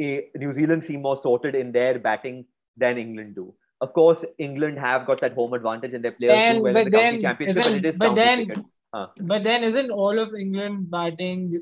a, 0.00 0.28
New 0.36 0.52
Zealand 0.52 0.84
seem 0.84 1.02
more 1.02 1.20
sorted 1.20 1.54
in 1.54 1.72
their 1.72 1.98
batting 1.98 2.46
than 2.78 2.98
England 2.98 3.34
do. 3.34 3.54
Of 3.80 3.92
course, 3.92 4.24
England 4.38 4.78
have 4.78 5.06
got 5.06 5.20
that 5.20 5.34
home 5.34 5.52
advantage 5.52 5.94
and 5.94 6.04
their 6.04 6.12
players 6.12 6.32
then, 6.32 6.56
do 6.56 6.62
well 6.62 6.76
in 6.76 6.84
the 6.84 6.90
then, 6.90 7.22
county 7.22 7.22
championship, 7.22 7.62
but 7.62 7.72
it 7.72 7.84
is 7.84 7.96
but 7.96 8.14
then. 8.14 8.52
Huh. 8.92 9.08
But 9.20 9.44
then 9.44 9.62
isn't 9.62 9.90
all 9.90 10.18
of 10.18 10.34
England 10.34 10.90
batting, 10.90 11.52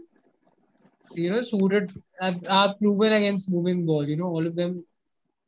you 1.15 1.31
know, 1.31 1.41
suited, 1.41 1.93
are 2.49 2.75
proven 2.81 3.15
against 3.15 3.51
moving 3.51 3.85
ball. 3.85 4.09
You 4.09 4.17
know, 4.17 4.29
all 4.29 4.47
of 4.47 4.55
them, 4.55 4.85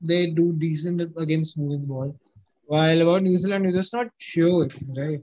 they 0.01 0.31
do 0.31 0.53
decent 0.53 1.01
against 1.17 1.57
moving 1.57 1.87
ball. 1.87 2.19
While 2.67 3.01
about 3.01 3.23
New 3.23 3.39
Zealand, 3.39 3.65
you're 3.65 3.73
just 3.73 3.95
not 3.95 4.09
sure, 4.19 4.69
right? 4.97 5.21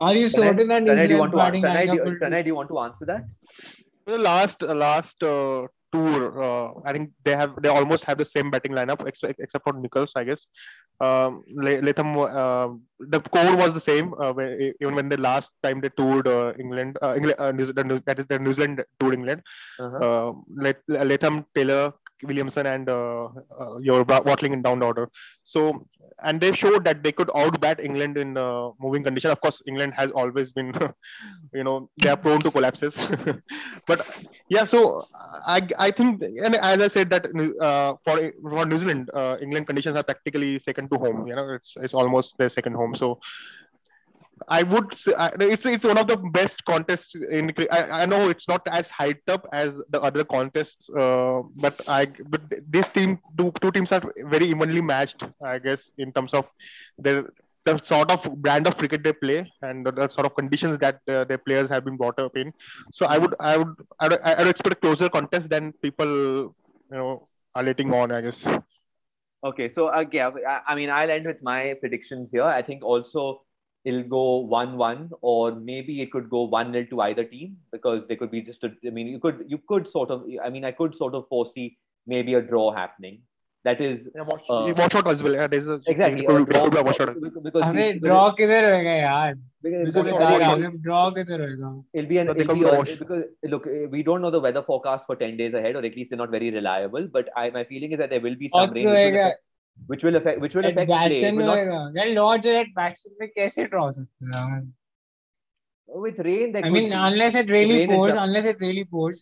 Are 0.00 0.14
you 0.14 0.28
certain 0.28 0.68
that 0.68 0.82
New 0.84 0.96
Zealand's 0.96 1.32
batting 1.32 1.62
Tanay, 1.62 1.86
do, 1.86 1.94
you, 1.94 2.18
Tanay, 2.20 2.42
do 2.44 2.48
you 2.48 2.54
want 2.54 2.68
to 2.68 2.78
answer 2.78 3.04
that? 3.06 3.24
The 4.06 4.18
last, 4.18 4.62
last 4.62 5.22
uh, 5.22 5.66
tour. 5.92 6.42
Uh, 6.42 6.72
I 6.84 6.92
think 6.92 7.10
they 7.24 7.36
have 7.36 7.60
they 7.62 7.68
almost 7.68 8.04
have 8.04 8.18
the 8.18 8.24
same 8.24 8.50
batting 8.50 8.72
lineup 8.72 9.06
except, 9.06 9.40
except 9.40 9.64
for 9.64 9.72
Nicholls, 9.72 10.12
I 10.16 10.24
guess. 10.24 10.46
Um, 11.00 11.44
Latham, 11.54 12.18
uh, 12.18 12.68
the 12.98 13.20
core 13.20 13.56
was 13.56 13.72
the 13.72 13.80
same 13.80 14.14
uh, 14.18 14.34
even 14.80 14.94
when 14.96 15.08
the 15.08 15.16
last 15.16 15.50
time 15.62 15.80
they 15.80 15.90
toured 15.90 16.26
uh, 16.26 16.52
England, 16.58 16.98
uh, 17.00 17.14
England 17.14 17.36
uh, 17.38 17.52
that 18.06 18.18
is 18.18 18.26
the 18.26 18.38
New 18.38 18.52
Zealand 18.52 18.84
toured 18.98 19.14
England. 19.14 19.42
Uh-huh. 19.78 20.32
Uh, 20.58 21.04
Latham, 21.04 21.46
Taylor, 21.54 21.92
Williamson 22.22 22.66
and 22.66 22.88
uh, 22.88 23.26
uh, 23.26 23.78
your 23.80 24.04
Watling 24.04 24.52
in 24.52 24.62
down 24.62 24.82
order. 24.82 25.08
So, 25.44 25.86
and 26.22 26.40
they 26.40 26.52
showed 26.52 26.84
that 26.84 27.02
they 27.02 27.12
could 27.12 27.28
outbat 27.28 27.80
England 27.80 28.18
in 28.18 28.36
uh, 28.36 28.70
moving 28.80 29.04
condition. 29.04 29.30
Of 29.30 29.40
course, 29.40 29.62
England 29.66 29.94
has 29.94 30.10
always 30.10 30.52
been, 30.52 30.72
you 31.54 31.64
know, 31.64 31.90
they 32.02 32.10
are 32.10 32.16
prone 32.16 32.40
to 32.40 32.50
collapses. 32.50 32.96
but 33.86 34.06
yeah, 34.48 34.64
so 34.64 35.04
I, 35.46 35.66
I 35.78 35.90
think, 35.90 36.22
and 36.22 36.56
as 36.56 36.80
I 36.80 36.88
said 36.88 37.10
that 37.10 37.26
uh, 37.60 37.94
for 38.04 38.32
for 38.42 38.66
New 38.66 38.78
Zealand, 38.78 39.10
uh, 39.14 39.36
England 39.40 39.66
conditions 39.66 39.96
are 39.96 40.02
practically 40.02 40.58
second 40.58 40.90
to 40.90 40.98
home. 40.98 41.26
You 41.26 41.36
know, 41.36 41.54
it's 41.54 41.76
it's 41.76 41.94
almost 41.94 42.36
their 42.38 42.48
second 42.48 42.74
home. 42.74 42.94
So 42.94 43.20
I 44.46 44.62
would 44.62 44.94
say 44.94 45.12
it's 45.40 45.66
it's 45.66 45.84
one 45.84 45.98
of 45.98 46.06
the 46.06 46.16
best 46.16 46.64
contests 46.64 47.14
in. 47.14 47.52
I, 47.70 48.02
I 48.02 48.06
know 48.06 48.28
it's 48.28 48.48
not 48.48 48.62
as 48.70 48.88
hyped 48.88 49.28
up 49.28 49.46
as 49.52 49.80
the 49.90 50.00
other 50.00 50.24
contests, 50.24 50.88
uh, 50.90 51.42
but 51.56 51.80
I 51.88 52.06
but 52.28 52.42
this 52.68 52.88
team 52.88 53.18
two, 53.36 53.52
two 53.60 53.70
teams 53.70 53.92
are 53.92 54.02
very 54.26 54.46
evenly 54.46 54.80
matched. 54.80 55.24
I 55.42 55.58
guess 55.58 55.90
in 55.98 56.12
terms 56.12 56.34
of 56.34 56.46
their 56.98 57.26
the 57.64 57.82
sort 57.84 58.10
of 58.10 58.22
brand 58.40 58.66
of 58.66 58.76
cricket 58.76 59.02
they 59.02 59.12
play 59.12 59.50
and 59.62 59.84
the, 59.84 59.92
the 59.92 60.08
sort 60.08 60.26
of 60.26 60.34
conditions 60.34 60.78
that 60.78 61.00
uh, 61.08 61.24
their 61.24 61.38
players 61.38 61.68
have 61.68 61.84
been 61.84 61.96
brought 61.96 62.18
up 62.18 62.36
in. 62.36 62.52
So 62.92 63.06
I 63.06 63.18
would 63.18 63.34
I 63.40 63.56
would 63.56 63.74
I 63.98 64.08
would, 64.08 64.20
I 64.22 64.34
would 64.38 64.48
expect 64.48 64.72
a 64.72 64.80
closer 64.86 65.08
contest 65.08 65.50
than 65.50 65.72
people 65.82 66.08
you 66.08 66.54
know 66.90 67.28
are 67.54 67.62
letting 67.62 67.92
on. 67.92 68.12
I 68.12 68.20
guess. 68.20 68.46
Okay, 69.44 69.70
so 69.72 69.86
uh, 69.86 70.04
yeah, 70.12 70.30
I, 70.48 70.72
I 70.72 70.74
mean, 70.74 70.90
I'll 70.90 71.10
end 71.10 71.26
with 71.26 71.42
my 71.42 71.74
predictions 71.78 72.30
here. 72.32 72.42
I 72.42 72.62
think 72.62 72.84
also 72.84 73.42
it'll 73.87 74.03
go 74.03 74.37
one-one, 74.55 75.09
or 75.21 75.53
maybe 75.55 76.01
it 76.01 76.11
could 76.11 76.29
go 76.29 76.43
one-nil 76.43 76.85
to 76.91 77.01
either 77.01 77.23
team 77.25 77.57
because 77.71 78.01
they 78.07 78.15
could 78.15 78.31
be 78.31 78.41
just. 78.41 78.63
A, 78.63 78.71
I 78.87 78.91
mean, 78.91 79.07
you 79.07 79.19
could 79.19 79.43
you 79.47 79.57
could 79.67 79.87
sort 79.87 80.11
of. 80.17 80.23
I 80.43 80.49
mean, 80.49 80.63
I 80.65 80.71
could 80.71 80.95
sort 80.95 81.13
of 81.21 81.27
foresee 81.35 81.77
maybe 82.07 82.33
a 82.35 82.41
draw 82.41 82.71
happening. 82.81 83.21
That 83.65 83.79
is 83.87 84.07
Yeah, 84.13 84.23
watch, 84.29 84.47
Uh, 84.53 84.73
watch 84.77 84.95
out 84.99 85.05
as 85.09 85.21
well. 85.25 85.33
Yeah, 85.39 85.47
there's 85.51 85.67
a 85.73 85.75
exactly 85.91 86.23
it 86.23 86.29
a 86.29 86.33
could- 86.33 86.41
it 86.41 86.49
draw 86.53 86.63
could 86.63 86.73
be 86.73 86.79
a 86.79 86.83
watch 86.87 86.97
out. 87.03 87.11
because, 87.25 87.43
because 87.43 87.63
अबे 87.67 87.83
because- 87.93 88.01
draw 88.05 88.23
किधर 88.39 88.65
होएगा 88.69 88.95
यार 88.95 89.35
because- 89.35 89.85
मुझे 89.85 89.85
because 89.85 90.07
बता 90.07 90.31
it'll 90.31 90.39
रहा 90.41 90.55
be- 90.55 90.65
हूँ 90.65 90.81
draw 90.87 91.03
किधर 91.19 91.43
होएगा 91.43 91.69
It'll 91.93 92.09
be 92.09 92.17
an 92.23 92.27
But 92.31 92.37
they 92.39 92.43
it'll 92.43 92.51
come 92.53 92.59
be 92.63 92.65
to 92.65 92.73
a, 92.73 92.79
wash. 92.79 92.91
because 93.03 93.23
look, 93.53 93.67
eh, 93.75 93.85
we 93.93 94.03
don't 94.09 94.25
know 94.27 94.31
the 94.35 94.41
weather 94.47 94.63
forecast 94.71 95.05
for 95.11 95.15
ten 95.21 95.37
days 95.43 95.55
ahead, 95.61 95.77
or 95.81 95.85
at 95.91 95.95
least 96.01 96.09
they're 96.09 96.21
not 96.23 96.35
very 96.37 96.49
reliable. 96.57 97.07
But 97.15 97.29
I, 97.43 97.45
my 97.59 97.63
feeling 97.71 97.93
is 97.97 98.03
that 98.03 98.09
there 98.15 98.25
will 98.27 98.35
be 98.43 98.49
some 98.57 98.67
और 98.67 98.83
rain, 98.97 99.17
which 99.87 100.03
will 100.03 100.15
होएगा 100.15 100.19
affect, 100.19 100.39
which 100.41 100.55
will 100.55 100.65
affect, 100.65 100.65
which 100.65 100.65
will 100.65 100.65
eight 100.65 100.73
affect 100.73 100.89
play. 100.91 100.97
It 101.05 101.09
bastion 101.09 101.35
में 101.35 101.43
will 101.43 101.51
not- 101.51 101.57
होएगा 101.57 101.99
यार 101.99 102.07
Lord's 102.15 102.47
और 102.47 102.53
eight 102.63 102.73
bastion 102.75 103.15
में 103.21 103.29
कैसे 103.35 103.65
draw 103.75 103.89
सकते 103.91 104.25
हैं 104.37 104.73
with 106.03 106.19
rain, 106.25 106.51
there 106.53 106.61
I 106.65 106.69
could 106.69 106.73
mean 106.73 106.89
be. 106.91 106.99
unless 107.07 107.35
it 107.39 107.49
really 107.53 107.77
Rain 107.79 107.89
pours 107.89 108.11
interrupt- 108.11 108.27
unless 108.27 108.45
it 108.51 108.61
really 108.65 108.83
pours 108.93 109.19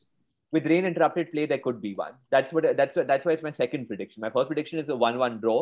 with 0.55 0.65
rain 0.71 0.85
interrupted 0.89 1.31
play, 1.31 1.45
there 1.51 1.61
could 1.63 1.79
be 1.85 1.89
one. 2.01 2.13
That's 2.35 2.53
what 2.57 2.67
that's 2.77 2.99
what 2.99 3.07
that's 3.11 3.25
why 3.29 3.33
it's 3.37 3.43
my 3.47 3.51
second 3.57 3.87
prediction. 3.89 4.21
My 4.25 4.29
first 4.37 4.51
prediction 4.51 4.79
is 4.83 4.91
a 4.95 4.97
one-one 5.03 5.39
draw. 5.45 5.57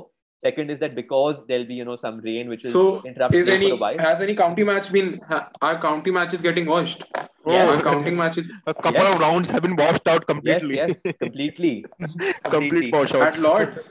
Second 0.48 0.74
is 0.76 0.80
that 0.84 0.94
because 1.00 1.40
there'll 1.48 1.66
be 1.72 1.78
you 1.80 1.86
know 1.90 1.96
some 2.04 2.20
rain 2.28 2.52
which 2.54 2.64
will 2.68 2.76
So 2.76 2.84
interrupt 3.12 3.34
is 3.40 3.48
play 3.50 3.56
any 3.56 3.70
for 3.72 3.78
a 3.78 3.80
while. 3.86 3.98
has 4.08 4.22
any 4.28 4.36
county 4.42 4.68
match 4.72 4.92
been 4.98 5.10
ha, 5.32 5.40
are 5.70 5.74
county 5.88 6.14
matches 6.20 6.46
getting 6.50 6.70
washed? 6.74 7.04
Yeah. 7.56 7.72
Are 7.74 7.82
counting 7.90 8.18
matches 8.22 8.52
A 8.68 8.74
couple 8.74 9.02
Yes. 9.02 9.16
of 9.16 9.20
rounds 9.26 9.50
have 9.58 9.64
been 9.70 9.76
washed 9.82 10.08
out 10.16 10.24
Yes, 10.28 10.30
completely. 10.34 10.76
yes, 10.76 11.02
completely. 11.26 11.74
Complete 11.98 12.44
Completely. 12.58 12.92
washouts. 13.00 13.26
at 13.32 13.44
Lords? 13.48 13.90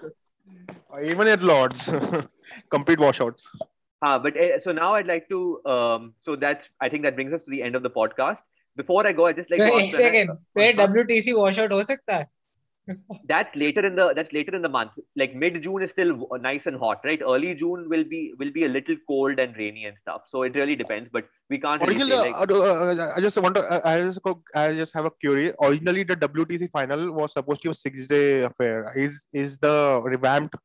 Even 1.05 1.29
at 1.29 1.43
Lords. 1.43 1.89
Complete 2.71 2.99
washouts. 2.99 3.51
Ah, 4.03 4.19
but 4.19 4.37
uh, 4.37 4.59
so 4.61 4.73
now 4.73 4.95
I'd 4.95 5.07
like 5.07 5.29
to. 5.29 5.61
Um, 5.67 6.15
so 6.25 6.37
that's 6.37 6.69
I 6.81 6.89
think 6.89 7.03
that 7.03 7.15
brings 7.15 7.33
us 7.33 7.41
to 7.45 7.51
the 7.51 7.63
end 7.63 7.75
of 7.75 7.83
the 7.83 7.91
podcast. 7.91 8.39
Before 8.77 9.07
I 9.07 9.13
go, 9.13 9.27
I 9.27 9.33
just 9.33 9.51
like 9.51 9.61
तो 9.61 9.69
to 9.71 9.79
एक 9.79 9.85
ask 9.85 9.95
Pranay- 9.95 10.03
second 10.03 10.31
फिर 10.59 10.77
WTC 10.81 11.35
wash 11.37 11.59
out 11.59 11.73
हो 11.73 11.83
सकता 11.83 12.17
है 12.17 12.27
that's 13.28 13.56
later 13.56 13.86
in 13.86 13.96
the 13.96 14.14
that's 14.14 14.34
later 14.34 14.56
in 14.56 14.62
the 14.62 14.70
month. 14.70 14.92
Like 15.16 15.36
mid 15.36 15.62
june 15.62 15.82
is 15.82 15.92
still 15.92 16.28
nice 16.42 16.66
and 16.66 16.78
hot 16.78 17.02
right? 17.04 17.22
Early 17.22 17.56
june 17.56 17.88
will 17.90 18.04
be 18.04 18.34
will 18.40 18.52
be 18.52 18.66
a 18.66 18.68
little 18.68 18.96
cold 19.08 19.40
and 19.40 19.56
rainy 19.58 19.86
and 19.86 19.98
stuff. 20.02 20.24
So 20.30 20.44
it 20.44 20.56
really 20.56 20.76
depends 20.76 21.10
but 21.12 21.26
we 21.50 21.60
can't 21.60 21.82
originally, 21.84 22.12
really 22.12 22.32
like... 22.32 22.52
Uh, 22.52 22.56
uh, 22.56 22.96
uh, 22.96 23.14
i 23.16 23.22
just 23.22 23.38
want 23.38 23.56
to 23.56 23.62
uh, 23.62 23.82
i 23.86 24.00
just 24.00 24.20
i 24.56 24.74
just 24.74 24.94
have 24.94 25.06
a 25.06 25.12
query. 25.12 25.54
Originally 25.62 26.04
the 26.04 26.16
wtc 26.16 26.70
final 26.72 27.12
was 27.12 27.34
supposed 27.34 27.62
to 27.62 27.70
be 27.70 27.72
a 27.72 27.74
six 27.74 28.06
day 28.08 28.42
affair. 28.42 28.92
Is 28.96 29.28
is 29.34 29.58
the 29.58 30.02
revamped 30.04 30.56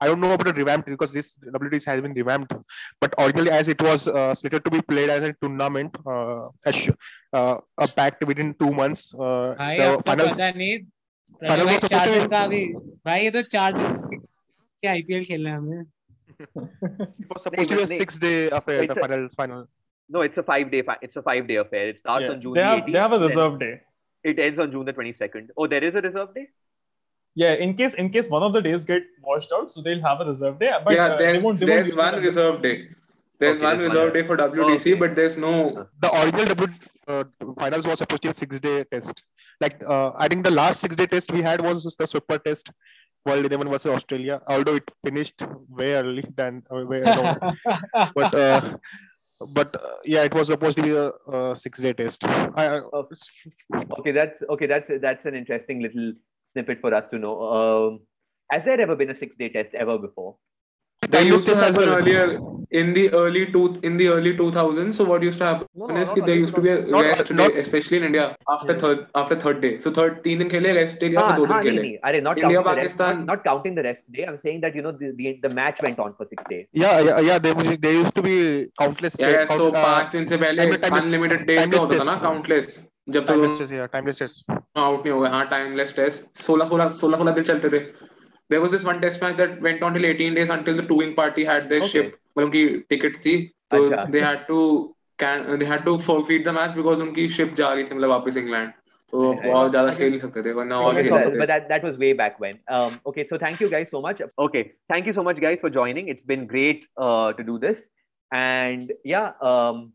I 0.00 0.06
don't 0.06 0.20
know 0.20 0.32
about 0.32 0.46
the 0.46 0.52
revamped 0.52 0.88
because 0.88 1.12
this 1.12 1.36
WTC 1.44 1.84
has 1.84 2.00
been 2.00 2.12
revamped, 2.12 2.52
but 3.00 3.14
originally 3.18 3.50
as 3.50 3.68
it 3.68 3.80
was 3.82 4.06
uh, 4.06 4.34
slated 4.34 4.64
to 4.64 4.70
be 4.70 4.80
played 4.80 5.10
as 5.10 5.22
a 5.22 5.34
tournament, 5.42 5.96
uh, 6.06 6.48
a, 6.66 6.94
uh, 7.32 7.58
a 7.76 7.88
pact 7.88 8.24
within 8.24 8.54
two 8.54 8.70
months. 8.70 9.12
Uh, 9.14 9.56
I 9.58 9.76
the 9.78 10.02
final... 10.06 10.36
भाई 11.42 11.64
was 11.64 11.74
supposed 11.74 11.92
चार 11.92 12.04
to 12.06 12.12
be- 12.12 12.18
दिन 12.18 12.28
का 12.28 12.42
अभी 12.44 12.64
भाई 13.06 13.22
ये 13.24 13.30
तो 13.30 13.42
चार 13.56 13.72
दिन 13.78 14.18
के 14.82 14.88
आईपीएल 14.88 15.24
खेलना 15.24 15.50
है 15.50 15.56
हमें 15.56 15.84
it 16.40 17.28
was 17.30 17.42
supposed 17.42 17.68
to 17.70 17.76
be 17.76 17.82
a 17.82 17.86
Nahin, 17.86 17.98
six-day 18.00 18.50
affair. 18.58 18.82
It's 18.84 18.94
The 18.94 19.00
a- 19.00 19.02
final, 19.06 19.28
final. 19.40 19.62
no, 20.16 20.20
it's 20.28 20.38
a 20.38 20.44
five 20.50 20.70
day. 20.74 20.82
Fi- 20.90 20.98
it's 21.06 21.16
a 21.16 21.22
five 21.28 21.48
day 21.48 21.56
affair. 21.62 21.88
It 21.94 21.98
starts 22.02 22.24
Yeah, 22.26 22.34
on 22.34 22.40
June 22.44 22.52
they 22.58 22.60
the 22.60 22.66
have 22.66 22.78
18th. 22.82 22.92
they 22.96 23.00
have 23.04 23.12
a 23.16 23.18
then 23.22 23.28
reserve 23.28 23.56
day. 23.62 23.72
It 24.32 24.38
ends 24.44 24.60
on 24.66 24.70
June 24.76 24.84
the 24.90 24.94
22nd. 24.98 25.50
Oh, 25.56 25.66
there 25.72 25.82
is 25.88 25.98
a 26.02 26.02
reserve 26.06 26.30
day. 26.36 26.44
Yeah, 27.42 27.54
in 27.66 27.74
case 27.80 27.94
in 28.04 28.10
case 28.18 28.30
one 28.36 28.46
of 28.50 28.52
the 28.58 28.62
days 28.68 28.84
get 28.92 29.10
washed 29.32 29.52
out, 29.58 29.72
so 29.74 29.82
they'll 29.88 30.04
have 30.06 30.22
a 30.26 30.28
reserve 30.30 30.58
day. 30.62 30.70
But 30.86 30.94
yeah, 30.98 31.04
uh, 31.06 31.18
they 31.18 31.26
there's 31.26 31.42
won't, 31.48 31.60
they 31.60 31.66
won't 31.66 31.74
there's 31.74 31.88
use 31.92 31.96
it 31.96 32.00
one 32.04 32.14
until- 32.14 32.28
reserve 32.30 32.62
day. 32.68 32.76
There's 33.42 33.58
Okay, 33.58 33.66
one 33.66 33.78
there's 33.78 33.90
reserve 33.90 34.08
one. 34.12 34.14
day 34.20 34.26
for 34.30 34.36
WTC, 34.44 34.92
Okay. 34.92 34.94
but 35.02 35.14
there's 35.18 35.36
no. 35.46 35.52
the 36.06 36.08
original 36.22 36.46
W 36.54 36.68
uh, 37.16 37.24
finals 37.60 37.86
was 37.90 37.98
supposed 38.04 38.22
to 38.22 38.28
be 38.28 38.32
a 38.32 38.38
six 38.44 38.60
day 38.68 38.76
test. 38.94 39.24
Like 39.60 39.82
uh, 39.86 40.12
I 40.16 40.28
think 40.28 40.44
the 40.44 40.50
last 40.50 40.80
six 40.80 40.94
day 40.94 41.06
test 41.06 41.32
we 41.32 41.42
had 41.42 41.60
was 41.60 41.84
the 41.98 42.06
super 42.06 42.38
test, 42.38 42.70
World 43.26 43.44
Eleven 43.44 43.68
versus 43.68 43.92
Australia. 43.92 44.40
Although 44.46 44.76
it 44.76 44.90
finished 45.04 45.42
way 45.68 45.94
early 45.94 46.24
than 46.36 46.62
uh, 46.70 46.84
way, 46.86 47.00
no, 47.00 47.34
but 48.14 48.34
uh, 48.34 48.76
but 49.54 49.74
uh, 49.74 49.96
yeah, 50.04 50.22
it 50.24 50.34
was 50.34 50.48
supposed 50.48 50.76
to 50.76 50.82
be 50.82 50.94
a, 50.94 51.10
a 51.32 51.56
six 51.56 51.80
day 51.80 51.92
test. 51.92 52.24
I, 52.24 52.78
I, 52.78 52.80
Oh. 52.92 53.08
Okay, 54.00 54.12
that's 54.12 54.42
okay. 54.50 54.66
That's 54.66 54.90
that's 55.00 55.24
an 55.26 55.34
interesting 55.34 55.80
little 55.80 56.12
snippet 56.52 56.80
for 56.80 56.94
us 56.94 57.04
to 57.10 57.18
know. 57.18 57.42
Um, 57.42 58.00
has 58.50 58.64
there 58.64 58.80
ever 58.80 58.96
been 58.96 59.10
a 59.10 59.14
six 59.14 59.36
day 59.36 59.48
test 59.48 59.74
ever 59.74 59.98
before? 59.98 60.36
They 61.06 61.22
used 61.26 61.46
to 61.46 61.54
happen 61.54 61.76
well. 61.76 61.94
earlier 61.96 62.40
in 62.70 62.92
the 62.92 63.10
early 63.14 63.46
two 63.52 63.76
in 63.82 63.96
the 63.96 64.08
early 64.08 64.36
2000s. 64.36 64.94
So 64.94 65.04
what 65.04 65.22
used 65.22 65.38
to 65.38 65.44
happen 65.46 65.66
No, 65.74 65.86
no, 65.86 65.96
is 66.02 66.08
not 66.08 66.16
कि 66.18 66.24
there 66.26 66.34
used 66.36 66.54
to 66.56 66.60
be 66.60 66.70
a 66.70 66.80
Not- 66.94 67.04
rest 67.04 67.30
not- 67.30 67.52
day, 67.54 67.60
especially 67.60 67.98
in 67.98 68.04
India 68.08 68.24
after 68.54 68.72
Hmm. 68.74 68.80
third 68.82 69.06
after 69.20 69.36
third 69.44 69.60
day. 69.62 69.70
So 69.84 69.92
third 69.98 70.18
तीन 70.24 70.38
दिन 70.42 70.48
खेले 70.54 70.72
rest 70.78 70.98
day 71.04 71.10
या 71.14 71.20
हाँ, 71.20 71.28
फिर 71.30 71.36
दो 71.38 71.46
हाँ, 71.52 71.62
दिन 71.62 71.76
खेले. 71.78 71.94
अरे, 72.10 72.20
not 72.26 72.40
India, 72.42 72.62
Pakistan- 72.68 73.20
not, 73.20 73.30
not 73.32 73.44
counting 73.46 73.78
the 73.80 73.84
rest 73.88 74.02
day. 74.18 74.26
I'm 74.32 74.38
saying 74.42 74.60
that 74.66 74.76
you 74.80 74.84
know 74.88 74.92
the, 75.04 75.12
the, 75.22 75.32
the 75.46 75.52
match 75.60 75.80
went 75.86 76.02
on 76.06 76.12
for 76.18 76.28
six 76.32 76.44
days. 76.50 76.66
yeah, 76.84 77.00
yeah, 77.08 77.20
yeah. 77.30 77.38
There 77.46 77.54
was 77.62 77.72
there 77.86 77.96
used 78.00 78.14
to 78.20 78.26
be 78.28 78.36
countless. 78.84 79.16
Yeah, 79.24 79.32
yeah, 79.36 79.46
count- 79.52 79.64
so 79.64 79.70
uh, 79.70 79.86
पाँच 79.86 80.12
दिन 80.18 80.26
से 80.34 80.36
पहले 80.44 80.68
unlimited 81.00 81.46
days 81.52 81.74
होता 81.78 81.98
था 81.98 82.04
ना 82.12 82.18
countless. 82.28 82.78
जब 83.16 83.26
तक 83.26 83.32
timeless 83.34 83.58
test, 83.62 83.72
yeah, 83.78 83.88
timeless 83.96 84.18
test. 84.24 84.44
Out 84.86 85.04
नहीं 85.04 85.12
हो 85.14 85.20
गए 85.20 85.28
हाँ 85.36 85.44
टाइमलेस 85.50 85.94
टेस्ट 85.96 86.24
16 86.42 86.64
16 86.70 86.90
16 86.98 87.14
16 87.18 87.34
दिन 87.34 87.44
चलते 87.44 87.68
थे 87.74 87.78
there 88.49 88.61
was 88.61 88.71
this 88.71 88.83
one 88.83 89.01
test 89.01 89.21
match 89.21 89.37
that 89.37 89.61
went 89.61 89.83
on 89.83 89.93
till 89.93 90.05
18 90.05 90.33
days 90.39 90.49
until 90.49 90.75
the 90.81 90.87
touring 90.91 91.15
party 91.15 91.45
had 91.51 91.69
their 91.69 91.81
Okay. 91.87 91.91
ship 91.93 92.19
मतलब 92.37 92.45
उनकी 92.45 92.67
टिकट 92.89 93.15
थी 93.25 93.35
तो 93.71 93.83
अच्छा। 93.89 94.11
they 94.13 94.21
had 94.25 94.45
to 94.51 94.59
can 95.23 95.43
they 95.61 95.67
had 95.71 95.83
to 95.89 95.97
forfeit 96.05 96.47
the 96.47 96.53
match 96.59 96.75
because 96.79 97.01
उनकी 97.07 97.27
ship 97.37 97.53
जा 97.61 97.73
रही 97.73 97.83
थी 97.83 97.95
मतलब 97.95 98.09
वापस 98.09 98.37
इंग्लैंड 98.37 98.71
तो 99.11 99.23
Yeah, 99.23 99.39
yeah. 99.39 99.47
बहुत 99.47 99.71
ज्यादा 99.71 99.93
खेल 99.97 100.09
नहीं 100.09 100.19
सकते 100.19 100.43
थे 100.43 100.51
वरना 100.59 100.77
और 100.83 100.93
Okay, 100.93 101.03
खेल 101.03 101.11
so, 101.11 101.17
सकते 101.25 101.39
but 101.39 101.51
that, 101.53 101.67
that 101.69 101.83
was 101.87 101.97
way 102.03 102.13
back 102.21 102.39
when. 102.43 102.59
Um, 102.77 102.99
okay, 103.11 103.25
so 103.31 103.37
thank 103.43 103.61
you 103.65 103.69
guys 103.73 103.91
so 103.95 104.01
much. 104.05 104.21
Okay, 104.45 104.63
thank 104.93 105.09
you 105.09 105.13
so 105.17 105.25
much, 105.27 105.41
guys, 105.43 105.59
for 105.65 105.69
joining. 105.75 106.07
It's 106.13 106.25
been 106.31 106.47
great 106.53 106.87
uh, 106.97 107.33
to 107.33 107.43
do 107.51 107.57
this. 107.65 107.83
And 108.31 108.93
yeah, 109.03 109.33
um, 109.51 109.93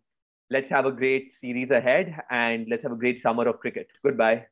let's 0.50 0.70
have 0.70 0.86
a 0.86 0.92
great 0.92 1.32
series 1.40 1.70
ahead 1.70 2.14
and 2.30 2.70
let's 2.74 2.84
have 2.84 2.92
a 2.92 3.00
great 3.06 3.20
summer 3.20 3.48
of 3.48 3.58
cricket. 3.58 3.88
Goodbye. 4.04 4.46